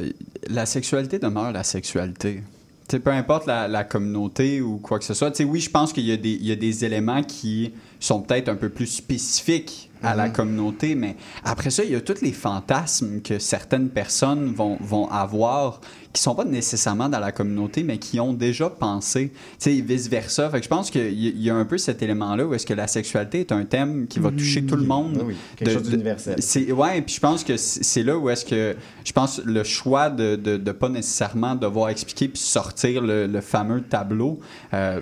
la 0.48 0.66
sexualité 0.68 1.18
demeure 1.18 1.52
la 1.52 1.64
sexualité. 1.64 2.44
Peu 2.88 3.12
importe 3.12 3.48
la, 3.48 3.68
la 3.68 3.84
communauté 3.84 4.62
ou 4.62 4.78
quoi 4.78 4.98
que 4.98 5.04
ce 5.06 5.14
soit. 5.14 5.30
Tu 5.32 5.38
sais, 5.38 5.44
oui, 5.44 5.60
je 5.60 5.70
pense 5.70 5.92
qu'il 5.92 6.06
y, 6.06 6.12
a 6.14 6.18
des- 6.18 6.32
il 6.40 6.46
y 6.48 6.52
a 6.54 6.56
des 6.56 6.86
éléments 6.86 7.22
qui 7.22 7.74
sont 8.00 8.22
peut-être 8.22 8.48
un 8.48 8.56
peu 8.56 8.70
plus 8.70 8.86
spécifiques 8.88 9.90
à 10.04 10.16
la 10.16 10.28
Mhm. 10.28 10.34
communauté, 10.34 10.96
mais 10.96 11.16
après 11.44 11.70
ça, 11.70 11.84
il 11.84 11.92
y 11.92 11.96
a 11.96 12.02
tous 12.02 12.22
les 12.22 12.32
fantasmes 12.32 13.20
que 13.22 13.40
certaines 13.40 13.90
personnes 13.90 14.54
vont, 14.54 14.78
vont 14.80 15.10
avoir 15.10 15.82
qui 16.18 16.24
sont 16.24 16.36
pas 16.36 16.46
nécessairement 16.46 17.10
dans 17.10 17.20
la 17.20 17.32
communauté, 17.32 17.84
mais 17.84 17.98
qui 17.98 18.20
ont 18.20 18.34
déjà 18.34 18.70
pensé, 18.70 19.32
tu 19.32 19.38
sais, 19.60 19.72
vice-versa. 19.82 20.50
Fait 20.50 20.58
que 20.60 20.64
je 20.64 20.70
pense 20.70 20.90
qu'il 20.90 21.02
y, 21.14 21.28
a- 21.28 21.32
il 21.32 21.42
y 21.42 21.50
a 21.50 21.56
un 21.56 21.66
peu 21.66 21.78
cet 21.78 22.02
élément-là 22.02 22.46
où 22.46 22.54
est-ce 22.54 22.66
que 22.66 22.74
la 22.74 22.88
sexualité 22.88 23.42
est 23.42 23.52
un 23.52 23.66
thème 23.66 24.08
qui 24.08 24.20
va 24.20 24.32
toucher 24.32 24.64
tout 24.64 24.76
le 24.76 24.84
monde. 24.86 25.18
Oui, 25.20 25.24
oui, 25.30 25.36
quelque 25.56 25.74
chose 25.74 25.90
d'universel. 25.90 26.36
Ouais, 26.74 27.02
puis 27.02 27.16
je 27.16 27.20
pense 27.20 27.44
que 27.44 27.56
c'est 27.58 28.04
là 28.04 28.18
où 28.18 28.30
est-ce 28.30 28.46
que 28.46 28.76
je 29.06 29.12
pense 29.14 29.42
le 29.46 29.64
choix 29.64 30.10
de, 30.10 30.36
de, 30.36 30.58
de 30.58 30.72
pas 30.72 30.90
nécessairement 30.90 31.56
devoir 31.56 31.90
expliquer 31.90 32.28
puis 32.28 32.40
sortir 32.42 33.02
le, 33.02 33.28
le 33.28 33.42
fameux 33.42 33.82
tableau 33.82 34.40
euh, 34.74 35.00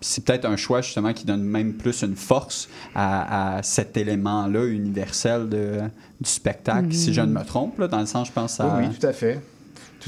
c'est 0.00 0.24
peut-être 0.24 0.44
un 0.44 0.56
choix 0.56 0.80
justement 0.82 1.12
qui 1.12 1.24
donne 1.24 1.42
même 1.42 1.74
plus 1.74 2.02
une 2.02 2.16
force 2.16 2.68
à, 2.94 3.56
à 3.56 3.62
cet 3.62 3.96
élément-là 3.96 4.64
universel 4.66 5.48
de, 5.48 5.80
du 6.20 6.28
spectacle. 6.30 6.92
Si 6.92 7.12
je 7.14 7.20
ne 7.20 7.32
me 7.32 7.42
trompe 7.44 7.78
là, 7.78 7.88
dans 7.88 8.00
le 8.00 8.06
sens 8.06 8.28
je 8.28 8.32
pense 8.32 8.60
à 8.60 8.76
Oui, 8.78 8.84
oui, 8.88 8.96
tout 8.98 9.06
à 9.06 9.12
fait. 9.12 9.40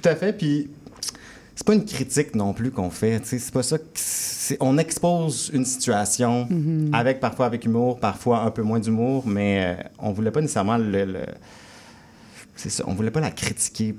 Tout 0.01 0.09
à 0.09 0.15
fait, 0.15 0.33
puis... 0.33 0.69
C'est 1.59 1.67
pas 1.67 1.73
une 1.73 1.87
critique 1.87 2.35
non 2.35 2.53
plus 2.53 2.71
qu'on 2.71 2.91
fait, 2.91 3.23
c'est 3.25 3.51
pas 3.51 3.63
ça 3.63 3.79
que 3.79 3.85
c'est- 3.95 4.59
on 4.61 4.77
expose 4.77 5.51
une 5.55 5.65
situation 5.65 6.47
Mhm. 6.51 6.91
avec 6.93 7.19
parfois 7.19 7.47
avec 7.47 7.65
humour, 7.65 7.99
parfois 7.99 8.41
un 8.43 8.51
peu 8.51 8.61
moins 8.63 8.79
d'humour, 8.79 9.27
mais 9.27 9.65
euh, 9.81 9.83
on 9.99 10.13
voulait 10.13 10.31
pas 10.31 10.43
nécessairement 10.43 10.77
le, 10.77 11.07
le- 11.07 11.21
c'est 12.57 12.69
ça, 12.69 12.85
on 12.87 12.93
voulait 12.93 13.11
pas 13.11 13.21
la 13.21 13.31
critiquer. 13.31 13.95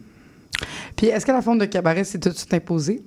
Puis 0.96 1.08
est-ce 1.08 1.26
que 1.26 1.32
la 1.32 1.42
forme 1.42 1.58
de 1.58 1.66
cabaret 1.66 2.04
s'est 2.04 2.20
tout 2.20 2.30
de 2.30 2.36
suite 2.36 2.54
imposée? 2.54 3.02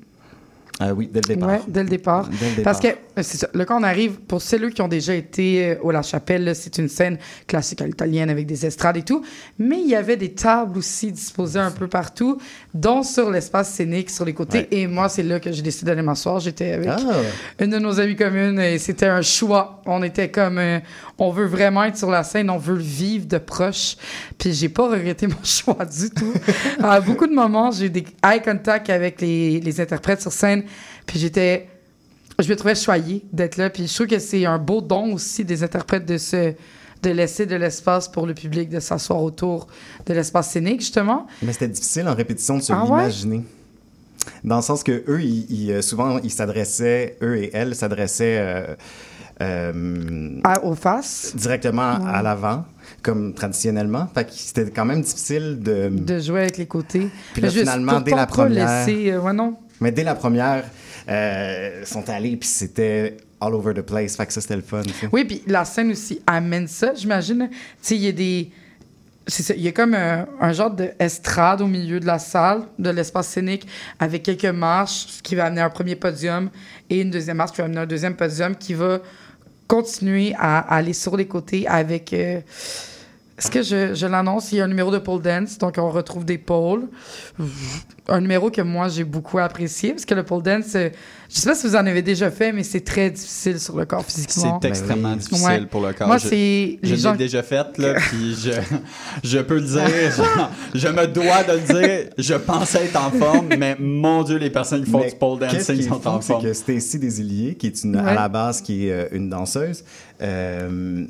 Euh, 0.83 0.93
oui, 0.93 1.11
dès 1.13 1.21
le 1.21 1.35
départ. 1.35 1.51
Oui, 1.51 1.57
dès 1.69 1.83
le 1.83 1.89
départ. 1.89 2.29
Dès 2.29 2.57
le 2.57 2.63
Parce 2.63 2.79
que, 2.81 2.87
départ. 2.89 3.01
c'est 3.17 3.37
ça, 3.39 3.49
là, 3.55 3.65
quand 3.65 3.79
on 3.79 3.83
arrive, 3.83 4.13
pour 4.21 4.41
ceux 4.41 4.71
qui 4.71 4.81
ont 4.81 4.89
déjà 4.89 5.15
été 5.15 5.71
euh, 5.73 5.75
au 5.83 5.91
La 5.91 6.03
Chapelle, 6.03 6.55
c'est 6.55 6.79
une 6.79 6.89
scène 6.89 7.19
classique 7.47 7.83
à 7.83 7.87
l'italienne 7.87 8.31
avec 8.31 8.47
des 8.47 8.65
estrades 8.65 8.97
et 8.97 9.03
tout, 9.03 9.23
mais 9.59 9.81
il 9.81 9.89
y 9.89 9.95
avait 9.95 10.17
des 10.17 10.33
tables 10.33 10.79
aussi 10.79 11.13
disposées 11.13 11.59
un 11.59 11.71
peu 11.71 11.87
partout, 11.87 12.39
dont 12.73 13.03
sur 13.03 13.31
l'espace 13.31 13.71
scénique, 13.75 14.11
sur 14.11 14.25
les 14.25 14.33
côtés. 14.33 14.59
Ouais. 14.61 14.69
Et 14.71 14.87
moi, 14.87 15.09
c'est 15.09 15.23
là 15.23 15.39
que 15.41 15.53
j'ai 15.53 15.63
décidé 15.63 15.91
d'aller 15.91 16.03
m'asseoir. 16.03 16.41
J'étais 16.41 16.73
avec 16.73 16.89
Ah, 16.91 16.99
une 17.59 17.71
de 17.71 17.79
nos 17.79 18.01
amies 18.01 18.17
communes 18.17 18.59
et 18.61 18.79
c'était 18.79 19.07
un 19.07 19.23
choix. 19.23 19.83
On 19.87 20.03
était 20.03 20.31
comme, 20.31 20.59
euh, 20.59 20.79
on 21.23 21.31
veut 21.31 21.45
vraiment 21.47 21.85
être 21.85 21.97
sur 21.99 22.11
la 22.11 22.25
scène, 22.25 22.49
on 22.51 22.57
veut 22.59 22.75
le 22.77 22.83
vivre 22.83 23.27
de 23.27 23.39
proche. 23.39 23.97
Puis 24.39 24.53
j'ai 24.55 24.69
pas 24.71 24.89
regretté 24.89 25.27
mon 25.27 25.37
choix 25.45 25.85
du 25.85 26.11
tout. 26.11 26.33
à 26.83 27.01
beaucoup 27.01 27.27
de 27.27 27.35
moments, 27.35 27.71
j'ai 27.71 27.87
eu 27.87 27.91
des 27.91 28.05
eye 28.25 28.41
contact 28.43 28.89
avec 28.91 29.21
les, 29.21 29.61
les 29.61 29.81
interprètes 29.81 30.23
sur 30.23 30.33
scène. 30.33 30.65
Puis 31.07 31.19
j'étais, 31.19 31.69
je 32.39 32.49
me 32.49 32.57
trouvais 32.57 32.75
choyée 32.75 33.23
d'être 33.33 33.59
là. 33.59 33.69
Puis 33.71 33.87
je 33.87 33.95
trouve 33.95 34.07
que 34.07 34.19
c'est 34.19 34.47
un 34.47 34.59
beau 34.59 34.81
don 34.81 35.13
aussi 35.13 35.45
des 35.45 35.63
interprètes 35.63 36.07
de 36.07 36.17
se 36.19 36.55
de 37.03 37.09
laisser 37.09 37.47
de 37.47 37.57
l'espace 37.57 38.09
pour 38.09 38.27
le 38.27 38.35
public 38.35 38.69
de 38.69 38.79
s'asseoir 38.79 39.23
autour 39.23 39.69
de 40.05 40.13
l'espace 40.13 40.51
scénique 40.51 40.81
justement. 40.81 41.27
mais 41.41 41.55
c'était 41.55 41.69
difficile 41.69 42.07
en 42.07 42.15
répétition 42.15 42.59
de 42.59 42.63
se 42.63 42.75
Ah 42.75 42.85
ouais? 42.85 42.89
l'imaginer. 42.99 43.43
Dans 44.45 44.57
le 44.57 44.63
sens 44.63 44.83
que 44.83 45.03
eux, 45.09 45.23
ils, 45.23 45.47
ils, 45.51 45.73
euh, 45.73 45.81
souvent, 45.81 46.19
ils 46.19 46.31
s'adressaient, 46.31 47.17
eux 47.23 47.39
et 47.39 47.51
elles 47.55 47.75
s'adressaient 47.75 48.37
euh, 48.39 48.75
À, 49.41 50.65
aux 50.65 50.75
faces, 50.75 51.33
directement 51.35 51.99
Ouais. 51.99 52.11
à 52.13 52.23
l'avant, 52.23 52.65
comme 53.03 53.33
traditionnellement. 53.35 54.09
Fait 54.15 54.25
que 54.25 54.31
c'était 54.33 54.71
quand 54.71 54.85
même 54.85 55.03
difficile 55.03 55.59
de... 55.63 55.89
de 55.91 56.19
jouer 56.19 56.41
avec 56.43 56.59
les 56.59 56.67
côtés. 56.67 57.09
Puis 57.33 57.43
là, 57.43 57.49
Mais 57.49 57.55
juste 57.55 57.61
finalement, 57.61 58.01
dès 58.01 58.11
la 58.15 58.27
première- 58.27 58.85
laisser, 58.87 59.11
euh, 59.13 59.21
ouais, 59.21 59.33
non. 59.33 59.57
Mais 59.81 59.93
dès 59.93 60.05
la 60.05 60.15
première, 60.15 60.65
euh, 61.09 61.85
sont 61.85 62.09
allés, 62.11 62.37
puis 62.37 62.49
c'était 62.49 63.17
all 63.41 63.55
over 63.55 63.73
the 63.73 63.81
place. 63.81 64.17
Fait 64.17 64.27
que 64.27 64.33
ça, 64.33 64.41
c'était 64.43 64.57
le 64.57 64.63
fun. 64.63 64.83
tu 64.83 64.91
sais. 64.93 65.09
Oui, 65.11 65.25
puis 65.25 65.43
la 65.47 65.65
scène 65.65 65.93
aussi 65.93 66.21
amène 66.27 66.69
ça, 66.69 66.93
j'imagine. 66.95 67.49
Tu 67.51 67.57
sais, 67.81 67.97
il 67.97 68.03
y 68.03 68.09
a 68.09 68.13
des. 68.13 68.51
Il 69.57 69.61
y 69.63 69.69
a 69.69 69.73
comme 69.73 69.95
un, 69.95 70.27
un 70.41 70.53
genre 70.53 70.71
d'estrade 70.73 71.61
au 71.61 71.67
milieu 71.67 72.01
de 72.01 72.07
la 72.07 72.19
salle, 72.19 72.63
de 72.79 72.91
l'espace 72.91 73.29
scénique, 73.29 73.65
avec 73.99 74.25
quelques 74.25 74.45
marches, 74.47 75.07
ce 75.09 75.23
qui 75.23 75.37
va 75.37 75.45
amener 75.45 75.61
un 75.61 75.71
premier 75.71 75.95
podium, 75.95 76.51
et 76.89 77.01
une 77.01 77.11
deuxième 77.11 77.37
marche 77.37 77.53
qui 77.53 77.59
va 77.59 77.67
amener 77.67 77.81
un 77.81 77.87
deuxième 77.87 78.17
podium 78.17 78.57
qui 78.57 78.75
va 78.75 78.99
continuer 79.71 80.35
à, 80.37 80.59
aller 80.59 80.93
sur 80.93 81.17
les 81.17 81.29
côtés 81.29 81.67
avec. 81.69 82.13
euh, 82.13 82.41
est-ce 83.41 83.51
que 83.51 83.63
je, 83.63 83.95
je 83.95 84.07
l'annonce? 84.07 84.53
Il 84.53 84.59
y 84.59 84.61
a 84.61 84.65
un 84.65 84.69
numéro 84.69 84.91
de 84.91 84.99
pole 84.99 85.23
dance, 85.23 85.57
donc 85.59 85.75
on 85.79 85.91
retrouve 85.91 86.25
des 86.25 86.39
poles. 86.39 86.89
Un 88.09 88.21
numéro 88.21 88.51
que 88.51 88.61
moi 88.61 88.89
j'ai 88.89 89.05
beaucoup 89.05 89.39
apprécié, 89.39 89.91
parce 89.93 90.05
que 90.05 90.15
le 90.15 90.25
pole 90.25 90.43
dance, 90.43 90.75
euh, 90.75 90.91
je 91.29 91.39
sais 91.39 91.49
pas 91.49 91.55
si 91.55 91.67
vous 91.67 91.77
en 91.77 91.87
avez 91.87 92.03
déjà 92.03 92.31
fait, 92.31 92.53
mais 92.53 92.65
c'est 92.65 92.81
très 92.81 93.09
difficile 93.11 93.59
sur 93.61 93.77
le 93.77 93.85
corps 93.87 94.05
physiquement. 94.05 94.59
C'est 94.61 94.69
extrêmement 94.69 95.13
oui. 95.13 95.17
difficile 95.19 95.47
Ouais. 95.47 95.67
pour 95.67 95.81
le 95.87 95.93
corps. 95.93 96.07
Moi, 96.09 96.19
c'est 96.19 96.79
Je 96.83 96.95
gens 96.97 97.13
l'ai 97.13 97.19
déjà 97.19 97.43
fait, 97.43 97.79
là, 97.79 97.95
puis 97.95 98.35
je, 98.43 98.51
je 99.23 99.39
peux 99.39 99.55
le 99.55 99.61
dire, 99.63 99.87
je, 100.73 100.79
je 100.79 100.89
me 100.89 101.07
dois 101.07 101.45
de 101.45 101.53
le 101.53 101.81
dire, 101.81 102.11
je 102.19 102.35
pensais 102.35 102.85
être 102.87 102.97
en 103.03 103.11
forme, 103.11 103.49
mais 103.59 103.77
mon 103.79 104.23
Dieu, 104.25 104.37
les 104.39 104.51
personnes 104.51 104.85
qui 104.85 104.91
font 104.91 104.99
Mais 105.01 105.11
du 105.11 105.17
pole 105.17 105.39
dancing 105.39 105.81
sont 105.83 106.07
en 106.09 106.21
c'est 106.21 106.33
forme. 106.33 106.43
que 106.45 106.53
Stacy 106.53 106.99
Desilliers, 106.99 107.55
qui 107.55 107.69
est 107.69 107.85
une, 107.85 107.97
à 107.97 108.13
la 108.15 108.29
base 108.29 108.61
qui 108.61 108.89
est 108.89 108.93
euh, 108.93 109.09
une 109.13 109.31
danseuse, 109.31 109.85
euh, 110.21 111.07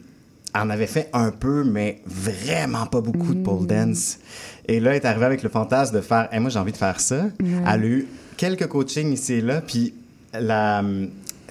en 0.55 0.71
avait 0.71 0.87
fait 0.87 1.09
un 1.13 1.31
peu, 1.31 1.65
mais 1.65 2.01
vraiment 2.07 2.87
pas 2.87 3.01
beaucoup 3.01 3.35
de 3.35 3.43
pole 3.43 3.67
dance. 3.67 4.19
Et 4.67 4.81
là, 4.81 4.91
elle 4.91 4.97
est 4.97 5.05
arrivée 5.07 5.27
avec 5.27 5.43
le 5.43 5.49
fantasme 5.49 5.95
de 5.97 6.01
faire 6.01 6.29
Hey, 6.33 6.41
moi, 6.41 6.51
j'ai 6.51 6.59
envie 6.59 6.73
de 6.73 6.77
faire 6.77 7.01
ça. 7.01 7.25
Elle 7.41 7.67
a 7.67 7.77
eu 7.79 8.07
quelques 8.37 8.67
coachings 8.67 9.13
ici 9.13 9.35
et 9.35 9.41
là, 9.41 9.61
puis 9.61 9.95
la. 10.33 10.83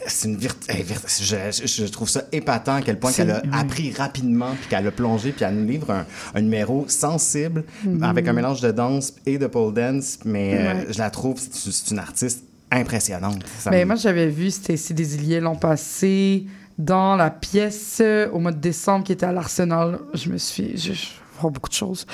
C'est 0.07 0.29
une 0.29 0.37
virt- 0.37 0.55
eh, 0.69 0.81
virt- 0.81 1.65
je, 1.65 1.85
trouve 1.87 2.07
ça 2.09 2.23
épatant 2.31 2.75
à 2.75 2.81
quel 2.81 2.97
point 2.97 3.11
qu'elle 3.11 3.31
a 3.31 3.41
ouais. 3.41 3.49
appris 3.51 3.91
rapidement 3.91 4.51
puis 4.57 4.69
qu'elle 4.69 4.87
a 4.87 4.91
plongé 4.91 5.33
puis 5.33 5.43
elle 5.43 5.55
nous 5.55 5.67
livre 5.67 5.91
un, 5.91 6.05
un 6.35 6.41
numéro 6.41 6.85
sensible 6.87 7.65
avec 8.01 8.25
un 8.29 8.31
mélange 8.33 8.61
de 8.61 8.71
danse 8.71 9.13
et 9.25 9.37
de 9.37 9.45
pole 9.47 9.73
dance 9.73 10.19
mais 10.23 10.53
euh, 10.57 10.93
je 10.93 10.97
la 10.99 11.09
trouve 11.09 11.35
c'est 11.37 11.91
une 11.91 11.99
artiste 11.99 12.45
impressionnante 12.71 13.43
Ben, 13.65 13.81
me- 13.81 13.85
moi, 13.87 13.95
j'avais 13.95 14.27
vu 14.29 14.49
Stacy 14.51 14.93
Desilliers 14.93 15.41
l'an 15.41 15.55
passé 15.57 16.45
dans 16.79 17.15
la 17.15 17.29
pièce 17.29 17.99
euh, 18.01 18.27
au 18.31 18.39
mois 18.39 18.51
de 18.51 18.57
décembre 18.59 19.03
qui 19.05 19.11
était 19.11 19.27
à 19.27 19.31
l'Arsenal. 19.31 19.99
Je 20.15 20.29
me 20.29 20.37
suis... 20.39 20.75
Je, 20.77 20.93
je 20.93 21.07
vois 21.39 21.51
beaucoup 21.51 21.69
de 21.69 21.73
choses. 21.75 22.07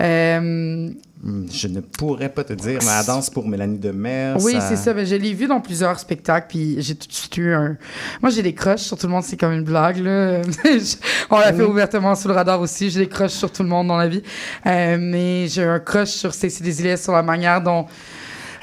Euh, 0.00 0.90
Hmm, 1.22 1.44
Je 1.52 1.68
ne 1.68 1.80
pourrais 1.80 2.30
pas 2.30 2.44
te 2.44 2.54
dire, 2.54 2.78
mais 2.82 2.88
elle 2.98 3.04
danse 3.04 3.28
pour 3.28 3.46
Mélanie 3.46 3.78
Demers. 3.78 4.42
oui, 4.42 4.52
elle- 4.54 4.62
c'est 4.62 4.76
ça. 4.76 4.94
Ben, 4.94 5.04
je 5.04 5.14
l'ai 5.16 5.34
vu 5.34 5.46
dans 5.46 5.60
plusieurs 5.60 5.98
spectacles, 5.98 6.46
puis 6.48 6.76
j'ai 6.80 6.94
tout 6.94 7.06
de 7.06 7.12
suite 7.12 7.36
eu 7.36 7.52
un... 7.52 7.76
Moi, 8.22 8.30
j'ai 8.30 8.40
des 8.40 8.54
crushs 8.54 8.80
sur 8.80 8.96
tout 8.96 9.06
le 9.06 9.12
monde, 9.12 9.22
c'est 9.22 9.36
comme 9.36 9.52
une 9.52 9.62
blague, 9.64 9.98
là. 9.98 10.40
On 11.30 11.38
l'a 11.38 11.52
fait 11.52 11.62
ouvertement 11.62 12.14
sous 12.14 12.26
le 12.28 12.32
radar 12.32 12.58
aussi. 12.62 12.88
J'ai 12.88 13.00
des 13.00 13.08
crushs 13.08 13.32
sur 13.32 13.52
tout 13.52 13.62
le 13.62 13.68
monde 13.68 13.88
dans 13.88 13.98
la 13.98 14.08
vie. 14.08 14.22
Euh, 14.64 14.96
mais 14.98 15.46
j'ai 15.48 15.62
un 15.64 15.78
crush 15.78 16.08
sur 16.08 16.32
Stacy 16.32 16.62
Desilliers, 16.62 16.96
sur 16.96 17.12
la 17.12 17.22
manière 17.22 17.60
dont... 17.60 17.84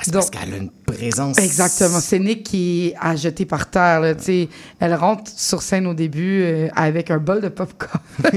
C'est 0.01 0.11
dont- 0.11 0.19
parce 0.19 0.29
qu'elle 0.29 0.53
a 0.53 0.57
une 0.57 0.69
présence. 0.85 1.37
Exactement. 1.39 1.99
C'est 1.99 2.19
Nick 2.19 2.43
qui 2.43 2.93
a 2.99 3.15
jeté 3.15 3.45
par 3.45 3.69
terre. 3.69 3.99
Là, 4.01 4.15
tu 4.15 4.23
sais. 4.23 4.49
elle 4.79 4.93
rentre 4.93 5.31
sur 5.35 5.61
scène 5.61 5.87
au 5.87 5.93
début 5.93 6.43
euh, 6.43 6.67
avec 6.75 7.09
un 7.11 7.17
bol 7.17 7.41
de 7.41 7.49
popcorn. 7.49 7.99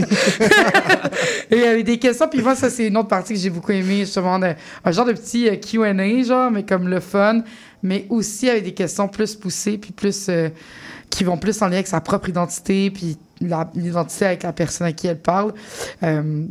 Et 1.51 1.63
avec 1.67 1.85
des 1.85 1.99
questions. 1.99 2.29
Puis 2.29 2.43
moi, 2.43 2.55
ça, 2.55 2.71
c'est 2.71 2.87
une 2.87 2.97
autre 2.97 3.09
partie 3.09 3.35
que 3.35 3.39
j'ai 3.41 3.51
beaucoup 3.51 3.73
aimé. 3.73 4.01
Justement, 4.01 4.39
de- 4.39 4.55
un 4.85 4.91
genre 4.93 5.05
de 5.07 5.13
petit 5.13 5.49
euh, 5.49 5.57
Q&A, 5.57 6.23
genre, 6.25 6.51
mais 6.51 6.65
comme 6.65 6.89
le 6.89 7.01
fun. 7.01 7.43
Mais 7.83 8.07
aussi 8.11 8.49
avec 8.49 8.65
des 8.65 8.75
questions 8.75 9.09
plus 9.09 9.35
poussées, 9.37 9.79
puis 9.79 9.93
plus... 9.93 10.27
euh, 10.29 10.49
qui 11.09 11.25
vont 11.25 11.37
plus 11.39 11.61
en 11.61 11.67
lien 11.67 11.73
avec 11.75 11.89
sa 11.89 12.01
propre 12.01 12.29
identité, 12.29 12.89
puis 12.91 13.19
l'identité 13.75 14.27
avec 14.27 14.43
la 14.45 14.53
personne 14.53 14.87
à 14.87 14.93
qui 14.93 15.09
elle 15.09 15.19
parle. 15.19 15.53
Euh, 16.05 16.45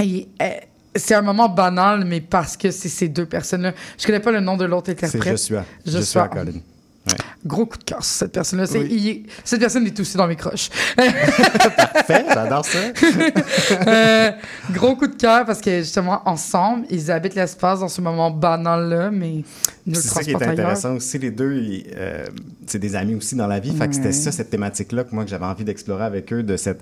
et... 0.00 0.26
euh, 0.42 0.48
c'est 0.94 1.14
un 1.14 1.22
moment 1.22 1.48
banal, 1.48 2.04
mais 2.04 2.20
parce 2.20 2.56
que 2.56 2.70
c'est 2.70 2.88
ces 2.88 3.08
deux 3.08 3.26
personnes-là. 3.26 3.72
Je 3.98 4.06
connais 4.06 4.20
pas 4.20 4.32
le 4.32 4.40
nom 4.40 4.56
de 4.56 4.64
l'autre 4.64 4.86
C'est 4.94 5.04
interprète. 5.04 5.36
Joshua. 5.38 5.64
Joshua. 5.84 6.00
Joshua 6.00 6.28
Collin. 6.28 6.52
Gros 7.46 7.64
coup 7.64 7.78
de 7.78 7.84
cœur 7.84 8.04
sur 8.04 8.16
cette 8.16 8.32
personne-là. 8.32 8.66
C'est- 8.66 8.80
Oui. 8.80 9.24
cette 9.42 9.60
personne 9.60 9.86
est 9.86 9.98
aussi 9.98 10.18
dans 10.18 10.26
mes 10.26 10.36
croches. 10.36 10.68
Parfait, 10.94 12.24
j'adore 12.34 12.64
ça. 12.66 12.78
Euh, 13.86 14.30
gros 14.72 14.96
coup 14.96 15.06
de 15.06 15.14
cœur 15.14 15.44
parce 15.46 15.60
que 15.60 15.78
justement, 15.78 16.20
ensemble, 16.28 16.84
ils 16.90 17.10
habitent 17.10 17.34
l'espace 17.34 17.80
dans 17.80 17.88
ce 17.88 18.00
moment 18.00 18.30
banal-là, 18.30 19.10
mais 19.10 19.42
nous 19.86 19.94
le 19.94 19.94
C'est 19.94 20.08
ça 20.08 20.22
qui 20.22 20.30
est 20.32 20.42
intéressant 20.42 20.94
aussi. 20.96 21.18
Les 21.18 21.30
deux, 21.30 21.82
euh, 21.96 22.26
c'est 22.66 22.78
des 22.78 22.94
amis 22.96 23.14
aussi 23.14 23.34
dans 23.36 23.46
la 23.46 23.60
vie. 23.60 23.74
Fait 23.74 23.88
que 23.88 23.94
c'était 23.94 24.06
Ouais. 24.08 24.12
ça, 24.12 24.32
cette 24.32 24.50
thématique-là, 24.50 25.04
que 25.04 25.14
moi, 25.14 25.24
que 25.24 25.30
j'avais 25.30 25.44
envie 25.46 25.64
d'explorer 25.64 26.04
avec 26.04 26.32
eux, 26.32 26.42
de 26.42 26.56
cette 26.56 26.80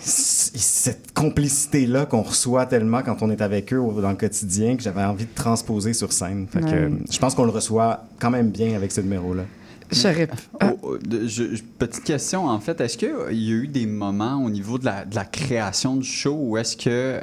cette 0.00 1.12
complicité-là 1.12 2.06
qu'on 2.06 2.22
reçoit 2.22 2.66
tellement 2.66 3.02
quand 3.02 3.22
on 3.22 3.30
est 3.30 3.40
avec 3.42 3.72
eux 3.72 3.80
dans 4.00 4.10
le 4.10 4.16
quotidien 4.16 4.76
que 4.76 4.82
j'avais 4.82 5.02
envie 5.04 5.24
de 5.26 5.34
transposer 5.34 5.92
sur 5.92 6.12
scène. 6.12 6.46
Fait 6.50 6.60
que, 6.60 6.64
Ouais. 6.66 6.72
euh, 6.74 6.90
je 7.10 7.18
pense 7.18 7.34
qu'on 7.34 7.44
le 7.44 7.50
reçoit 7.50 8.04
quand 8.20 8.30
même 8.30 8.50
bien 8.50 8.74
avec 8.76 8.92
ce 8.92 9.00
numéro-là. 9.00 9.44
J'aurais- 9.90 10.28
Ah, 10.60 10.72
Oh, 10.82 10.94
oh, 10.94 10.96
je- 11.26 11.60
petite 11.78 12.04
question, 12.04 12.46
en 12.46 12.60
fait. 12.60 12.80
Est-ce 12.80 12.98
qu'il 12.98 13.08
y 13.08 13.50
a 13.50 13.54
eu 13.54 13.66
des 13.68 13.86
moments 13.86 14.44
au 14.44 14.50
niveau 14.50 14.78
de 14.78 14.84
la, 14.84 15.04
de 15.04 15.14
la 15.14 15.24
création 15.24 15.96
du 15.96 16.06
show 16.06 16.36
où 16.38 16.58
est-ce 16.58 16.76
que 16.76 17.20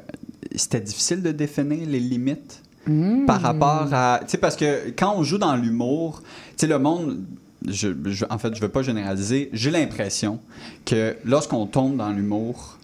c'était 0.56 0.80
difficile 0.82 1.22
de 1.22 1.32
définir 1.32 1.88
les 1.88 2.00
limites 2.00 2.62
Hmm. 2.88 3.26
par 3.26 3.42
rapport 3.42 3.88
à... 3.94 4.20
Tu 4.26 4.32
sais, 4.32 4.38
parce 4.38 4.56
que 4.56 4.92
quand 4.92 5.16
on 5.18 5.24
joue 5.24 5.40
dans 5.40 5.56
l'humour, 5.56 6.22
tu 6.22 6.54
sais, 6.58 6.68
le 6.68 6.78
monde... 6.78 7.24
Je, 7.70 7.90
je- 8.06 8.26
en 8.30 8.38
fait, 8.38 8.56
je 8.56 8.62
veux 8.62 8.70
pas 8.70 8.82
généraliser. 8.84 9.50
J'ai 9.54 9.72
l'impression 9.72 10.40
que 10.86 11.16
lorsqu'on 11.26 11.66
tombe 11.66 11.98
dans 11.98 12.10
l'humour, 12.12 12.78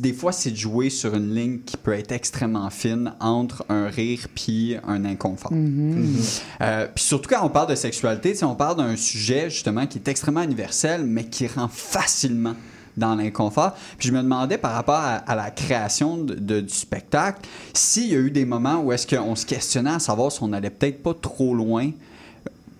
des 0.00 0.12
fois, 0.12 0.32
c'est 0.32 0.50
de 0.50 0.56
jouer 0.56 0.90
sur 0.90 1.14
une 1.14 1.32
ligne 1.32 1.60
qui 1.64 1.76
peut 1.76 1.92
être 1.92 2.10
extrêmement 2.10 2.68
fine 2.70 3.12
entre 3.20 3.64
un 3.68 3.86
rire 3.86 4.26
puis 4.34 4.76
un 4.86 5.04
inconfort. 5.04 5.52
Euh, 6.60 6.88
puis 6.92 7.04
surtout 7.04 7.28
quand 7.28 7.44
on 7.46 7.50
parle 7.50 7.70
de 7.70 7.76
sexualité, 7.76 8.34
on 8.42 8.56
parle 8.56 8.78
d'un 8.78 8.96
sujet 8.96 9.48
justement 9.48 9.86
qui 9.86 9.98
est 9.98 10.08
extrêmement 10.08 10.42
universel, 10.42 11.04
mais 11.04 11.24
qui 11.24 11.46
rend 11.46 11.68
facilement 11.68 12.54
dans 12.96 13.14
l'inconfort. 13.14 13.74
Puis 13.96 14.08
je 14.08 14.12
me 14.12 14.20
demandais 14.20 14.58
par 14.58 14.72
rapport 14.72 14.96
à, 14.96 15.14
à 15.18 15.36
la 15.36 15.52
création 15.52 16.16
de- 16.18 16.34
de- 16.34 16.60
du 16.60 16.74
spectacle, 16.74 17.40
s'il 17.72 18.08
y 18.08 18.16
a 18.16 18.18
eu 18.18 18.32
des 18.32 18.44
moments 18.44 18.80
où 18.82 18.90
est-ce 18.92 19.06
qu'on 19.06 19.36
se 19.36 19.46
questionnait 19.46 19.90
à 19.90 19.98
savoir 20.00 20.32
si 20.32 20.42
on 20.42 20.52
allait 20.52 20.70
peut-être 20.70 21.00
pas 21.00 21.14
trop 21.14 21.54
loin 21.54 21.92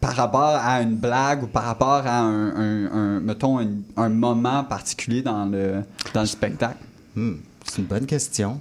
par 0.01 0.15
rapport 0.15 0.57
à 0.57 0.81
une 0.81 0.97
blague 0.97 1.43
ou 1.43 1.47
par 1.47 1.65
rapport 1.65 2.07
à 2.07 2.21
un, 2.21 3.21
mettons, 3.21 3.59
un, 3.97 4.09
moment 4.09 4.65
particulier 4.65 5.23
dans 5.23 5.45
le, 5.45 5.83
dans 6.15 6.21
le 6.23 6.27
spectacle? 6.27 6.79
Hmm, 7.15 7.35
c'est 7.65 7.79
une 7.79 7.85
bonne 7.85 8.07
question. 8.07 8.61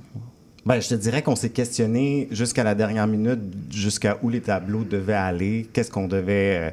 Ben, 0.66 0.82
je 0.82 0.90
te 0.90 0.96
dirais 0.96 1.22
qu'on 1.22 1.38
s'est 1.38 1.50
questionné 1.50 2.28
jusqu'à 2.32 2.64
la 2.64 2.76
dernière 2.76 3.08
minute, 3.08 3.40
jusqu'à 3.72 4.18
où 4.22 4.30
les 4.30 4.42
tableaux 4.42 4.84
devaient 4.84 5.14
aller, 5.14 5.70
qu'est-ce 5.72 5.90
qu'on 5.90 6.08
devait. 6.08 6.60
euh, 6.60 6.72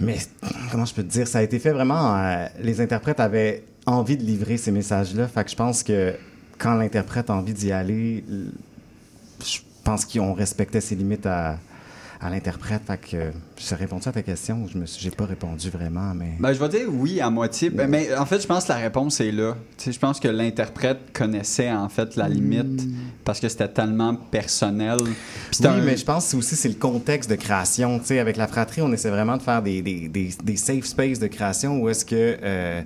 Mais 0.00 0.18
comment 0.70 0.84
je 0.84 0.94
peux 0.94 1.02
te 1.02 1.10
dire, 1.10 1.26
ça 1.26 1.38
a 1.38 1.42
été 1.42 1.58
fait 1.58 1.72
vraiment. 1.72 2.14
euh, 2.16 2.46
Les 2.60 2.80
interprètes 2.80 3.20
avaient 3.20 3.64
envie 3.86 4.16
de 4.18 4.22
livrer 4.22 4.58
ces 4.58 4.70
messages-là. 4.70 5.26
Fait 5.28 5.44
que 5.44 5.50
je 5.50 5.56
pense 5.56 5.82
que 5.82 6.14
quand 6.58 6.74
l'interprète 6.74 7.30
a 7.30 7.34
envie 7.34 7.54
d'y 7.54 7.72
aller, 7.72 8.22
je 9.44 9.58
pense 9.82 10.04
qu'on 10.04 10.34
respectait 10.34 10.80
ses 10.80 10.94
limites 10.94 11.26
à, 11.26 11.58
à 12.20 12.30
l'interprète. 12.30 12.82
Fait 12.86 12.96
que 12.98 13.16
euh, 13.16 13.30
j'ai 13.58 13.74
répondu 13.74 14.08
à 14.08 14.12
ta 14.12 14.22
question. 14.22 14.66
Je 14.72 14.78
me 14.78 14.84
j'ai 14.86 15.10
pas 15.10 15.26
répondu 15.26 15.70
vraiment, 15.70 16.12
mais. 16.14 16.32
Ben, 16.38 16.52
je 16.52 16.58
vais 16.58 16.68
dire 16.68 16.86
oui 16.90 17.20
à 17.20 17.30
moitié. 17.30 17.70
Ben, 17.70 17.88
mais 17.88 18.14
en 18.16 18.26
fait, 18.26 18.40
je 18.40 18.46
pense 18.46 18.64
que 18.64 18.68
la 18.72 18.78
réponse 18.78 19.20
est 19.20 19.32
là. 19.32 19.54
Tu 19.76 19.84
sais, 19.84 19.92
je 19.92 19.98
pense 19.98 20.20
que 20.20 20.28
l'interprète 20.28 20.98
connaissait 21.12 21.70
en 21.70 21.88
fait 21.88 22.16
la 22.16 22.28
limite 22.28 22.82
parce 23.24 23.40
que 23.40 23.48
c'était 23.48 23.68
tellement 23.68 24.14
personnel. 24.14 24.98
Oui, 25.02 25.66
un- 25.66 25.76
mais 25.82 25.96
je 25.96 26.04
pense 26.04 26.32
que 26.32 26.36
aussi 26.36 26.56
c'est 26.56 26.68
le 26.68 26.74
contexte 26.74 27.28
de 27.30 27.36
création. 27.36 27.98
Tu 27.98 28.06
sais, 28.06 28.18
avec 28.18 28.36
la 28.36 28.46
fratrie, 28.46 28.82
on 28.82 28.92
essaie 28.92 29.10
vraiment 29.10 29.36
de 29.36 29.42
faire 29.42 29.62
des, 29.62 29.82
des, 29.82 30.08
des, 30.08 30.30
des 30.42 30.56
safe 30.56 30.84
spaces 30.84 31.18
de 31.18 31.26
création 31.26 31.80
où 31.80 31.88
est-ce 31.88 32.04
que 32.04 32.36
euh, 32.42 32.82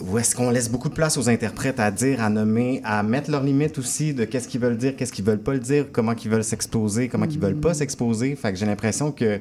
où 0.00 0.18
est-ce 0.18 0.34
qu'on 0.34 0.50
laisse 0.50 0.70
beaucoup 0.70 0.88
de 0.88 0.94
place 0.94 1.16
aux 1.16 1.28
interprètes 1.28 1.80
à 1.80 1.90
dire, 1.90 2.22
à 2.22 2.30
nommer, 2.30 2.80
à 2.84 3.02
mettre 3.02 3.30
leurs 3.30 3.42
limites 3.42 3.78
aussi 3.78 4.14
de 4.14 4.24
qu'est-ce 4.24 4.48
qu'ils 4.48 4.60
veulent 4.60 4.76
dire, 4.76 4.96
qu'est-ce 4.96 5.12
qu'ils 5.12 5.24
veulent 5.24 5.42
pas 5.42 5.52
le 5.52 5.60
dire, 5.60 5.86
comment 5.92 6.14
ils 6.14 6.30
veulent 6.30 6.44
s'exposer, 6.44 7.08
comment 7.08 7.26
ils 7.26 7.38
veulent 7.38 7.60
pas 7.60 7.74
s'exposer. 7.74 8.34
Fait 8.36 8.52
que 8.52 8.58
j'ai 8.58 8.66
l'impression 8.66 9.12
que 9.12 9.40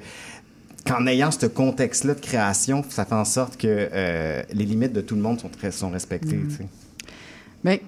qu'en 0.85 1.05
ayant 1.07 1.29
ce 1.29 1.45
contexte-là 1.45 2.13
de 2.15 2.19
création, 2.19 2.83
ça 2.89 3.05
fait 3.05 3.15
en 3.15 3.25
sorte 3.25 3.57
que 3.57 3.67
euh, 3.67 4.41
les 4.53 4.65
limites 4.65 4.93
de 4.93 5.01
tout 5.01 5.15
le 5.15 5.21
monde 5.21 5.39
sont, 5.39 5.49
très, 5.49 5.71
sont 5.71 5.89
respectées. 5.89 6.39
tu 6.49 6.55
sais. 6.55 6.67
Mais 7.63 7.81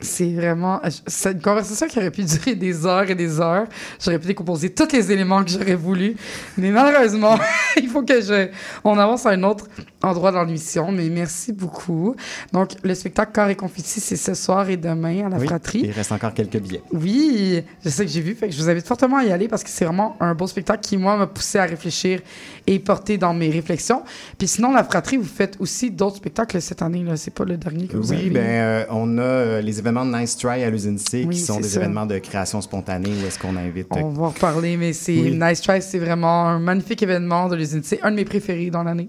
C'est 0.00 0.32
vraiment. 0.32 0.80
C'est 1.06 1.32
une 1.32 1.40
conversation 1.40 1.86
qui 1.86 1.98
aurait 1.98 2.10
pu 2.10 2.22
durer 2.24 2.54
des 2.54 2.84
heures 2.86 3.08
et 3.10 3.14
des 3.14 3.40
heures. 3.40 3.66
J'aurais 4.02 4.18
pu 4.18 4.26
décomposer 4.26 4.70
tous 4.70 4.92
les 4.92 5.10
éléments 5.12 5.42
que 5.42 5.50
j'aurais 5.50 5.74
voulu. 5.74 6.16
Mais 6.58 6.70
malheureusement, 6.70 7.38
il 7.76 7.88
faut 7.88 8.02
que 8.02 8.20
je. 8.20 8.48
On 8.84 8.98
avance 8.98 9.26
à 9.26 9.30
un 9.30 9.42
autre 9.42 9.66
endroit 10.02 10.32
dans 10.32 10.44
l'émission. 10.44 10.92
Mais 10.92 11.08
merci 11.08 11.52
beaucoup. 11.52 12.14
Donc, 12.52 12.70
le 12.82 12.94
spectacle 12.94 13.32
Corps 13.32 13.48
et 13.48 13.56
Confetti, 13.56 14.00
c'est 14.00 14.16
ce 14.16 14.34
soir 14.34 14.68
et 14.68 14.76
demain 14.76 15.26
à 15.26 15.28
la 15.30 15.38
Oui, 15.38 15.46
fratrie. 15.46 15.80
Il 15.84 15.90
reste 15.92 16.12
encore 16.12 16.34
quelques 16.34 16.58
billets. 16.58 16.82
Oui, 16.92 17.62
je 17.84 17.88
sais 17.88 18.04
que 18.04 18.10
j'ai 18.10 18.20
vu. 18.20 18.34
Fait 18.34 18.48
que 18.48 18.54
je 18.54 18.58
vous 18.62 18.68
invite 18.68 18.86
fortement 18.86 19.16
à 19.18 19.24
y 19.24 19.32
aller 19.32 19.48
parce 19.48 19.64
que 19.64 19.70
c'est 19.70 19.84
vraiment 19.84 20.16
un 20.20 20.34
beau 20.34 20.46
spectacle 20.46 20.80
qui, 20.80 20.96
moi, 20.96 21.16
m'a 21.16 21.26
poussé 21.26 21.58
à 21.58 21.64
réfléchir 21.64 22.20
et 22.66 22.78
porter 22.78 23.16
dans 23.18 23.32
mes 23.32 23.50
réflexions. 23.50 24.02
Puis 24.38 24.46
sinon, 24.48 24.72
la 24.72 24.84
fratrie, 24.84 25.16
vous 25.16 25.24
faites 25.24 25.56
aussi 25.58 25.90
d'autres 25.90 26.16
spectacles 26.16 26.60
cette 26.60 26.82
année. 26.82 27.02
là. 27.02 27.16
C'est 27.16 27.32
pas 27.34 27.44
le 27.44 27.56
dernier 27.56 27.86
que 27.86 27.96
vous 27.96 28.10
Oui, 28.10 28.16
avez. 28.18 28.30
ben, 28.30 28.40
euh, 28.44 28.84
on 28.90 29.18
a 29.18 29.22
euh, 29.22 29.60
les 29.60 29.78
événements 29.78 29.85
de 30.04 30.18
Nice 30.20 30.36
Try 30.36 30.62
à 30.64 30.70
l'usine 30.70 30.98
C 30.98 31.24
Oui, 31.26 31.34
qui 31.34 31.40
sont 31.40 31.60
des 31.60 31.68
ça. 31.68 31.80
événements 31.80 32.06
de 32.06 32.18
création 32.18 32.60
spontanée 32.60 33.10
où 33.22 33.26
est-ce 33.26 33.38
qu'on 33.38 33.56
invite. 33.56 33.86
euh, 33.96 34.00
On 34.02 34.10
va 34.10 34.24
en 34.26 34.28
reparler, 34.30 34.76
mais 34.76 34.92
c'est 34.92 35.12
Oui. 35.16 35.38
Nice 35.40 35.60
Try, 35.60 35.80
c'est 35.82 35.98
vraiment 35.98 36.46
un 36.48 36.58
magnifique 36.58 37.02
événement 37.02 37.48
de 37.48 37.56
l'usine. 37.56 37.80
C'est 37.84 38.00
un 38.02 38.10
de 38.10 38.16
mes 38.16 38.24
préférés 38.24 38.70
dans 38.70 38.82
l'année. 38.82 39.08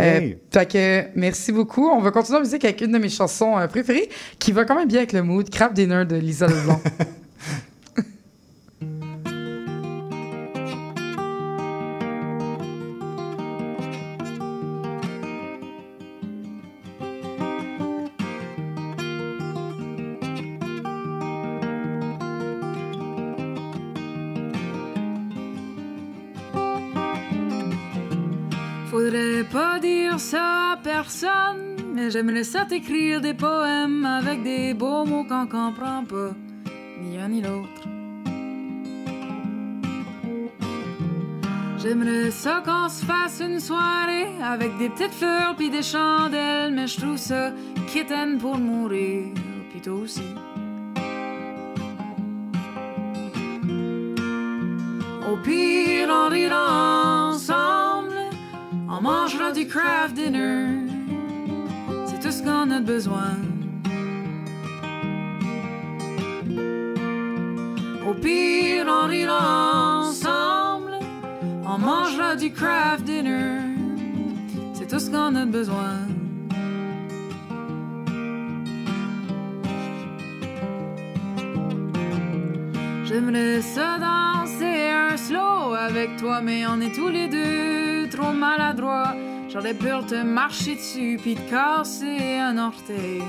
Euh, 0.00 0.32
que 0.64 1.04
merci 1.16 1.52
beaucoup. 1.52 1.88
On 1.88 2.00
va 2.00 2.10
continuer 2.10 2.38
en 2.38 2.42
musique 2.42 2.64
avec 2.64 2.80
une 2.80 2.92
de 2.92 2.98
mes 2.98 3.08
chansons 3.08 3.58
euh, 3.58 3.66
préférées 3.66 4.08
qui 4.38 4.52
va 4.52 4.64
quand 4.64 4.74
même 4.74 4.88
bien 4.88 4.98
avec 4.98 5.12
le 5.12 5.22
mood, 5.22 5.48
Crab 5.50 5.72
Dinner 5.74 6.04
de 6.04 6.16
Lisa 6.16 6.46
Leblanc. 6.46 6.80
j'aimerais 32.10 32.44
ça 32.44 32.64
t'écrire 32.64 33.20
des 33.20 33.34
poèmes 33.34 34.04
avec 34.04 34.42
des 34.42 34.74
beaux 34.74 35.04
mots 35.04 35.24
qu'on 35.24 35.46
comprend 35.46 36.04
pas, 36.04 36.32
ni 37.00 37.18
un 37.18 37.28
ni 37.28 37.42
l'autre. 37.42 37.82
J'aimerais 41.78 42.30
ça 42.30 42.62
qu'on 42.64 42.88
se 42.88 43.04
fasse 43.04 43.40
une 43.40 43.58
soirée 43.58 44.28
avec 44.42 44.78
des 44.78 44.88
petites 44.88 45.12
fleurs 45.12 45.54
puis 45.56 45.68
des 45.68 45.82
chandelles, 45.82 46.72
mais 46.72 46.86
je 46.86 47.00
trouve 47.00 47.16
ça 47.16 47.52
kitten 47.88 48.38
pour 48.38 48.56
mourir, 48.56 49.34
puis 49.70 49.80
toi 49.80 49.94
aussi. 49.94 50.22
Au 55.28 55.36
pire, 55.42 56.08
on 56.08 56.28
rira 56.28 57.30
ensemble, 57.30 58.14
on 58.88 59.00
mangera 59.00 59.50
du 59.50 59.66
craft 59.66 60.14
dinner. 60.14 60.91
C'est 62.42 62.48
tout 62.48 62.54
ce 62.54 62.64
qu'on 62.64 62.70
a 62.72 62.80
besoin. 62.80 63.36
Au 68.08 68.14
pire, 68.14 68.86
on 68.88 69.06
rira 69.06 70.00
ensemble, 70.00 70.98
on 71.64 71.78
mangera 71.78 72.34
du 72.34 72.50
craft 72.50 73.04
dinner. 73.04 73.60
C'est 74.74 74.88
tout 74.88 74.98
ce 74.98 75.08
qu'on 75.08 75.36
a 75.36 75.44
besoin. 75.44 76.00
J'aimerais 83.12 83.60
ça 83.60 83.98
danser 83.98 84.88
un 84.88 85.18
slow 85.18 85.74
avec 85.74 86.16
toi, 86.16 86.40
mais 86.40 86.64
on 86.66 86.80
est 86.80 86.94
tous 86.94 87.08
les 87.08 87.28
deux 87.28 88.08
trop 88.08 88.32
maladroits. 88.32 89.14
J'aurais 89.50 89.74
peur 89.74 90.02
de 90.04 90.22
marcher 90.22 90.76
dessus 90.76 91.18
puis 91.20 91.34
de 91.34 91.40
casser 91.40 92.38
un 92.38 92.56
orteil. 92.56 93.22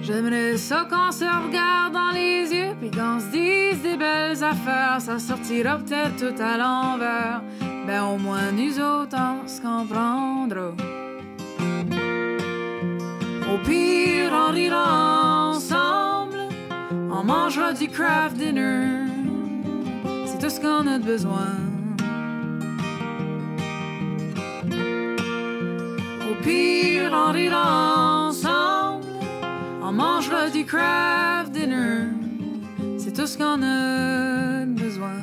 J'aimerais 0.00 0.56
ça 0.56 0.88
qu'on 0.88 1.12
se 1.12 1.26
regarde 1.26 1.92
dans 1.92 2.12
les 2.14 2.50
yeux 2.54 2.74
puis 2.80 2.90
qu'on 2.90 3.20
se 3.20 3.26
dise 3.26 3.82
des 3.82 3.98
belles 3.98 4.42
affaires. 4.42 4.96
Ça 5.00 5.18
sortira 5.18 5.76
peut-être 5.76 6.16
tout 6.16 6.42
à 6.42 6.56
l'envers. 6.56 7.42
Ben 7.86 8.02
au 8.04 8.16
moins 8.16 8.50
nous 8.50 8.80
autres 8.80 9.18
on 9.18 9.46
se 9.46 9.60
comprendra. 9.60 10.70
Au 13.52 13.58
pire 13.66 14.32
on 14.32 14.52
rira. 14.52 15.31
On 17.14 17.24
mangera 17.24 17.74
du 17.74 17.88
craft 17.88 18.38
dinner. 18.38 19.06
C'est 20.24 20.38
tout 20.38 20.48
ce 20.48 20.58
qu'on 20.58 20.86
a 20.86 20.98
de 20.98 21.04
besoin. 21.04 21.58
Au 26.30 26.34
pire, 26.42 27.12
on 27.12 27.32
rira 27.32 28.28
ensemble. 28.28 29.04
On 29.82 29.92
mangera 29.92 30.48
du 30.48 30.64
craft 30.64 31.52
dinner. 31.52 32.08
C'est 32.96 33.12
tout 33.12 33.26
ce 33.26 33.36
qu'on 33.36 33.62
a 33.62 34.64
de 34.64 34.72
besoin. 34.72 35.20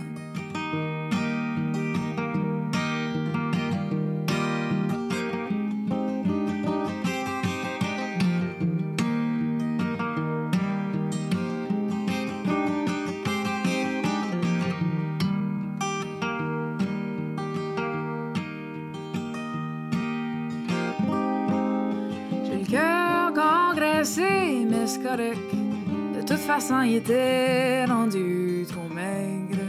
Façon, 26.56 26.82
il 26.82 26.96
était 26.96 27.86
rendu 27.86 28.66
trop 28.68 28.90
maigre. 28.92 29.64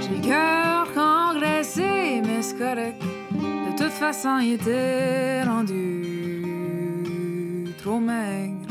J'ai 0.00 0.16
le 0.16 0.22
cœur 0.26 0.92
congressé, 0.92 2.22
mais 2.26 2.42
c'est 2.42 2.58
correct. 2.58 3.00
De 3.30 3.70
toute 3.78 3.92
façon, 3.92 4.38
il 4.40 4.54
était 4.54 5.44
rendu 5.44 6.02
trop 7.78 8.00
maigre. 8.00 8.61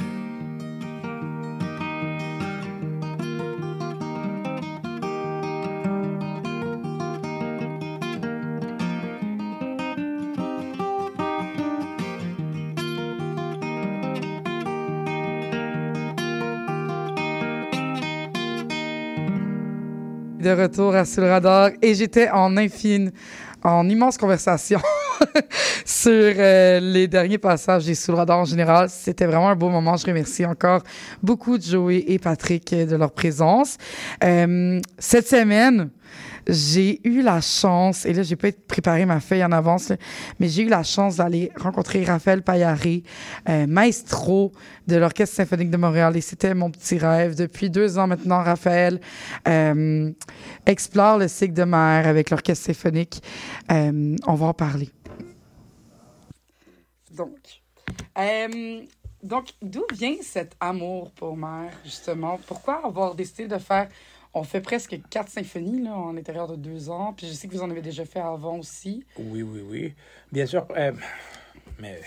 De 20.42 20.50
retour 20.50 20.96
à 20.96 21.06
Sous 21.06 21.22
radar 21.22 21.70
et 21.82 21.94
j'étais 21.94 22.30
en 22.30 22.58
infine, 22.58 23.12
en 23.64 23.88
immense 23.88 24.18
conversation 24.18 24.80
sur 25.86 26.12
euh, 26.12 26.80
les 26.80 27.08
derniers 27.08 27.38
passages 27.38 27.86
des 27.86 27.96
Sous 27.96 28.12
le 28.12 28.18
radar 28.18 28.40
en 28.40 28.46
général. 28.46 28.90
C'était 28.90 29.26
vraiment 29.26 29.50
un 29.50 29.56
beau 29.56 29.70
moment. 29.70 29.96
Je 29.98 30.06
remercie 30.06 30.46
encore 30.46 30.82
beaucoup 31.22 31.60
Joey 31.62 32.04
et 32.08 32.18
Patrick 32.18 32.74
euh, 32.74 32.86
de 32.86 32.96
leur 32.96 33.12
présence. 33.12 33.78
Euh, 34.24 34.82
cette 34.98 35.28
semaine, 35.28 35.90
j'ai 36.48 37.00
eu 37.08 37.22
la 37.22 37.42
chance, 37.42 38.06
et 38.06 38.14
là, 38.14 38.24
j'ai 38.24 38.36
pas 38.36 38.50
préparé 38.68 39.06
ma 39.06 39.20
feuille 39.20 39.44
en 39.44 39.52
avance, 39.52 39.92
mais 40.40 40.48
j'ai 40.48 40.64
eu 40.64 40.70
la 40.70 40.84
chance 40.84 41.18
d'aller 41.18 41.52
rencontrer 41.56 42.04
Raphaël 42.04 42.42
Payaré, 42.42 43.04
euh, 43.50 43.68
maestro 43.68 44.52
de 44.88 44.96
l'Orchestre 44.96 45.36
symphonique 45.36 45.70
de 45.70 45.78
Montréal, 45.78 46.16
et 46.18 46.22
c'était 46.22 46.54
mon 46.54 46.72
petit 46.72 46.98
rêve. 46.98 47.36
Depuis 47.36 47.70
deux 47.70 47.98
ans 47.98 48.08
maintenant, 48.08 48.44
Raphaël 48.44 49.00
euh, 49.48 50.12
explore 50.66 51.18
le 51.18 51.28
cycle 51.28 51.54
de 51.54 51.64
mer 51.64 52.08
avec 52.08 52.30
l'Orchestre 52.30 52.66
symphonique. 52.66 53.22
Euh, 53.72 54.16
on 54.26 54.34
va 54.34 54.48
en 54.48 54.54
parler. 54.54 54.90
Donc, 57.12 57.62
donc 59.22 59.50
d'où 59.62 59.84
vient 59.94 60.16
cet 60.22 60.56
amour 60.60 61.12
pour 61.12 61.38
mer, 61.38 61.72
justement? 61.84 62.40
Pourquoi 62.48 62.86
avoir 62.86 63.16
décidé 63.16 63.48
de 63.48 63.58
faire 63.58 63.88
on 64.34 64.44
fait 64.44 64.62
presque 64.62 65.00
quatre 65.10 65.30
symphonies 65.30 65.82
là, 65.82 65.94
en 65.96 66.16
intérieur 66.18 66.48
de 66.48 66.56
deux 66.56 66.90
ans. 66.90 67.14
Puis 67.14 67.28
je 67.28 67.34
sais 67.34 67.48
que 67.48 67.54
vous 67.54 67.62
en 67.64 67.70
avez 67.70 67.82
déjà 67.82 68.06
fait 68.06 68.20
avant 68.20 68.58
aussi. 68.60 69.06
Oui, 69.18 69.42
oui, 69.42 69.62
oui. 69.62 69.94
Bien 70.32 70.46
sûr. 70.46 70.66
euh, 70.78 70.94
mais 71.80 72.02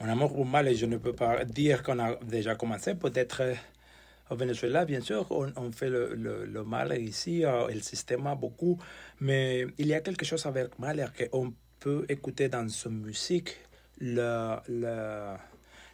mon 0.00 0.08
amour 0.08 0.32
pour 0.32 0.46
mal, 0.46 0.74
je 0.74 0.86
ne 0.86 0.96
peux 0.96 1.12
pas 1.12 1.44
dire 1.44 1.82
qu'on 1.82 1.98
a 1.98 2.16
déjà 2.16 2.54
commencé. 2.54 2.94
Peut-être 2.94 3.42
euh, 3.42 3.54
au 4.30 4.36
Venezuela, 4.36 4.84
bien 4.84 5.00
sûr, 5.00 5.26
on, 5.30 5.72
fait 5.72 5.90
le, 5.90 6.14
le, 6.14 6.46
le 6.46 6.64
mal 6.64 6.98
ici, 7.00 7.44
euh, 7.44 7.68
le 7.68 7.80
système 7.80 8.32
beaucoup. 8.38 8.78
Mais 9.20 9.66
il 9.78 9.86
y 9.86 9.94
a 9.94 10.00
quelque 10.00 10.24
chose 10.24 10.46
avec 10.46 10.78
Mahler 10.78 11.06
qu'on 11.30 11.52
peut 11.78 12.04
écouter 12.08 12.48
dans 12.48 12.68
sa 12.68 12.88
musique 12.88 13.56
le- 13.98 15.36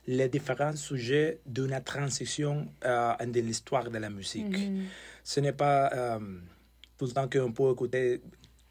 les 0.07 0.29
différents 0.29 0.77
sujets 0.77 1.41
d'une 1.47 1.81
transition 1.85 2.67
euh, 2.85 3.15
de 3.27 3.41
l'histoire 3.41 3.91
de 3.91 3.99
la 3.99 4.11
musique. 4.11 4.59
Mhm. 4.59 4.85
Ce 5.25 5.41
n'est 5.41 5.53
pas 5.53 5.91
euh, 5.93 6.19
tout 6.97 7.07
le 7.07 7.13
temps 7.13 7.29
qu'on 7.29 7.53
peut 7.53 7.73
écouter 7.73 8.21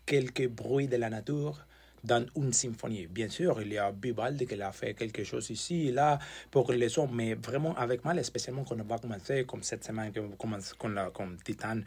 quelques 0.06 0.48
bruits 0.48 0.88
de 0.88 0.98
la 0.98 1.10
nature 1.10 1.66
dans 2.06 2.26
une 2.36 2.54
symphonie. 2.54 3.08
Bien 3.08 3.30
sûr, 3.30 3.60
il 3.62 3.74
y 3.74 3.78
a 3.78 3.92
Vivaldi 3.92 4.46
qui 4.46 4.62
a 4.62 4.72
fait 4.72 4.94
quelque 4.94 5.24
chose 5.24 5.50
ici 5.50 5.88
et 5.88 5.92
là 5.92 6.20
pour 6.52 6.72
les 6.72 6.90
sons, 6.90 7.10
mais 7.12 7.34
vraiment 7.34 7.76
avec 7.76 8.06
mal, 8.06 8.24
spécialement 8.24 8.64
quand 8.64 8.80
on 8.80 8.84
va 8.84 9.00
commencer, 9.00 9.44
comme 9.46 9.64
cette 9.64 9.84
semaine 9.84 10.14
qu'on 10.14 10.30
commence 10.30 10.74
qu'on 10.74 10.96
a 10.98 11.10
comme 11.10 11.38
Titan, 11.44 11.80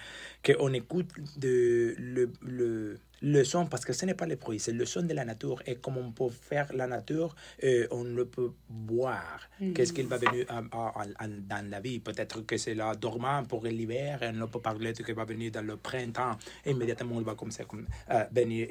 qu'on 0.45 0.73
écoute 0.73 1.09
de, 1.37 1.95
le, 1.99 2.33
le, 2.43 2.99
le 3.21 3.43
son, 3.45 3.67
parce 3.67 3.85
que 3.85 3.93
ce 3.93 4.05
n'est 4.07 4.15
pas 4.15 4.27
le 4.27 4.37
bruit, 4.37 4.61
c'est 4.61 4.73
le 4.73 4.85
son 4.87 5.03
de 5.03 5.13
la 5.15 5.25
nature 5.25 5.61
et 5.67 5.77
comme 5.77 5.99
on 5.99 6.13
peut 6.13 6.29
faire 6.29 6.73
la 6.73 6.87
nature, 6.87 7.35
euh, 7.65 7.87
on 7.91 8.05
le 8.05 8.25
peut 8.27 8.53
voir. 8.69 9.41
Mhm. 9.61 9.73
Qu'est-ce 9.75 9.93
qu'il 9.93 10.07
va 10.07 10.19
venir 10.19 10.47
à- 10.49 10.63
à- 10.73 11.05
à- 11.19 11.27
dans 11.29 11.69
la 11.71 11.81
vie? 11.81 11.99
Peut-être 11.99 12.41
que 12.47 12.57
c'est 12.57 12.75
la 12.75 12.95
dormant 12.95 13.43
pour 13.45 13.65
l'hiver, 13.65 14.21
on 14.23 14.47
peut 14.47 14.61
parler 14.61 14.93
de 14.93 14.99
ce 14.99 15.03
qui 15.03 15.13
va 15.13 15.25
venir 15.25 15.51
dans 15.51 15.67
le 15.67 15.77
printemps. 15.77 16.37
Immédiatement, 16.65 17.17
on 17.17 17.23
va 17.23 17.35
commencer 17.35 17.65
comme, 17.65 17.87
euh, 18.11 18.25
venir 18.31 18.67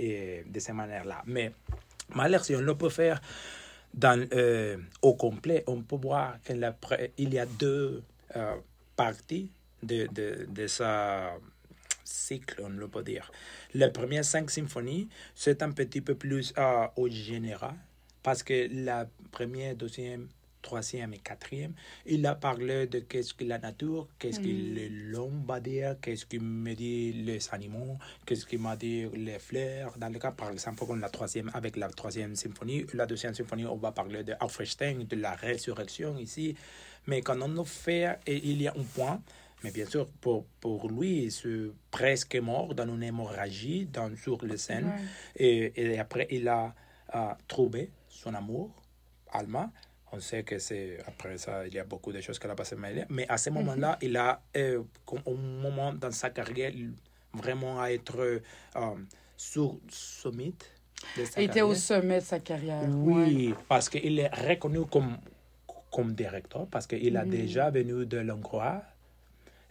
de 0.46 0.60
cette 0.60 0.76
manière-là. 0.76 1.24
Mais 1.26 1.52
malheur, 2.16 2.44
si 2.46 2.56
on 2.56 2.62
le 2.62 2.76
peut 2.76 2.90
faire 2.90 3.20
dans, 3.94 4.28
euh, 4.34 4.78
au 5.02 5.16
complet, 5.16 5.64
on 5.68 5.82
peut 5.82 5.98
voir 5.98 6.38
qu'il 6.44 7.34
y 7.34 7.40
a 7.40 7.46
deux 7.46 8.02
parties 8.96 9.50
de, 9.84 10.08
de, 10.08 10.48
de 10.50 10.68
sa 10.68 11.34
cycle, 12.08 12.62
on 12.64 12.70
le 12.70 12.88
peut 12.88 13.04
dire. 13.04 13.32
La 13.74 13.90
première 13.90 14.26
cinq 14.26 14.50
symphonies, 14.50 15.10
c'est 15.36 15.62
un 15.62 15.72
petit 15.72 16.02
peu 16.02 16.16
plus 16.16 16.54
euh, 16.58 16.88
au 16.96 17.08
général, 17.10 17.76
parce 18.24 18.44
que 18.44 18.68
la 18.86 19.08
première, 19.32 19.76
deuxième, 19.76 20.28
troisième 20.62 21.14
et 21.14 21.20
quatrième, 21.20 21.74
il 22.06 22.26
a 22.26 22.36
parlé 22.36 22.88
de 22.88 23.00
qu'est-ce 23.00 23.34
que 23.34 23.46
la 23.46 23.58
nature, 23.58 24.08
qu'est-ce 24.20 24.40
que 24.40 24.50
Mhm. 24.50 25.12
l'homme 25.12 25.44
va 25.48 25.60
dire, 25.62 25.96
qu'est-ce 26.02 26.26
qu'il 26.26 26.42
me 26.42 26.74
dit 26.74 27.14
les 27.14 27.40
animaux, 27.54 27.98
qu'est-ce 28.26 28.46
qu'il 28.46 28.60
m'a 28.60 28.76
dit 28.76 29.06
les 29.14 29.40
fleurs. 29.40 29.98
Dans 29.98 30.10
le 30.10 30.20
cas, 30.20 30.32
par 30.32 30.50
exemple, 30.52 30.86
comme 30.86 31.00
la 31.00 31.10
troisième, 31.10 31.50
avec 31.54 31.78
la 31.78 31.88
troisième 31.90 32.36
symphonie, 32.36 32.86
la 32.94 33.06
deuxième 33.06 33.34
symphonie, 33.34 33.66
on 33.66 33.78
va 33.78 33.92
parler 33.92 34.24
de 34.24 34.34
Aufstehen, 34.42 35.06
de 35.06 35.16
la 35.16 35.36
résurrection 35.36 36.18
ici. 36.18 36.56
Mais 37.06 37.22
quand 37.22 37.42
on 37.42 37.48
le 37.48 37.64
fait, 37.64 38.18
et 38.26 38.36
il 38.36 38.62
y 38.62 38.68
a 38.68 38.74
un 38.78 38.84
point, 38.84 39.22
mais 39.64 39.72
bien 39.72 39.86
sûr, 39.86 40.08
pour, 40.22 40.46
pour 40.60 40.90
lui, 40.90 41.32
c'est 41.32 41.72
presque 41.92 42.36
mort 42.36 42.74
dans 42.76 42.88
une 42.88 43.04
hémorragie 43.04 43.86
dans, 43.88 44.16
sur 44.16 44.44
le 44.46 44.56
scène. 44.58 44.86
Ouais. 44.86 44.94
Et, 45.36 45.94
et 45.94 46.00
après, 46.00 46.28
il 46.30 46.48
a 46.48 46.74
trouvé 47.48 47.92
son 48.08 48.34
amour, 48.34 48.70
Alma. 49.32 49.72
On 50.12 50.20
sait 50.22 50.44
que 50.44 50.58
c'est 50.60 51.00
après 51.06 51.38
ça, 51.38 51.68
il 51.68 51.74
y 51.74 51.80
a 51.80 51.84
beaucoup 51.84 52.14
de 52.14 52.22
choses 52.22 52.40
qu'elle 52.40 52.52
a 52.52 52.56
passées, 52.56 52.76
mais, 52.78 53.06
mais 53.10 53.26
à 53.28 53.38
ce 53.38 53.50
moment-là, 53.50 53.98
il 54.02 54.16
a, 54.16 54.42
euh, 54.56 54.84
un 55.26 55.34
moment 55.34 55.92
dans 55.94 56.12
sa 56.12 56.30
carrière, 56.30 56.72
il- 56.74 56.94
vraiment 57.34 57.80
à 57.82 57.92
être 57.92 58.18
euh, 58.20 58.96
sur 59.36 59.80
sommet 59.90 60.54
de 61.18 61.26
sa 61.26 61.42
Il 61.42 61.46
était 61.46 61.62
au 61.62 61.76
sommet 61.76 62.20
de 62.20 62.26
sa 62.26 62.40
carrière. 62.40 62.90
Oui, 62.90 63.54
parce 63.68 63.90
qu'il 63.90 64.18
est 64.20 64.30
reconnu 64.34 64.86
comme, 64.86 65.18
comme 65.92 66.14
directeur, 66.14 66.68
parce 66.68 66.88
qu'il 66.88 67.16
a 67.18 67.24
Mhm. 67.26 67.30
déjà 67.30 67.70
venu 67.70 68.06
de 68.06 68.18
l'Hongrois. 68.18 68.82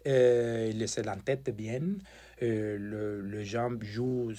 Euh, 0.07 0.71
il 0.73 0.83
est 0.83 1.09
en 1.09 1.19
tête 1.19 1.51
bien. 1.55 1.81
Euh, 2.43 2.77
le, 2.79 3.21
le 3.23 3.43
gens 3.45 3.71
joue 3.81 4.33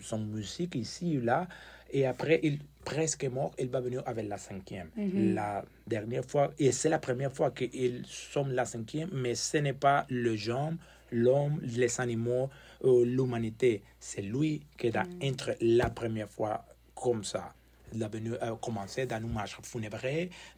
son 0.00 0.18
musique 0.18 0.74
ici 0.74 1.14
et 1.16 1.20
là. 1.20 1.48
Et 1.90 2.06
après, 2.06 2.40
il 2.42 2.58
presque 2.84 3.24
mort, 3.24 3.52
il 3.58 3.68
va 3.68 3.80
venir 3.80 4.02
avec 4.06 4.28
la 4.28 4.36
cinquième. 4.38 4.90
Mhm. 4.96 5.34
La 5.34 5.64
dernière 5.86 6.24
fois, 6.24 6.52
et 6.58 6.70
c'est 6.72 6.88
la 6.90 6.98
première 6.98 7.32
fois 7.32 7.50
qu'ils 7.50 8.02
sont 8.06 8.46
la 8.46 8.64
cinquième, 8.64 9.10
mais 9.12 9.34
ce 9.34 9.56
n'est 9.58 9.72
pas 9.72 10.06
le 10.10 10.36
genre, 10.36 10.72
l'homme, 11.10 11.60
les 11.62 12.00
animaux, 12.00 12.50
euh, 12.84 13.04
l'humanité. 13.04 13.82
C'est 13.98 14.22
lui 14.22 14.62
qui 14.78 14.88
a 14.96 15.04
entre 15.22 15.54
la 15.60 15.88
première 15.90 16.28
fois 16.28 16.64
comme 16.94 17.24
ça. 17.24 17.54
Il 17.94 18.02
a 18.02 18.08
venu 18.08 18.32
euh, 18.34 18.54
commencer 18.56 19.06
dans 19.06 19.16
une 19.22 19.32
marche 19.32 19.56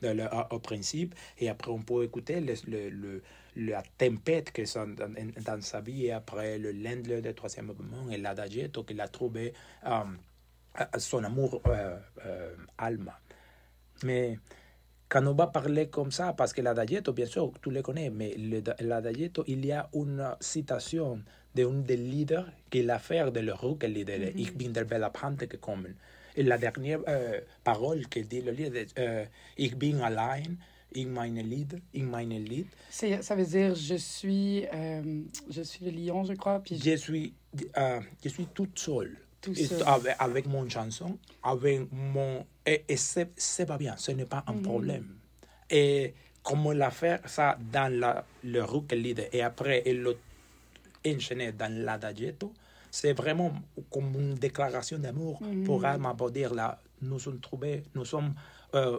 dans 0.03 0.17
le- 0.17 0.25
au- 0.25 0.57
au 0.57 0.59
principe, 0.59 1.15
et 1.39 1.49
après 1.49 1.71
on 1.71 1.81
peut 1.83 2.03
écouter 2.03 2.41
le, 2.41 2.55
le, 2.67 2.91
le- 2.91 3.23
la 3.57 3.82
tempête 3.98 4.53
que 4.53 4.64
sont 4.64 4.88
dans, 4.88 5.61
sa 5.62 5.80
vie, 5.80 6.07
et 6.07 6.12
après 6.12 6.59
le 6.59 6.72
l'Inde, 6.72 7.07
le 7.09 7.32
troisième 7.34 7.66
mouvement, 7.66 8.09
et 8.11 8.16
l'adagietto 8.16 8.84
qu'il 8.84 9.01
a 9.01 9.09
trouvé 9.09 9.53
euh, 9.86 10.03
euh, 10.80 10.84
son 10.98 11.24
amour 11.24 11.61
euh, 11.66 11.98
euh, 12.26 12.55
Alma. 12.78 13.18
Mais 14.05 14.38
quand 15.09 15.26
on 15.26 15.34
va 15.34 15.48
parler 15.48 15.88
comme 15.88 16.11
ça, 16.12 16.32
parce 16.32 16.53
que 16.53 16.62
l'adagietto, 16.62 17.12
bien 17.12 17.26
sûr, 17.26 17.53
tu 17.62 17.70
le 17.70 17.82
connais, 17.82 18.11
mais 18.11 18.34
le- 18.36 18.62
l'adagietto, 18.80 19.44
il 19.46 19.64
y 19.66 19.72
a 19.72 19.88
une 19.94 20.24
citation 20.40 21.20
d'un 21.55 21.80
des 21.80 21.96
leaders 21.96 22.48
qui 22.70 22.82
l'a 22.84 22.98
fait 23.01 23.28
de 23.32 23.40
l'euro, 23.40 23.74
qui 23.74 23.86
est 23.86 24.05
de 24.05 24.12
Mhm. 24.30 24.38
Ich 24.38 24.55
bin 24.55 24.70
der 24.70 24.84
Bella 24.84 25.11
Pante 25.11 25.48
gekommen. 25.51 25.94
Et 26.36 26.44
la 26.44 26.59
dernière 26.59 27.01
euh, 27.09 27.40
parole 27.64 28.07
que 28.07 28.20
dit 28.20 28.40
le 28.40 28.53
leader, 28.53 29.26
Ich 29.57 29.74
bin 29.76 30.01
allein 30.01 30.57
in 30.97 31.07
meine 31.07 31.43
Lied, 31.43 31.80
in 31.95 32.05
meine 32.05 32.38
Lied. 32.38 32.66
Ça 32.91 33.34
veut 33.34 33.45
dire 33.47 33.74
je 33.74 33.95
suis, 33.97 34.66
euh, 34.72 35.22
je 35.49 35.62
suis 35.62 35.84
le 35.84 35.91
lion, 35.91 36.24
je 36.24 36.34
crois. 36.34 36.61
Puis 36.61 36.80
Je 36.82 36.97
suis, 36.97 37.34
euh, 37.76 38.01
je 38.22 38.28
suis 38.28 38.47
toute 38.47 38.78
seule. 38.78 39.16
Tout 39.41 39.53
Et 39.59 39.64
seul. 39.66 39.82
Avec, 39.86 40.16
avec 40.18 40.47
mon 40.47 40.68
chanson, 40.68 41.18
avec 41.43 41.80
mon... 41.93 42.45
Et, 42.66 42.84
et 42.88 42.97
c'est 42.97 43.66
pas 43.66 43.78
bien, 43.78 43.97
ce 43.97 44.12
n'est 44.12 44.26
pas 44.26 44.45
un 44.47 44.53
Mhm. 44.55 44.62
problème. 44.62 45.07
Et 45.70 46.14
comment 46.43 46.72
la 46.72 46.91
faire 46.91 47.20
ça 47.28 47.57
dans 47.72 47.93
la, 47.93 48.24
le 48.43 48.62
rock 48.64 48.93
leader 48.93 49.26
et 49.32 49.43
après 49.43 49.82
il 49.86 50.03
l'a 50.03 50.11
enchaîné 51.07 51.53
dans 51.53 51.72
l'adagietto, 51.72 52.53
c'est 52.91 53.12
vraiment 53.12 53.53
comme 53.91 54.12
une 54.18 54.34
déclaration 54.34 54.99
d'amour 54.99 55.41
Mhm. 55.43 55.64
pour 55.64 55.84
pour 56.18 56.30
dire 56.30 56.53
là, 56.53 56.78
nous 57.03 57.18
sommes 57.18 57.41
trouvés, 57.41 57.84
nous 57.95 58.05
sommes 58.05 58.34
euh, 58.74 58.99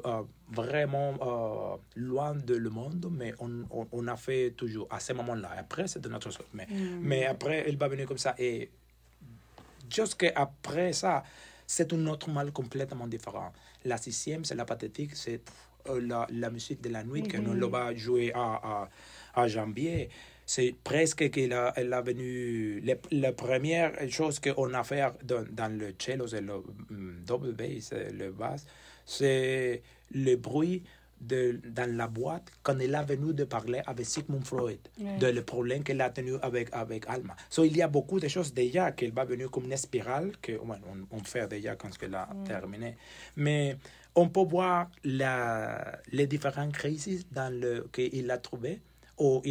vraiment 0.51 1.13
euh, 1.21 1.77
loin 1.95 2.35
de 2.35 2.55
le 2.55 2.69
monde, 2.69 3.07
mais 3.11 3.33
on, 3.39 3.63
on, 3.71 3.87
on 3.91 4.07
a 4.07 4.15
fait 4.17 4.51
toujours 4.51 4.87
à 4.89 4.99
ce 4.99 5.13
moment-là. 5.13 5.49
Après, 5.57 5.87
c'est 5.87 6.01
de 6.01 6.09
notre 6.09 6.29
chose. 6.31 6.45
Mais, 6.53 6.67
Mhm. 6.69 6.99
mais 7.01 7.25
après, 7.25 7.65
il 7.67 7.77
va 7.77 7.87
venir 7.87 8.05
comme 8.07 8.17
ça. 8.17 8.35
Et 8.37 8.69
jusqu'après 9.89 10.93
ça, 10.93 11.23
c'est 11.65 11.91
un 11.93 12.07
autre 12.07 12.29
mal 12.29 12.51
complètement 12.51 13.07
différent. 13.07 13.51
La 13.85 13.97
sixième, 13.97 14.43
c'est 14.45 14.55
la 14.55 14.65
pathétique, 14.65 15.15
c'est 15.15 15.41
euh, 15.87 15.99
la, 16.01 16.27
la 16.29 16.49
musique 16.49 16.81
de 16.81 16.89
la 16.89 17.03
nuit 17.03 17.23
que 17.23 17.37
nous 17.37 17.53
Mhm. 17.53 17.59
le 17.59 17.65
va 17.67 17.95
jouer 17.95 18.31
à, 18.33 18.59
à, 18.63 18.89
à 19.41 19.47
janvier. 19.47 20.09
C'est 20.45 20.75
presque 20.83 21.29
qu'elle 21.31 21.53
a, 21.53 21.71
elle 21.77 21.93
a 21.93 22.01
venu. 22.01 22.81
le- 22.81 22.99
la 23.11 23.31
première 23.31 23.93
chose 24.09 24.39
qu'on 24.39 24.73
a 24.73 24.83
fait 24.83 25.01
dans, 25.23 25.45
dans 25.49 25.71
le 25.79 25.93
cello, 25.97 26.27
c'est 26.27 26.41
le 26.41 26.57
mm, 26.89 27.23
double 27.25 27.53
bass, 27.53 27.93
le 27.93 28.31
basse, 28.31 28.65
c'est 29.05 29.81
le 30.14 30.36
bruit 30.36 30.84
de, 31.22 31.59
dans 31.70 31.95
la 31.95 32.07
boîte 32.07 32.51
quand 32.64 32.80
elle 32.80 32.95
a 32.95 33.03
venu 33.03 33.32
de 33.34 33.43
parler 33.43 33.82
avec 33.86 34.05
Sigmund 34.07 34.43
Freud, 34.43 34.80
Ouais. 34.99 35.18
de 35.20 35.28
le 35.28 35.43
problème 35.43 35.84
qu'elle 35.84 36.01
a 36.01 36.09
tenu 36.09 36.34
avec, 36.41 36.70
avec 36.72 37.05
Alma. 37.07 37.36
So, 37.49 37.64
il 37.64 37.78
y 37.78 37.82
a 37.84 37.88
beaucoup 37.88 38.20
de 38.20 38.28
choses 38.28 38.51
déjà 38.53 38.91
qu'elle 38.91 39.12
va 39.12 39.24
venir 39.26 39.51
comme 39.51 39.66
une 39.66 39.78
spirale 39.78 40.32
que 40.41 40.53
bueno, 40.57 40.84
on, 41.12 41.18
on 41.18 41.24
fait 41.24 41.47
déjà 41.47 41.76
quand 41.76 41.89
elle 42.01 42.16
a 42.16 42.28
terminé. 42.45 42.95
Mais 43.36 43.78
on 44.16 44.30
peut 44.30 44.41
voir 44.43 44.89
la, 45.03 45.99
les 46.12 46.26
différentes 46.28 46.74
crises 46.74 47.26
dans 47.32 47.53
le 47.53 47.88
qu'il 47.91 48.30
a 48.32 48.38
trouvé 48.39 48.82
ou 49.18 49.41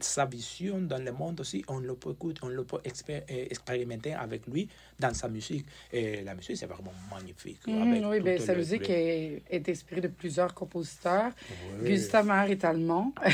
sa 0.00 0.26
vision 0.26 0.78
dans 0.80 1.02
le 1.02 1.10
monde 1.12 1.40
aussi, 1.40 1.64
on 1.68 1.78
le 1.78 1.94
peut 1.94 2.10
écouter, 2.10 2.40
on 2.42 2.48
le 2.48 2.64
peut 2.64 2.76
euh, 2.84 3.20
expérimenter 3.48 4.12
avec 4.12 4.46
lui 4.46 4.68
dans 4.98 5.14
sa 5.14 5.28
musique. 5.28 5.64
Et 5.92 6.22
la 6.22 6.34
musique, 6.34 6.56
c'est 6.58 6.66
vraiment 6.66 6.92
magnifique. 7.10 7.60
Avec 7.66 8.04
oui, 8.04 8.20
ben, 8.20 8.38
sa 8.38 8.54
musique 8.54 8.86
le- 8.88 8.94
est, 8.94 9.42
est 9.50 9.68
inspirée 9.68 10.02
de 10.02 10.08
plusieurs 10.08 10.52
compositeurs. 10.54 11.32
Oui. 11.80 11.88
Gustave 11.90 12.26
Mahler 12.26 12.52
est 12.52 12.64
allemand. 12.64 13.14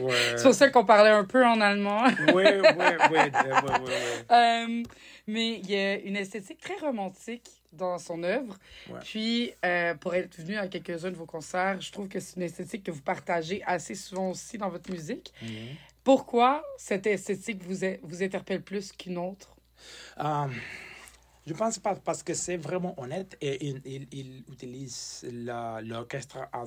Ouais. 0.00 0.36
C'est 0.36 0.44
pour 0.44 0.54
ça 0.54 0.68
qu'on 0.70 0.84
parlait 0.86 1.10
un 1.10 1.24
peu 1.24 1.44
en 1.44 1.60
allemand. 1.60 2.04
Oui, 2.34 2.44
oui, 2.44 2.44
oui, 2.78 2.86
oui, 3.10 3.18
oui, 3.30 3.90
Euh, 4.30 4.82
mais 5.26 5.58
il 5.58 5.70
y 5.70 5.76
a 5.76 5.98
une 5.98 6.16
esthétique 6.16 6.60
très 6.60 6.76
romantique 6.76 7.59
dans 7.72 7.98
son 7.98 8.22
œuvre. 8.22 8.56
Ouais. 8.88 8.98
Puis, 9.02 9.52
euh, 9.64 9.94
pour 9.94 10.14
être 10.14 10.36
venu 10.40 10.56
à 10.56 10.68
quelques-uns 10.68 11.10
de 11.10 11.16
vos 11.16 11.26
concerts, 11.26 11.80
je 11.80 11.92
trouve 11.92 12.08
que 12.08 12.20
c'est 12.20 12.36
une 12.36 12.42
esthétique 12.42 12.84
que 12.84 12.90
vous 12.90 13.02
partagez 13.02 13.62
assez 13.64 13.94
souvent 13.94 14.30
aussi 14.30 14.58
dans 14.58 14.68
votre 14.68 14.90
musique. 14.90 15.32
Mhm. 15.42 15.48
Pourquoi 16.02 16.64
cette 16.78 17.06
esthétique 17.06 17.62
vous, 17.62 17.84
est- 17.84 18.00
vous 18.02 18.22
interpelle 18.22 18.62
plus 18.62 18.90
qu'une 18.92 19.18
autre? 19.18 19.54
Euh, 20.18 20.46
je 21.46 21.54
pense 21.54 21.78
pas 21.78 21.94
parce 21.94 22.22
que 22.22 22.34
c'est 22.34 22.56
vraiment 22.56 22.98
honnête 23.00 23.36
et 23.40 23.66
il, 23.66 23.80
il, 23.84 24.08
il 24.12 24.44
utilise 24.52 25.26
l'orchestre 25.30 26.38
en 26.52 26.66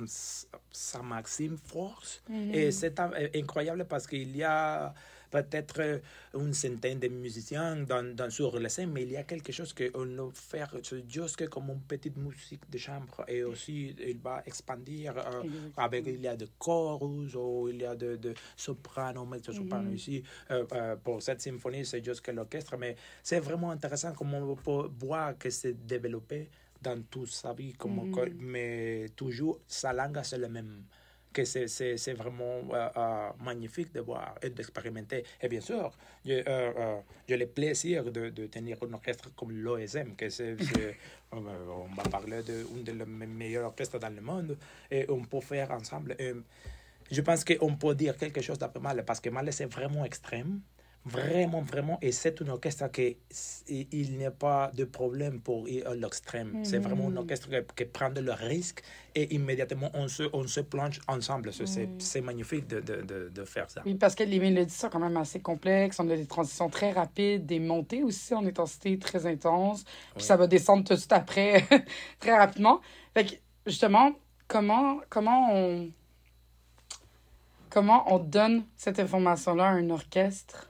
sa 0.72 1.01
maxime 1.01 1.58
force. 1.58 2.22
Mhm. 2.30 2.54
Et 2.54 2.72
c'est 2.72 2.99
euh, 2.99 3.30
incroyable 3.36 3.86
parce 3.86 4.08
qu'il 4.08 4.36
y 4.36 4.43
a, 4.43 4.93
peut-être 5.38 5.79
euh, 5.81 5.99
une 6.36 6.53
centaine 6.53 6.99
de 6.99 7.07
musiciens 7.07 7.75
dans, 7.91 8.05
dans, 8.15 8.29
sur 8.29 8.59
la 8.59 8.69
scène, 8.69 8.91
mais 8.91 9.01
il 9.03 9.11
y 9.11 9.17
a 9.17 9.23
quelque 9.23 9.51
chose 9.51 9.73
qu'on 9.73 10.07
peut 10.07 10.29
faire 10.34 10.71
juste 11.07 11.49
comme 11.49 11.69
une 11.71 11.81
petite 11.81 12.17
musique 12.17 12.69
de 12.69 12.77
chambre 12.77 13.23
et 13.27 13.43
aussi 13.43 13.95
il 14.11 14.19
va 14.19 14.43
expandir 14.45 15.17
euh, 15.17 15.41
avec 15.77 16.05
il 16.07 16.21
y 16.21 16.27
a 16.27 16.36
de 16.36 16.47
chorus 16.59 17.34
ou 17.36 17.67
il 17.69 17.81
y 17.81 17.86
a 17.86 17.95
de, 17.95 18.15
de 18.17 18.34
soprano, 18.55 19.25
mezzo-soprano 19.25 19.89
Mhm. 19.89 19.95
ici. 19.95 20.23
Euh, 20.51 20.65
euh, 20.73 20.95
pour 21.03 21.21
cette 21.23 21.41
symphonie, 21.41 21.86
c'est 21.86 22.03
juste 22.05 22.21
que 22.21 22.31
l'orchestre, 22.31 22.77
mais 22.77 22.95
c'est 23.23 23.39
vraiment 23.39 23.71
intéressant 23.71 24.13
comment 24.13 24.38
on 24.39 24.55
peut 24.55 24.89
voir 24.99 25.36
que 25.38 25.49
c'est 25.49 25.73
développé 25.86 26.49
dans 26.81 27.01
toute 27.09 27.29
sa 27.31 27.53
vie, 27.53 27.73
comme, 27.73 27.95
Mhm. 28.09 28.36
mais 28.39 29.09
toujours 29.15 29.59
sa 29.67 29.93
langue 29.93 30.19
c'est 30.23 30.38
le 30.38 30.49
même 30.49 30.84
que 31.34 31.43
c'est- 31.45 32.13
vraiment 32.13 32.61
euh, 32.73 32.89
euh, 32.95 33.29
magnifique 33.43 33.91
de 33.93 34.01
voir 34.01 34.36
et 34.41 34.49
d'expérimenter. 34.49 35.23
Et 35.41 35.47
bien 35.49 35.61
sûr, 35.61 35.91
j'ai 36.25 36.43
euh, 36.47 36.99
j'ai 37.27 37.38
le 37.38 37.47
plaisir 37.47 38.03
de, 38.05 38.29
de 38.29 38.45
tenir 38.47 38.77
un 38.88 38.93
orchestre 38.93 39.34
comme 39.36 39.51
l'OSM, 39.51 40.15
que 40.15 40.29
c'est, 40.29 40.55
on 41.31 41.41
va 41.41 42.03
parler 42.11 42.41
d'une 42.43 42.84
des 42.84 42.93
me- 42.93 43.25
meilleurs 43.27 43.65
orchestres 43.65 43.99
dans 43.99 44.13
le 44.13 44.21
monde, 44.21 44.57
et 44.91 45.05
on 45.09 45.23
peut 45.23 45.41
faire 45.41 45.71
ensemble. 45.71 46.15
Et 46.19 46.34
je 47.11 47.21
pense 47.21 47.43
qu'on 47.43 47.75
peut 47.75 47.95
dire 47.95 48.15
quelque 48.17 48.41
chose 48.41 48.57
d'après 48.59 48.79
Mal, 48.79 49.03
parce 49.05 49.19
que 49.19 49.29
Mal, 49.29 49.51
c'est 49.51 49.65
vraiment 49.65 50.05
extrême. 50.05 50.61
Vraiment, 51.06 51.62
vraiment, 51.62 51.97
et 52.01 52.14
c'est 52.14 52.41
un 52.41 52.47
orchestre 52.47 52.89
qui, 52.89 53.18
il 53.68 54.18
n'y 54.18 54.26
a 54.26 54.32
pas 54.32 54.72
de 54.74 54.86
problème 54.86 55.41
pour 55.41 55.68
ir 55.68 55.86
à 55.89 55.93
l'extrême. 55.95 56.64
C'est 56.64 56.78
vraiment 56.78 57.08
un 57.08 57.10
Mhm. 57.10 57.18
orchestre 57.18 57.49
qui, 57.49 57.58
qui 57.76 57.86
prend 57.86 58.08
le 58.08 58.32
risque 58.32 58.82
et 59.14 59.34
immédiatement 59.36 59.91
on 59.93 60.08
se, 60.08 60.24
on 60.32 60.47
se 60.47 60.62
plonge 60.62 61.01
ensemble. 61.10 61.51
C'est- 61.51 61.66
C'est 61.66 61.89
c'est 61.99 62.22
magnifique 62.22 62.68
de, 62.68 62.80
de, 62.80 63.01
de, 63.01 63.30
de 63.38 63.43
faire 63.43 63.70
ça. 63.70 63.82
Oui, 63.86 63.95
parce 63.95 64.16
que 64.16 64.24
les 64.24 64.39
mélodies 64.39 64.74
sont 64.74 64.88
quand 64.89 64.99
même 64.99 65.18
assez 65.18 65.41
complexes. 65.41 65.99
On 65.99 66.10
a 66.10 66.16
des 66.16 66.26
transitions 66.26 66.70
très 66.70 66.91
rapides, 66.93 67.45
des 67.45 67.60
montées 67.60 68.01
aussi 68.04 68.34
en 68.34 68.45
intensité 68.45 68.97
très 68.97 69.26
intense. 69.26 69.84
Puis 69.84 69.93
Oui. 70.18 70.24
ça 70.24 70.38
va 70.38 70.47
descendre 70.47 70.86
tout 70.86 70.93
de 70.93 70.99
suite 70.99 71.12
après, 71.12 71.66
très 72.22 72.38
rapidement. 72.38 72.80
Fait 73.14 73.26
que, 73.26 73.36
justement, 73.68 74.12
comment, 74.47 75.01
comment 75.10 75.49
on... 75.51 75.89
Comment 77.70 78.04
on 78.14 78.20
donne 78.20 78.66
cette 78.78 78.99
information-là 78.99 79.66
à 79.66 79.72
un 79.72 79.89
orchestre? 79.89 80.70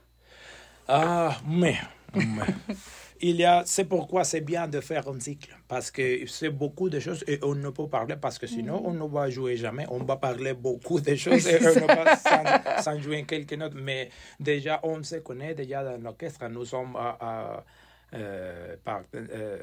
Ah, 0.88 1.36
mais, 1.46 1.78
mais. 2.14 2.46
il 3.20 3.36
y 3.36 3.44
a, 3.44 3.62
c'est 3.64 3.84
pourquoi 3.86 4.24
c'est 4.24 4.42
bien 4.42 4.68
de 4.68 4.80
faire 4.80 5.08
un 5.08 5.18
cycle, 5.18 5.56
parce 5.66 5.90
que 5.90 6.26
c'est 6.26 6.50
beaucoup 6.50 6.90
de 6.90 7.00
choses 7.00 7.24
et 7.26 7.38
on 7.42 7.54
ne 7.54 7.70
peut 7.70 7.88
parler 7.88 8.16
parce 8.16 8.38
que 8.38 8.46
sinon 8.46 8.82
on 8.84 8.92
ne 8.92 9.08
va 9.08 9.30
jouer 9.30 9.56
jamais. 9.56 9.86
On 9.90 10.04
va 10.04 10.16
parler 10.16 10.52
beaucoup 10.54 11.00
de 11.00 11.14
choses 11.16 11.46
et 11.46 11.58
on 11.62 11.74
ne 11.74 11.86
va 11.86 12.16
sans, 12.16 12.82
sans 12.82 12.98
jouer 13.00 13.24
quelques 13.24 13.54
notes. 13.54 13.74
Mais 13.74 14.10
déjà, 14.38 14.80
on 14.82 15.02
se 15.02 15.16
connaît 15.16 15.54
déjà 15.54 15.82
dans 15.82 16.02
l'orchestre. 16.02 16.48
Nous 16.48 16.66
sommes 16.66 16.96
à, 16.96 17.16
à, 17.20 17.64
euh, 18.14 18.76
par, 18.84 19.02
euh, 19.14 19.58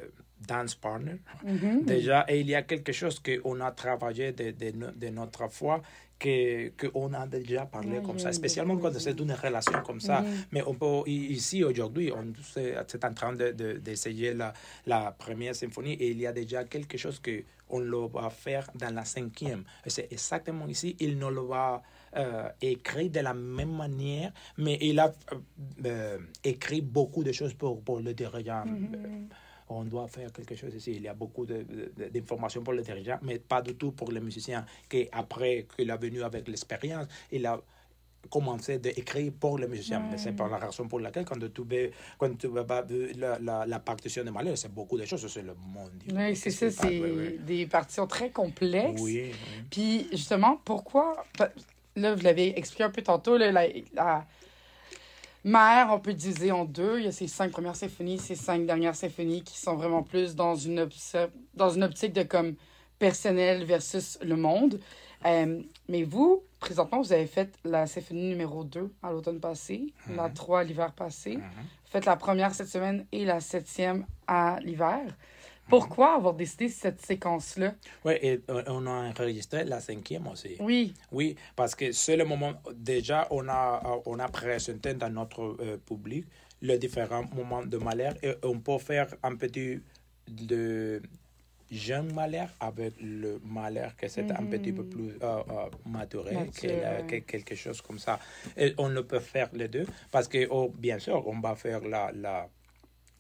dance 0.48 0.76
partner. 0.76 1.18
Mhm. 1.44 1.86
Déjà, 1.86 2.26
et 2.28 2.40
il 2.40 2.50
y 2.50 2.56
a 2.56 2.64
quelque 2.64 2.92
chose 2.92 3.20
qu'on 3.20 3.60
a 3.62 3.72
travaillé 3.72 4.32
de, 4.32 4.52
de, 4.52 4.92
de 4.96 5.08
notre 5.10 5.48
foi 5.50 5.82
que 6.20 6.70
qu'on 6.78 7.14
a 7.14 7.26
déjà 7.26 7.66
parlé 7.66 7.98
Oui, 7.98 8.04
comme 8.06 8.20
ça, 8.20 8.30
oui, 8.30 8.36
spécialement 8.36 8.78
quand 8.78 8.94
c'est 9.00 9.20
une 9.20 9.32
relation 9.32 9.82
comme 9.84 10.00
ça. 10.00 10.22
Mhm. 10.22 10.28
Mais 10.52 10.62
on 10.68 10.76
peut, 10.76 11.10
ici, 11.10 11.64
aujourd'hui, 11.64 12.12
on 12.12 12.32
c'est 12.44 12.76
c'est 12.88 13.04
en 13.06 13.14
train 13.14 13.34
de- 13.34 13.52
de- 13.52 13.78
d'essayer 13.80 14.34
la, 14.36 14.54
la 14.86 15.12
première 15.12 15.56
symphonie 15.56 15.94
et 15.94 16.12
il 16.12 16.20
y 16.22 16.28
a 16.28 16.32
déjà 16.32 16.64
quelque 16.66 16.96
chose 16.98 17.20
que 17.20 17.44
on 17.70 17.80
le 17.80 18.06
va 18.08 18.30
faire 18.30 18.70
dans 18.76 18.94
la 18.94 19.06
cinquième. 19.06 19.64
C'est 19.88 20.12
exactement 20.12 20.68
ici, 20.68 20.96
il 21.00 21.18
ne 21.18 21.28
le 21.30 21.42
va 21.42 21.82
euh, 22.18 22.50
écrire 22.62 23.10
de 23.10 23.22
la 23.22 23.34
même 23.34 23.72
manière, 23.76 24.32
mais 24.58 24.78
il 24.82 25.00
a 25.00 25.08
euh, 25.32 25.38
euh, 25.86 26.18
écrit 26.44 26.82
beaucoup 26.82 27.24
de 27.24 27.32
choses 27.32 27.54
pour, 27.54 27.82
pour 27.82 28.00
le 28.02 28.14
dirigeant. 28.14 28.66
Mhm. 28.66 29.28
On 29.74 29.86
doit 29.86 30.08
faire 30.08 30.32
quelque 30.34 30.56
chose 30.56 30.74
ici. 30.76 30.92
Il 30.98 31.04
y 31.04 31.08
a 31.08 31.14
beaucoup 31.14 31.46
d'informations 31.46 32.62
pour 32.62 32.74
le 32.74 32.82
dirigeant, 32.82 33.20
mais 33.22 33.40
pas 33.40 33.62
du 33.62 33.76
tout 33.76 33.92
pour 33.92 34.12
le 34.12 34.20
musicien 34.20 34.66
qui, 34.90 35.08
après 35.12 35.66
qu'il 35.76 35.90
est 35.90 35.98
venu 35.98 36.22
avec 36.24 36.48
l'expérience, 36.48 37.08
il 37.32 37.46
a 37.46 37.60
commencé 38.30 38.78
d'écrire 38.80 39.32
pour 39.40 39.58
le 39.58 39.68
musicien. 39.68 40.00
Mais 40.12 40.18
C'est 40.18 40.34
par 40.34 40.50
la 40.50 40.58
raison 40.58 40.88
pour 40.88 41.00
laquelle, 41.00 41.26
quand 41.26 41.40
tu, 41.40 41.62
veux- 41.64 41.92
quand 42.20 42.38
tu 42.38 42.48
ver 42.50 42.66
la, 43.18 43.40
la, 43.40 43.66
la 43.66 43.80
partition 43.80 44.24
de 44.24 44.30
Mahler, 44.30 44.56
c'est 44.58 44.72
beaucoup 44.74 44.98
de 44.98 45.06
choses, 45.06 45.26
c'est 45.28 45.42
le 45.42 45.56
monde. 45.56 46.04
Oui, 46.14 46.36
c'est 46.36 46.52
ça, 46.52 46.70
c'est 46.70 47.00
Oui, 47.00 47.12
oui. 47.18 47.40
des 47.40 47.66
partitions 47.66 48.08
très 48.08 48.30
complexes. 48.30 49.02
Oui. 49.02 49.32
Puis, 49.70 50.08
justement, 50.12 50.60
pourquoi... 50.66 51.26
Là, 51.96 52.16
vous 52.16 52.24
l'avez 52.24 52.58
expliqué 52.58 52.84
un 52.86 52.90
peu 52.90 53.02
tantôt, 53.02 53.38
là, 53.38 53.52
la, 53.52 53.68
la 53.94 54.26
mère, 55.44 55.90
on 55.92 56.00
peut 56.00 56.14
diviser 56.14 56.52
en 56.52 56.66
deux. 56.66 57.00
Il 57.00 57.06
y 57.06 57.08
a 57.08 57.12
ces 57.12 57.28
cinq 57.28 57.52
premières 57.52 57.76
symphonies, 57.76 58.20
ces 58.20 58.36
cinq 58.36 58.66
dernières 58.66 58.96
symphonies 58.96 59.44
qui 59.44 59.58
sont 59.58 59.76
vraiment 59.76 60.04
plus 60.04 60.36
dans 60.36 60.56
une, 60.56 60.88
dans 61.56 61.70
une 61.70 61.84
optique 61.84 62.14
de 62.14 62.24
comme 62.24 62.56
personnel 63.00 63.64
versus 63.66 64.20
le 64.22 64.36
monde. 64.36 64.80
Euh, 65.26 65.62
mais 65.88 66.04
vous, 66.04 66.44
présentement, 66.60 67.02
vous 67.02 67.14
avez 67.14 67.28
fait 67.28 67.58
la 67.64 67.88
symphonie 67.88 68.30
numéro 68.30 68.64
2 68.64 68.92
à 69.04 69.12
l'automne 69.12 69.40
passé, 69.40 69.94
la 70.16 70.30
3 70.30 70.64
l'hiver 70.64 70.94
passé. 70.94 71.36
Vous 71.36 71.92
faites 71.92 72.06
la 72.06 72.16
première 72.16 72.54
cette 72.54 72.70
semaine 72.70 73.06
et 73.12 73.26
la 73.26 73.40
septième 73.40 74.06
à 74.28 74.60
l'hiver. 74.62 75.02
Pourquoi 75.72 76.16
avoir 76.16 76.34
décidé 76.34 76.70
cette 76.70 77.02
séquence-là? 77.02 77.74
Oui, 78.06 78.14
et 78.22 78.42
euh, 78.50 78.64
on 78.68 78.86
a 78.86 79.10
enregistré 79.10 79.64
la 79.64 79.80
cinquième 79.80 80.28
aussi. 80.28 80.58
Oui. 80.60 80.94
Oui, 81.12 81.36
parce 81.56 81.74
que 81.74 81.92
c'est 81.92 82.18
le 82.18 82.26
moment, 82.26 82.54
déjà, 82.74 83.28
on 83.32 83.48
a, 83.50 83.82
on 84.06 84.20
a 84.20 84.28
présenté 84.28 84.94
dans 84.94 85.10
notre 85.10 85.42
euh, 85.60 85.78
public 85.78 86.26
les 86.62 86.78
différents 86.78 87.26
moments 87.34 87.66
de 87.66 87.78
malheur 87.78 88.14
et 88.22 88.34
on 88.44 88.60
peut 88.60 88.78
faire 88.78 89.08
un 89.24 89.36
petit 89.36 89.82
de 90.28 91.02
jeune 91.72 92.14
malheur 92.14 92.50
avec 92.60 92.94
le 93.02 93.40
malheur 93.46 93.96
que 93.96 94.08
c'est 94.08 94.30
un 94.32 94.46
petit 94.46 94.74
peu 94.74 94.84
plus 94.84 95.14
euh, 95.24 95.42
euh, 95.50 95.70
maturé, 95.86 96.36
que 96.54 97.20
quelque 97.20 97.56
chose 97.56 97.82
comme 97.82 97.98
ça. 97.98 98.20
Et 98.58 98.74
on 98.78 98.90
ne 98.90 99.02
peut 99.02 99.20
faire 99.20 99.50
les 99.54 99.70
deux 99.70 99.86
parce 100.12 100.28
que, 100.28 100.48
oh, 100.50 100.74
bien 100.78 101.00
sûr, 101.00 101.26
on 101.28 101.40
va 101.40 101.56
faire 101.56 101.82
la, 101.82 102.12
la, 102.14 102.50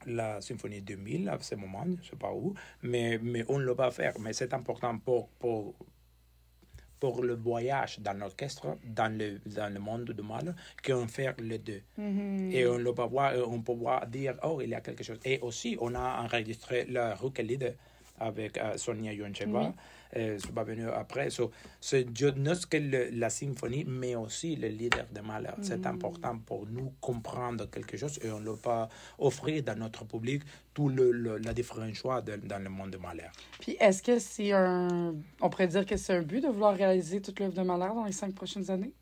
la 0.05 0.41
symphonie 0.41 0.81
2000 0.81 1.29
à 1.29 1.37
ce 1.39 1.55
moment, 1.55 1.83
je 1.85 1.91
ne 1.91 2.03
sais 2.03 2.15
pas 2.15 2.31
où, 2.33 2.53
mais, 2.83 3.19
mais 3.21 3.43
on 3.47 3.57
le 3.57 3.73
va 3.73 3.91
faire. 3.91 4.13
Mais 4.19 4.33
c'est 4.33 4.53
important 4.53 4.97
pour, 4.97 5.29
pour, 5.29 5.75
pour 6.99 7.23
le 7.23 7.35
voyage 7.35 7.99
dans 7.99 8.17
l'orchestre, 8.17 8.77
dans 8.85 9.15
le, 9.15 9.39
dans 9.45 9.73
le 9.73 9.79
monde 9.79 10.05
de 10.05 10.21
mal, 10.21 10.55
qu'on 10.85 11.07
fait 11.07 11.39
les 11.41 11.57
deux. 11.59 11.81
Mhm. 11.97 12.51
Et 12.51 12.65
on 12.67 12.77
le 12.77 12.91
va 12.91 13.05
voir, 13.05 13.33
on 13.47 13.61
peut 13.61 13.73
voir 13.73 14.07
dire, 14.07 14.35
oh, 14.43 14.61
il 14.61 14.69
y 14.69 14.75
a 14.75 14.81
quelque 14.81 15.03
chose. 15.03 15.19
Et 15.25 15.39
aussi, 15.39 15.77
on 15.81 15.95
a 15.95 16.21
enregistré 16.23 16.85
la 16.85 17.15
Rukelide 17.15 17.75
avec 18.21 18.57
euh, 18.57 18.77
Sonia 18.77 19.13
Yoncheva. 19.13 19.73
Euh, 20.17 20.37
ça 20.39 20.49
va 20.53 20.63
venir 20.65 20.89
après. 20.93 21.29
So, 21.29 21.51
c'est 21.79 22.05
non 22.35 22.53
que 22.69 22.77
le- 22.77 23.09
la 23.13 23.29
symphonie, 23.29 23.85
mais 23.87 24.13
aussi 24.15 24.57
le 24.57 24.67
leader 24.67 25.05
de 25.13 25.21
Mahler. 25.21 25.51
C'est 25.61 25.79
Mhm. 25.85 25.93
important 25.95 26.37
pour 26.39 26.67
nous 26.67 26.91
comprendre 26.99 27.69
quelque 27.69 27.95
chose 27.97 28.19
et 28.21 28.29
on 28.29 28.41
ne 28.41 28.51
pas 28.55 28.89
offrir 29.17 29.63
dans 29.63 29.77
notre 29.79 30.03
public 30.05 30.43
tout 30.73 30.89
le, 30.89 31.11
le, 31.11 31.37
la 31.37 31.53
différents 31.53 31.93
choix 31.93 32.21
de- 32.21 32.35
dans 32.35 32.61
le 32.61 32.69
monde 32.69 32.91
de 32.91 32.97
Mahler. 32.97 33.29
Puis 33.61 33.77
est-ce 33.79 34.03
que 34.03 34.19
c'est 34.19 34.51
un... 34.51 35.15
On 35.41 35.49
pourrait 35.49 35.67
dire 35.67 35.85
que 35.85 35.95
c'est 35.95 36.13
un 36.13 36.23
but 36.23 36.41
de 36.41 36.47
vouloir 36.49 36.75
réaliser 36.75 37.21
toute 37.21 37.39
l'œuvre 37.39 37.53
de 37.53 37.61
Mahler 37.61 37.93
dans 37.95 38.03
les 38.05 38.11
cinq 38.11 38.35
prochaines 38.35 38.69
années? 38.69 38.93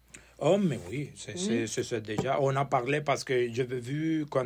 Oh, 0.42 0.58
mais 0.58 0.80
oui, 0.90 1.12
c'est 1.16 1.36
Oui. 1.36 1.68
ça 1.68 2.00
déjà. 2.00 2.40
On 2.42 2.56
a 2.56 2.64
parlé 2.64 3.02
parce 3.02 3.26
que 3.26 3.52
j'avais 3.52 3.80
vu 3.80 4.26
quand, 4.30 4.46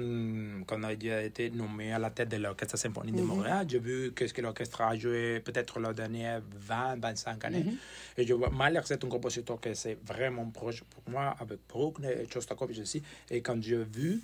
quand 0.66 0.80
on 0.80 0.84
a 0.84 0.94
été 0.94 1.52
nommé 1.52 1.94
à 1.94 2.00
la 2.00 2.10
tête 2.10 2.30
de 2.30 2.38
l'Orchestre 2.38 2.78
symphonique 2.78 3.16
de 3.16 3.22
Mhm. 3.22 3.28
Montréal, 3.28 3.68
j'ai 3.70 3.78
vu 3.78 4.12
qu'est-ce 4.16 4.34
que 4.34 4.42
l'orchestre 4.42 4.82
a 4.82 4.96
joué 4.98 5.40
peut-être 5.42 5.80
la 5.80 5.94
dernière 5.94 6.42
20, 6.68 6.96
25 7.00 7.46
années. 7.46 7.64
Mhm. 7.66 7.78
Et 8.18 8.26
je 8.26 8.34
vois, 8.34 8.50
Mahler, 8.50 8.82
c'est 8.86 9.04
un 9.04 9.08
compositeur 9.08 9.60
que 9.62 9.74
c'est 9.76 9.98
vraiment 10.04 10.46
proche 10.50 10.84
pour 10.84 11.04
moi, 11.12 11.36
avec 11.40 11.60
Bruckner 11.70 12.16
et 12.24 12.28
Shostakovich 12.32 12.80
aussi. 12.80 13.04
Et 13.30 13.42
quand 13.42 13.62
j'ai 13.62 13.84
vu 13.84 14.20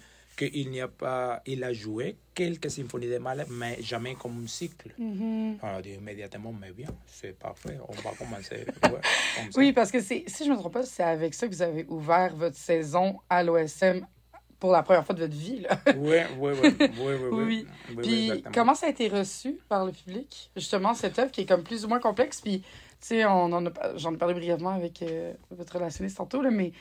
qu'il 0.47 0.69
n'y 0.69 0.79
a 0.79 0.87
pas, 0.87 1.41
il 1.45 1.63
a 1.63 1.73
joué 1.73 2.15
quelques 2.33 2.71
symphonies 2.71 3.07
de 3.07 3.17
Mahler, 3.17 3.43
mais 3.49 3.77
jamais 3.81 4.15
comme 4.15 4.41
un 4.43 4.47
cycle. 4.47 4.91
On 4.97 5.57
a 5.61 5.81
dit 5.81 5.91
immédiatement, 5.93 6.53
mais 6.53 6.71
bien, 6.71 6.87
c'est 7.05 7.37
parfait, 7.37 7.77
on 7.87 7.93
va 7.93 8.11
commencer. 8.17 8.65
ouais, 8.83 9.01
comme 9.35 9.51
ça. 9.51 9.59
Oui, 9.59 9.73
parce 9.73 9.91
que 9.91 9.99
si 9.99 10.23
je 10.39 10.45
ne 10.45 10.51
me 10.51 10.55
trompe 10.55 10.73
pas, 10.73 10.83
c'est 10.83 11.03
avec 11.03 11.33
ça 11.33 11.47
que 11.47 11.53
vous 11.53 11.61
avez 11.61 11.85
ouvert 11.89 12.33
votre 12.35 12.55
saison 12.55 13.19
à 13.29 13.43
l'OSM 13.43 14.05
pour 14.59 14.71
la 14.71 14.83
première 14.83 15.05
fois 15.05 15.15
de 15.15 15.21
votre 15.21 15.35
vie. 15.35 15.59
Là. 15.61 15.77
Oui, 15.97 16.17
oui, 16.39 16.51
oui. 16.61 16.75
oui, 16.79 16.89
oui, 16.99 17.15
oui. 17.21 17.29
Oui. 17.31 17.67
Oui, 17.89 17.95
Puis 18.03 18.31
oui, 18.31 18.43
comment 18.53 18.75
ça 18.75 18.87
a 18.87 18.89
été 18.89 19.07
reçu 19.09 19.59
par 19.67 19.85
le 19.85 19.91
public, 19.91 20.51
justement, 20.55 20.93
cette 20.93 21.19
œuvre 21.19 21.31
qui 21.31 21.41
est 21.41 21.45
comme 21.45 21.63
plus 21.63 21.83
ou 21.85 21.87
moins 21.89 21.99
complexe? 21.99 22.41
Puis, 22.41 22.61
tu 22.61 22.67
sais, 23.01 23.25
on 23.25 23.51
en 23.53 23.65
a- 23.65 23.97
j'en 23.97 24.13
ai 24.13 24.17
parlé 24.17 24.33
brièvement 24.33 24.71
avec 24.71 25.01
euh, 25.01 25.33
votre 25.51 25.73
relationniste 25.75 26.17
tantôt, 26.17 26.41
là, 26.41 26.51
mais 26.51 26.71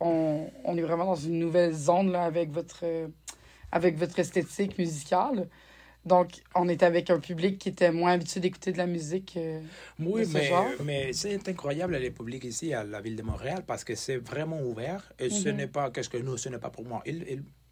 on, 0.00 0.50
on 0.64 0.76
est 0.76 0.82
vraiment 0.82 1.06
dans 1.06 1.14
une 1.16 1.38
nouvelle 1.38 1.72
zone 1.74 2.12
là, 2.12 2.24
avec, 2.24 2.50
votre, 2.50 2.80
euh, 2.84 3.08
avec 3.72 3.96
votre 3.98 4.18
esthétique 4.18 4.78
musicale. 4.78 5.48
Donc, 6.04 6.42
on 6.54 6.68
était 6.68 6.86
avec 6.86 7.10
un 7.10 7.20
public 7.20 7.58
qui 7.58 7.68
était 7.70 7.90
moins 7.92 8.12
habitué 8.12 8.40
d'écouter 8.40 8.72
de 8.72 8.78
la 8.78 8.86
musique. 8.86 9.34
euh, 9.36 9.60
Oui, 9.98 10.22
de 10.22 10.26
ce 10.26 10.32
mais, 10.34 10.46
genre. 10.48 10.66
mais 10.84 11.12
c'est 11.12 11.46
incroyable 11.48 11.96
le 11.98 12.10
public 12.10 12.44
ici 12.44 12.72
à 12.72 12.84
la 12.84 13.00
ville 13.00 13.16
de 13.16 13.22
Montréal 13.22 13.62
parce 13.66 13.84
que 13.84 13.94
c'est 13.94 14.16
vraiment 14.16 14.60
ouvert 14.62 15.12
et 15.18 15.28
ce 15.28 15.48
Mhm. 15.50 15.56
n'est 15.56 15.66
pas 15.66 15.90
qu'est-ce 15.90 16.08
que 16.08 16.16
nous, 16.18 16.36
ce 16.38 16.48
n'est 16.48 16.58
pas 16.58 16.70
pour 16.70 16.84
moi. 16.86 17.02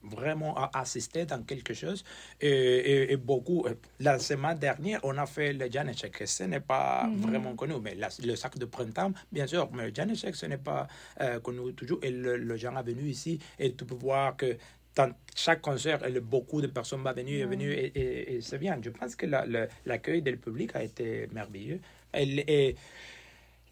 Vraiment 0.08 0.56
a 0.56 0.70
assisté 0.78 1.24
dans 1.26 1.42
quelque 1.42 1.74
chose 1.74 2.04
et, 2.40 2.48
et- 2.48 3.12
et 3.12 3.16
beaucoup. 3.16 3.64
euh, 3.66 3.74
La 4.00 4.18
semaine 4.18 4.58
dernière, 4.58 5.00
on 5.02 5.16
a 5.18 5.26
fait 5.26 5.52
le 5.52 5.70
Janecek. 5.70 6.22
Ce 6.26 6.44
n'est 6.44 6.60
pas 6.60 7.04
Mhm. 7.06 7.20
vraiment 7.20 7.54
connu, 7.56 7.74
mais 7.82 7.94
la- 7.94 8.08
le 8.24 8.36
sac 8.36 8.58
de 8.58 8.64
printemps, 8.66 9.12
bien 9.32 9.46
sûr, 9.46 9.68
mais 9.72 9.88
le 9.90 9.94
Janecek, 9.94 10.34
ce 10.36 10.46
n'est 10.46 10.58
pas 10.58 10.86
euh, 11.20 11.40
connu 11.40 11.72
toujours. 11.74 11.98
Et 12.02 12.10
le, 12.10 12.36
le 12.36 12.56
gens 12.56 12.76
est 12.76 12.82
venu 12.82 13.08
ici 13.08 13.38
et 13.58 13.74
tu 13.74 13.84
peux 13.84 13.94
voir 13.94 14.36
que 14.36 14.56
dans 14.94 15.12
chaque 15.34 15.60
concert, 15.60 16.00
beaucoup 16.22 16.60
de 16.62 16.68
personnes 16.68 17.02
sont 17.04 17.12
venues, 17.12 17.44
Mhm. 17.44 17.50
venues 17.50 17.72
et, 17.72 17.86
et- 17.94 18.34
et 18.36 18.40
c'est 18.40 18.58
bien. 18.58 18.78
Je 18.82 18.90
pense 18.90 19.14
que 19.16 19.26
la- 19.26 19.44
l'accueil 19.84 20.22
du 20.22 20.36
public 20.38 20.74
a 20.74 20.82
été 20.82 21.26
merveilleux. 21.32 21.80
Et 22.14 22.76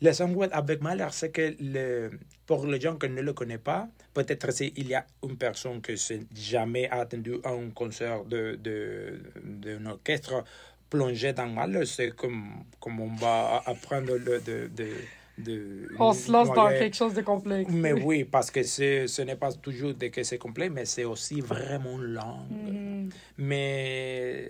le 0.02 0.12
sangouet 0.12 0.48
avec 0.52 0.82
Mahler, 0.82 1.06
c'est 1.12 1.30
que 1.30 1.54
le, 1.60 2.10
pour 2.46 2.66
les 2.66 2.80
gens 2.80 2.96
qui 2.96 3.08
ne 3.08 3.22
le 3.22 3.32
connaissent 3.32 3.58
pas, 3.58 3.88
peut-être 4.12 4.50
s'il 4.52 4.86
y 4.88 4.94
a 4.94 5.06
une 5.22 5.36
personne 5.36 5.80
qui 5.80 5.92
n'a 5.92 6.20
jamais 6.34 6.88
attendu 6.90 7.36
un 7.44 7.70
concert 7.70 8.24
d'un 8.24 8.52
de, 8.52 8.58
de, 8.62 9.22
d'un 9.44 9.86
orchestre 9.86 10.44
plongé 10.90 11.32
dans 11.32 11.46
Mahler, 11.46 11.86
c'est 11.86 12.10
comme, 12.14 12.64
comme 12.80 13.00
on 13.00 13.14
va 13.14 13.62
apprendre 13.66 14.14
le, 14.16 14.40
de, 14.40 14.68
de, 14.76 14.90
de- 15.38 15.88
On 15.98 16.12
se 16.12 16.30
lance 16.30 16.52
dans 16.52 16.68
quelque 16.68 16.94
chose 16.96 17.14
de 17.14 17.22
complexe. 17.22 17.70
Mais 17.72 17.92
oui, 17.92 18.24
parce 18.24 18.50
que 18.50 18.62
ce 18.62 19.22
n'est 19.22 19.36
pas 19.36 19.52
toujours 19.52 19.94
de 19.94 20.08
que 20.08 20.22
c'est 20.22 20.38
complet, 20.38 20.68
mais 20.68 20.84
c'est 20.84 21.04
aussi 21.04 21.40
vraiment 21.40 21.98
long. 21.98 22.46
Mhm. 22.50 23.10
Mais 23.38 24.48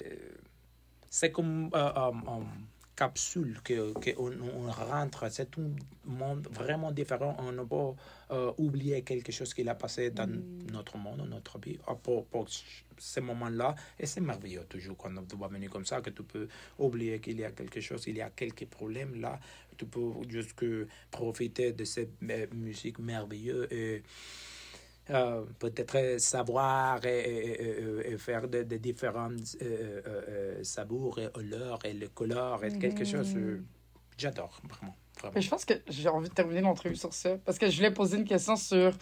c'est 1.09 1.31
comme 1.31 1.71
euh, 1.75 1.79
euh, 1.97 2.11
une 2.11 2.45
capsule 2.97 3.61
que, 3.63 3.93
que 3.99 4.11
on, 4.19 4.33
on 4.67 4.71
rentre. 4.71 5.31
C'est 5.31 5.59
un 5.59 5.71
monde 6.05 6.49
vraiment 6.51 6.93
différent. 6.93 7.37
On 7.39 7.53
ne 7.53 7.63
peut 7.63 7.69
pas 7.69 7.95
euh, 8.31 8.53
oublier 8.59 9.03
quelque 9.03 9.33
chose 9.33 9.53
qui 9.55 9.69
a 9.69 9.75
passé 9.75 10.11
dans 10.11 10.31
notre 10.73 10.97
monde, 10.97 11.27
notre 11.29 11.59
vie, 11.59 11.79
euh, 11.89 11.95
pour, 11.95 12.27
pour 12.27 12.47
ce 12.49 13.21
moment-là. 13.21 13.75
Et 13.99 14.07
c'est 14.07 14.21
merveilleux 14.21 14.65
toujours 14.69 14.97
quand 14.97 15.11
tu 15.29 15.37
vas 15.37 15.49
venir 15.49 15.71
comme 15.71 15.87
ça, 15.87 16.01
que 16.01 16.11
tu 16.11 16.23
peux 16.23 16.49
oublier 16.79 17.21
qu'il 17.21 17.39
y 17.39 17.45
a 17.45 17.51
quelque 17.51 17.81
chose, 17.81 18.05
il 18.07 18.17
y 18.17 18.23
a 18.23 18.31
quelques 18.31 18.67
problèmes 18.67 19.21
là. 19.21 19.39
Tu 19.77 19.87
peux 19.87 20.13
juste 20.29 20.53
que 20.55 20.87
profiter 21.11 21.73
de 21.73 21.85
cette 21.85 22.13
euh, 22.31 22.47
musique 22.55 22.99
merveilleuse 22.99 23.67
et 23.73 24.03
euh, 25.11 25.45
peut-être 25.59 26.19
savoir 26.21 27.05
et, 27.05 27.19
et- 27.21 27.63
et- 27.63 28.13
et 28.13 28.19
faire 28.19 28.49
de, 28.49 28.63
de 28.63 28.77
différents 28.77 29.31
euh, 29.31 29.63
euh, 29.63 30.01
euh, 30.29 30.65
savours 30.65 31.19
et 31.19 31.29
odeurs 31.35 31.79
et 31.85 31.93
les 31.93 32.09
couleurs 32.09 32.65
et 32.65 32.73
quelque 32.79 33.05
chose. 33.05 33.35
euh, 33.37 33.61
J'adore, 34.17 34.61
vraiment. 34.69 34.95
vraiment. 35.19 35.33
Mais 35.35 35.43
je 35.43 35.51
pense 35.51 35.65
que 35.65 35.75
j'ai 35.89 36.09
envie 36.09 36.29
de 36.29 36.35
terminer 36.35 36.61
l'entrevue 36.61 36.97
sur 36.97 37.13
ça. 37.13 37.37
Parce 37.45 37.59
que 37.59 37.69
je 37.69 37.77
voulais 37.77 37.91
poser 37.91 38.17
une 38.17 38.25
question 38.25 38.57
sur 38.57 38.93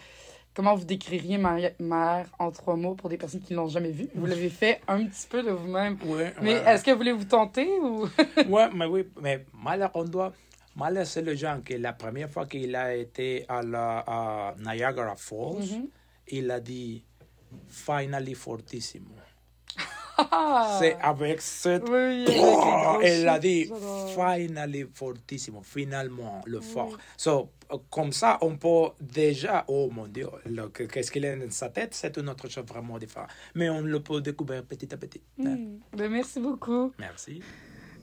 comment 0.55 0.75
vous 0.75 0.85
décririez 0.85 1.39
ma 1.39 1.57
mère 1.79 2.27
en 2.39 2.51
trois 2.51 2.77
mots 2.77 2.95
pour 2.95 3.09
des 3.11 3.17
personnes 3.19 3.41
qui 3.43 3.53
ne 3.53 3.59
l'ont 3.59 3.69
jamais 3.69 3.91
vue. 3.91 4.09
Vous 4.15 4.27
l'avez 4.27 4.49
fait 4.51 4.81
un 4.89 5.05
petit 5.07 5.27
peu 5.29 5.43
de 5.43 5.51
vous-même. 5.51 5.99
Ouais, 6.05 6.33
Mais 6.43 6.55
ouais. 6.55 6.65
est-ce 6.75 6.83
que 6.85 6.91
vous 6.91 6.97
voulez 6.99 7.13
vous 7.13 7.25
tenter 7.25 7.69
ou? 7.81 8.07
ouais, 8.49 8.69
mais 8.75 8.87
oui, 8.87 9.07
mais 9.21 9.45
Mahler, 9.53 9.87
on 9.95 10.05
doit. 10.05 10.33
Mahler, 10.77 11.05
c'est 11.05 11.23
le 11.23 11.35
genre 11.35 11.63
que 11.65 11.75
la 11.75 11.93
première 11.93 12.31
fois 12.31 12.47
qu'il 12.47 12.75
a 12.77 12.95
été 12.95 13.45
à, 13.49 13.63
la, 13.63 13.99
à 14.07 14.55
Niagara 14.59 15.17
Falls, 15.17 15.59
Mhm. 15.61 15.89
il 16.29 16.51
a 16.51 16.61
dit 16.61 17.05
Finally 17.69 18.35
Fortissimo. 18.35 19.11
C'est 20.79 20.97
avec 21.01 21.41
cette. 21.41 21.89
Oui, 21.89 22.25
oui, 22.29 22.37
Oh, 22.39 22.99
elle 23.03 23.27
a 23.29 23.39
dit 23.39 23.71
finally 24.15 24.85
fortissimo, 24.93 25.63
finalement, 25.63 26.43
le 26.47 26.61
fort. 26.61 26.97
So, 27.17 27.49
comme 27.91 28.13
ça, 28.13 28.37
on 28.43 28.57
peut 28.57 28.91
déjà, 29.01 29.65
oh 29.69 29.89
mon 29.91 30.07
Dieu, 30.07 30.29
qu'est-ce 30.93 31.11
qu'il 31.11 31.25
a 31.25 31.35
dans 31.35 31.51
sa 31.51 31.71
tête, 31.71 31.95
c'est 31.95 32.15
une 32.19 32.29
autre 32.29 32.49
chose 32.49 32.65
vraiment 32.67 32.99
différente. 32.99 33.31
Mais 33.55 33.71
on 33.71 33.81
le 33.81 34.01
peut 34.01 34.21
découvrir 34.21 34.63
petit 34.65 34.93
à 34.93 34.99
petit. 34.99 35.23
Hmm. 35.39 35.79
Ben, 35.97 36.11
merci 36.11 36.39
beaucoup. 36.41 36.93
Merci. 36.99 37.41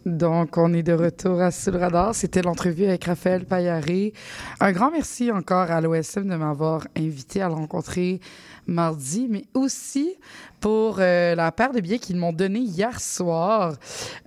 Donc, 0.06 0.58
on 0.58 0.74
est 0.74 0.84
de 0.84 0.94
retour 0.94 1.42
à 1.42 1.52
Sous 1.52 1.72
le 1.72 1.78
radar. 1.78 2.16
C'était 2.16 2.42
l'entrevue 2.42 2.86
avec 2.86 3.04
Raphaël 3.04 3.46
Paillaré. 3.46 4.14
Un 4.62 4.72
grand 4.72 4.92
merci 4.92 5.30
encore 5.30 5.70
à 5.72 5.82
l'OSM 5.82 6.30
de 6.30 6.36
m'avoir 6.36 6.88
invité 6.96 7.42
à 7.42 7.50
le 7.50 7.56
rencontrer 7.56 8.22
mardi, 8.66 9.28
mais 9.30 9.44
aussi 9.54 10.16
pour 10.62 10.98
euh, 11.00 11.36
la 11.36 11.52
paire 11.52 11.74
de 11.74 11.82
billets 11.82 12.00
qu'ils 12.00 12.16
m'ont 12.16 12.32
donné 12.32 12.60
hier 12.60 13.00
soir 13.02 13.76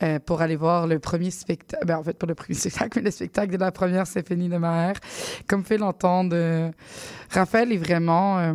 euh, 0.03 0.19
pour 0.19 0.43
aller 0.43 0.57
voir 0.57 0.87
le 0.87 0.99
premier 0.99 1.31
spectacle. 1.31 1.87
Ben, 1.87 1.97
en 1.97 2.03
fait, 2.03 2.19
pas 2.19 2.27
le 2.27 2.35
premier 2.35 2.55
spectacle, 2.59 2.99
mais 2.99 3.05
le 3.07 3.11
spectacle 3.11 3.53
de 3.53 3.59
la 3.59 3.73
première 3.73 4.07
symphonie 4.07 4.51
de 4.51 4.59
Maher. 4.59 4.95
Comme 5.47 5.65
fait 5.65 5.79
l'entendre, 5.79 6.35
euh, 6.35 6.71
Raphaël 7.31 7.73
est 7.73 7.79
vraiment. 7.79 8.55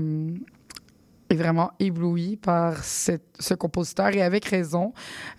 Est 1.30 1.36
vraiment 1.36 1.71
ébloui 1.80 2.38
par 2.38 2.84
ce 2.84 3.53
compositeur 3.53 4.09
et 4.09 4.21
avec 4.21 4.45
raison. 4.45 4.93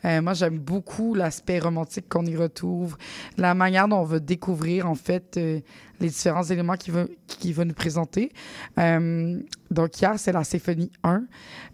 Euh, 0.04 0.20
moi, 0.22 0.34
j'aime 0.34 0.58
beaucoup 0.58 1.14
l'aspect 1.14 1.58
romantique 1.58 2.08
qu'on 2.08 2.26
y 2.26 2.36
retrouve, 2.36 2.96
la 3.36 3.54
manière 3.54 3.88
dont 3.88 3.98
on 3.98 4.04
va 4.04 4.18
découvrir 4.18 4.88
en 4.88 4.94
fait 4.94 5.36
euh, 5.36 5.60
les 6.00 6.08
différents 6.08 6.44
éléments 6.44 6.76
qu'il 6.76 6.92
va, 6.92 7.04
qu'il 7.26 7.54
va 7.54 7.64
nous 7.64 7.74
présenter. 7.74 8.30
Euh, 8.78 9.40
donc 9.70 10.00
hier, 10.00 10.14
c'est 10.18 10.32
la 10.32 10.44
symphonie 10.44 10.90
1. 11.02 11.24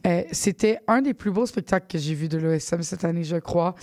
Euh, 0.07 0.23
C'était 0.33 0.79
un 0.89 1.03
des 1.03 1.15
plus 1.15 1.31
beaux 1.31 1.47
spectacles 1.47 1.87
que 1.89 1.99
j'ai 1.99 2.15
vu 2.15 2.29
de 2.29 2.39
l'OSM 2.39 2.83
cette 2.83 3.05
année, 3.05 3.25
je 3.25 3.37
crois. 3.37 3.75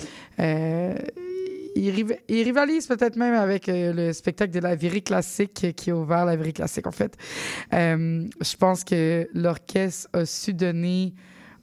Il, 1.76 1.90
riv- 1.92 2.20
il 2.28 2.44
rivalise 2.44 2.86
peut-être 2.88 3.16
même 3.16 3.34
avec 3.34 3.70
euh, 3.70 3.94
le 3.94 4.14
spectacle 4.14 4.52
de 4.54 4.60
la 4.60 4.76
Virée 4.76 5.02
classique 5.02 5.74
qui 5.76 5.92
a 5.92 5.96
ouvert 5.96 6.26
la 6.26 6.36
Virée 6.36 6.54
classique, 6.54 6.86
en 6.86 6.92
fait. 6.92 7.16
Euh, 7.74 8.28
je 8.42 8.56
pense 8.58 8.84
que 8.84 9.28
l'orchestre 9.34 10.10
a 10.14 10.26
su 10.26 10.54
donner 10.54 11.14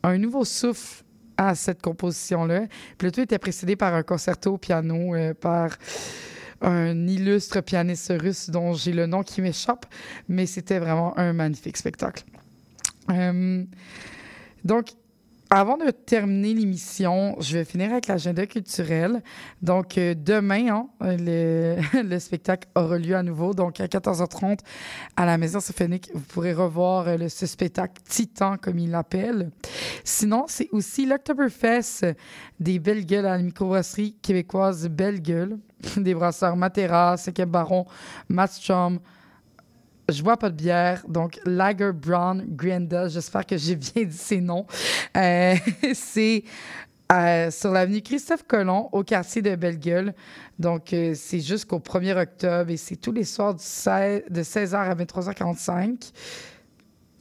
un 0.03 0.17
nouveau 0.17 0.45
souffle 0.45 1.05
à 1.37 1.55
cette 1.55 1.83
composition-là. 1.83 2.67
Puis 2.97 3.07
le 3.07 3.13
tout 3.13 3.21
était 3.21 3.39
précédé 3.39 3.77
par 3.77 3.95
un 3.95 4.03
concerto 4.03 4.55
au 4.55 4.59
piano 4.59 5.15
euh, 5.15 5.35
par 5.35 5.77
un 6.61 7.07
illustre 7.07 7.61
pianiste 7.61 8.13
russe 8.19 8.51
dont 8.51 8.73
j'ai 8.73 8.93
le 8.93 9.07
nom 9.07 9.23
qui 9.23 9.43
m'échappe, 9.43 9.87
mais 10.27 10.47
c'était 10.47 10.81
vraiment 10.81 11.17
un 11.19 11.33
magnifique 11.33 11.77
spectacle. 11.77 12.25
Donc, 14.65 14.89
avant 15.51 15.79
de 15.79 15.91
terminer 15.91 16.53
l'émission, 16.53 17.37
je 17.41 17.59
vais 17.59 17.65
finir 17.65 17.91
avec 17.93 18.07
l'agenda 18.07 18.47
culturel. 18.47 19.23
Donc, 19.63 19.97
euh, 19.97 20.15
demain, 20.15 20.69
hein, 20.69 20.89
le, 21.01 21.77
le 22.03 22.19
spectacle 22.19 22.69
aura 22.75 22.99
lieu 22.99 23.17
à 23.17 23.23
nouveau. 23.23 23.55
Donc, 23.55 23.81
à 23.81 23.87
14h30, 23.87 24.59
à 25.17 25.25
la 25.25 25.39
Maison 25.39 25.61
Symphonique, 25.61 26.11
vous 26.13 26.21
pourrez 26.21 26.53
revoir 26.53 27.09
euh, 27.09 27.29
ce 27.29 27.47
spectacle 27.47 28.03
Titan, 28.07 28.57
comme 28.59 28.79
il 28.79 28.91
l'appelle. 28.91 29.51
Sinon, 30.05 30.45
c'est 30.49 30.69
aussi 30.73 31.07
l'Octoberfest 31.07 32.15
des 32.61 32.79
Belles 32.79 33.07
Gueules 33.07 33.27
à 33.27 33.37
la 33.37 33.43
microbrasserie 33.43 34.17
québécoise 34.21 34.89
Belle 34.89 35.23
Gueule, 35.23 35.59
des 35.97 36.15
brasseurs 36.15 36.57
Matera, 36.57 37.17
Cinquième 37.17 37.51
Baron, 37.51 37.87
Matstrom, 38.29 38.99
je 40.11 40.23
bois 40.23 40.37
pas 40.37 40.49
de 40.49 40.57
bière, 40.57 41.05
donc 41.07 41.39
Lager 41.45 41.93
Brown 41.93 42.45
Granda, 42.49 43.09
j'espère 43.09 43.45
que 43.45 43.57
j'ai 43.59 43.77
bien 43.77 44.05
dit 44.05 44.17
ces 44.17 44.41
noms. 44.41 44.67
Euh, 45.17 45.55
c'est 45.95 46.45
euh, 47.13 47.51
sur 47.51 47.73
l'avenue 47.73 48.01
Christophe 48.01 48.45
Colomb, 48.47 48.89
au 48.93 49.03
quartier 49.03 49.43
de 49.43 49.55
Belle-Gueule. 49.55 50.15
Donc, 50.59 50.93
euh, 50.93 51.13
c'est 51.15 51.41
jusqu'au 51.41 51.79
1er 51.79 52.21
octobre 52.21 52.71
et 52.71 52.77
c'est 52.77 52.97
tous 52.97 53.13
les 53.13 53.25
soirs 53.25 53.55
du 53.55 53.63
16 53.63 54.25
de 54.31 54.43
16h 54.43 54.77
à 54.77 54.95
23h45. 54.95 56.13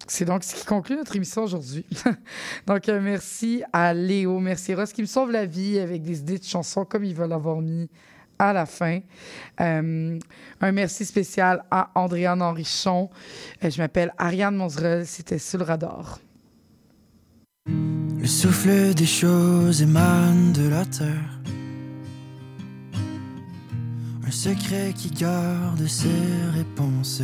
C'est 0.07 0.25
donc 0.25 0.45
ce 0.45 0.55
qui 0.55 0.65
conclut 0.65 0.95
notre 0.95 1.15
émission 1.15 1.43
aujourd'hui. 1.43 1.85
donc, 2.67 2.87
merci 2.87 3.63
à 3.73 3.93
Léo, 3.93 4.39
merci 4.39 4.73
Ross 4.73 4.93
qui 4.93 5.01
me 5.01 5.07
sauve 5.07 5.31
la 5.31 5.45
vie 5.45 5.79
avec 5.79 6.03
des 6.03 6.19
idées 6.19 6.39
de 6.39 6.43
chansons 6.45 6.85
comme 6.85 7.03
ils 7.03 7.15
veulent 7.15 7.29
l'avoir 7.29 7.59
mis 7.59 7.89
à 8.39 8.53
la 8.53 8.65
fin. 8.65 8.99
Euh, 9.61 10.19
un 10.61 10.71
merci 10.71 11.05
spécial 11.05 11.63
à 11.71 11.89
Andréane 11.95 12.41
Henrichon. 12.41 13.09
Euh, 13.63 13.69
je 13.69 13.81
m'appelle 13.81 14.13
Ariane 14.17 14.55
Monzerel. 14.55 15.05
C'était 15.05 15.39
Sous 15.39 15.57
le 15.57 15.63
radar. 15.63 16.19
Le 17.67 18.25
souffle 18.25 18.93
des 18.93 19.05
choses 19.05 19.81
émane 19.81 20.53
de 20.53 20.69
la 20.69 20.85
terre. 20.85 21.39
Un 24.25 24.31
secret 24.31 24.93
qui 24.95 25.09
garde 25.11 25.85
ses 25.87 26.09
réponses. 26.53 27.21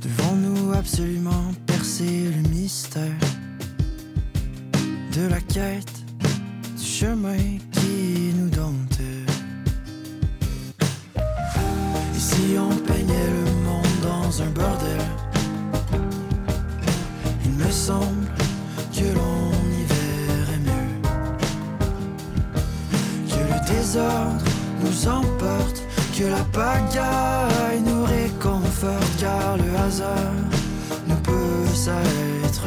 Devons-nous 0.00 0.72
absolument 0.72 1.52
percer 1.66 2.30
le 2.30 2.48
mystère 2.48 3.18
de 5.12 5.26
la 5.28 5.40
quête 5.40 6.04
du 6.78 6.84
chemin 6.84 7.58
si 12.40 12.56
on 12.58 12.74
peignait 12.90 13.30
le 13.38 13.44
monde 13.66 13.96
dans 14.02 14.42
un 14.42 14.50
bordel 14.50 15.02
Il 17.44 17.52
me 17.52 17.70
semble 17.70 18.26
que 18.96 19.06
l'on 19.16 19.50
y 19.80 19.82
verrait 19.94 20.62
mieux. 20.70 20.92
Que 23.32 23.42
le 23.52 23.58
désordre 23.72 24.44
nous 24.82 25.08
emporte, 25.08 25.78
que 26.16 26.24
la 26.36 26.44
pagaille 26.58 27.82
nous 27.84 28.04
réconforte, 28.04 29.12
car 29.18 29.56
le 29.56 29.70
hasard 29.84 30.40
ne 31.08 31.14
peut 31.14 31.74
ça 31.74 31.98
être 32.44 32.66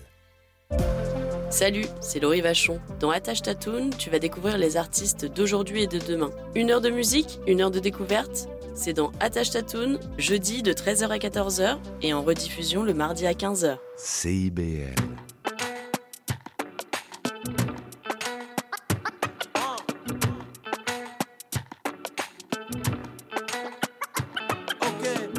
Salut, 1.49 1.85
c'est 1.99 2.19
Laurie 2.19 2.41
Vachon. 2.41 2.79
Dans 2.99 3.09
Attache 3.11 3.41
Tatoon, 3.41 3.89
tu 3.97 4.09
vas 4.09 4.19
découvrir 4.19 4.57
les 4.57 4.77
artistes 4.77 5.25
d'aujourd'hui 5.25 5.83
et 5.83 5.87
de 5.87 5.99
demain. 5.99 6.31
Une 6.55 6.71
heure 6.71 6.81
de 6.81 6.89
musique, 6.89 7.39
une 7.45 7.61
heure 7.61 7.71
de 7.71 7.79
découverte? 7.79 8.47
C'est 8.73 8.93
dans 8.93 9.11
Attache 9.19 9.51
Tatoon, 9.51 9.99
jeudi 10.17 10.63
de 10.63 10.71
13h 10.71 11.09
à 11.09 11.17
14h 11.17 11.77
et 12.01 12.13
en 12.13 12.23
rediffusion 12.23 12.83
le 12.83 12.93
mardi 12.93 13.27
à 13.27 13.33
15h. 13.33 13.77
CIBL. 13.97 14.95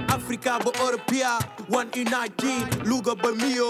Africa 0.08 0.58
bo 0.62 0.72
Europea, 0.80 1.38
one 1.70 1.88
united, 1.94 2.86
luga 2.86 3.14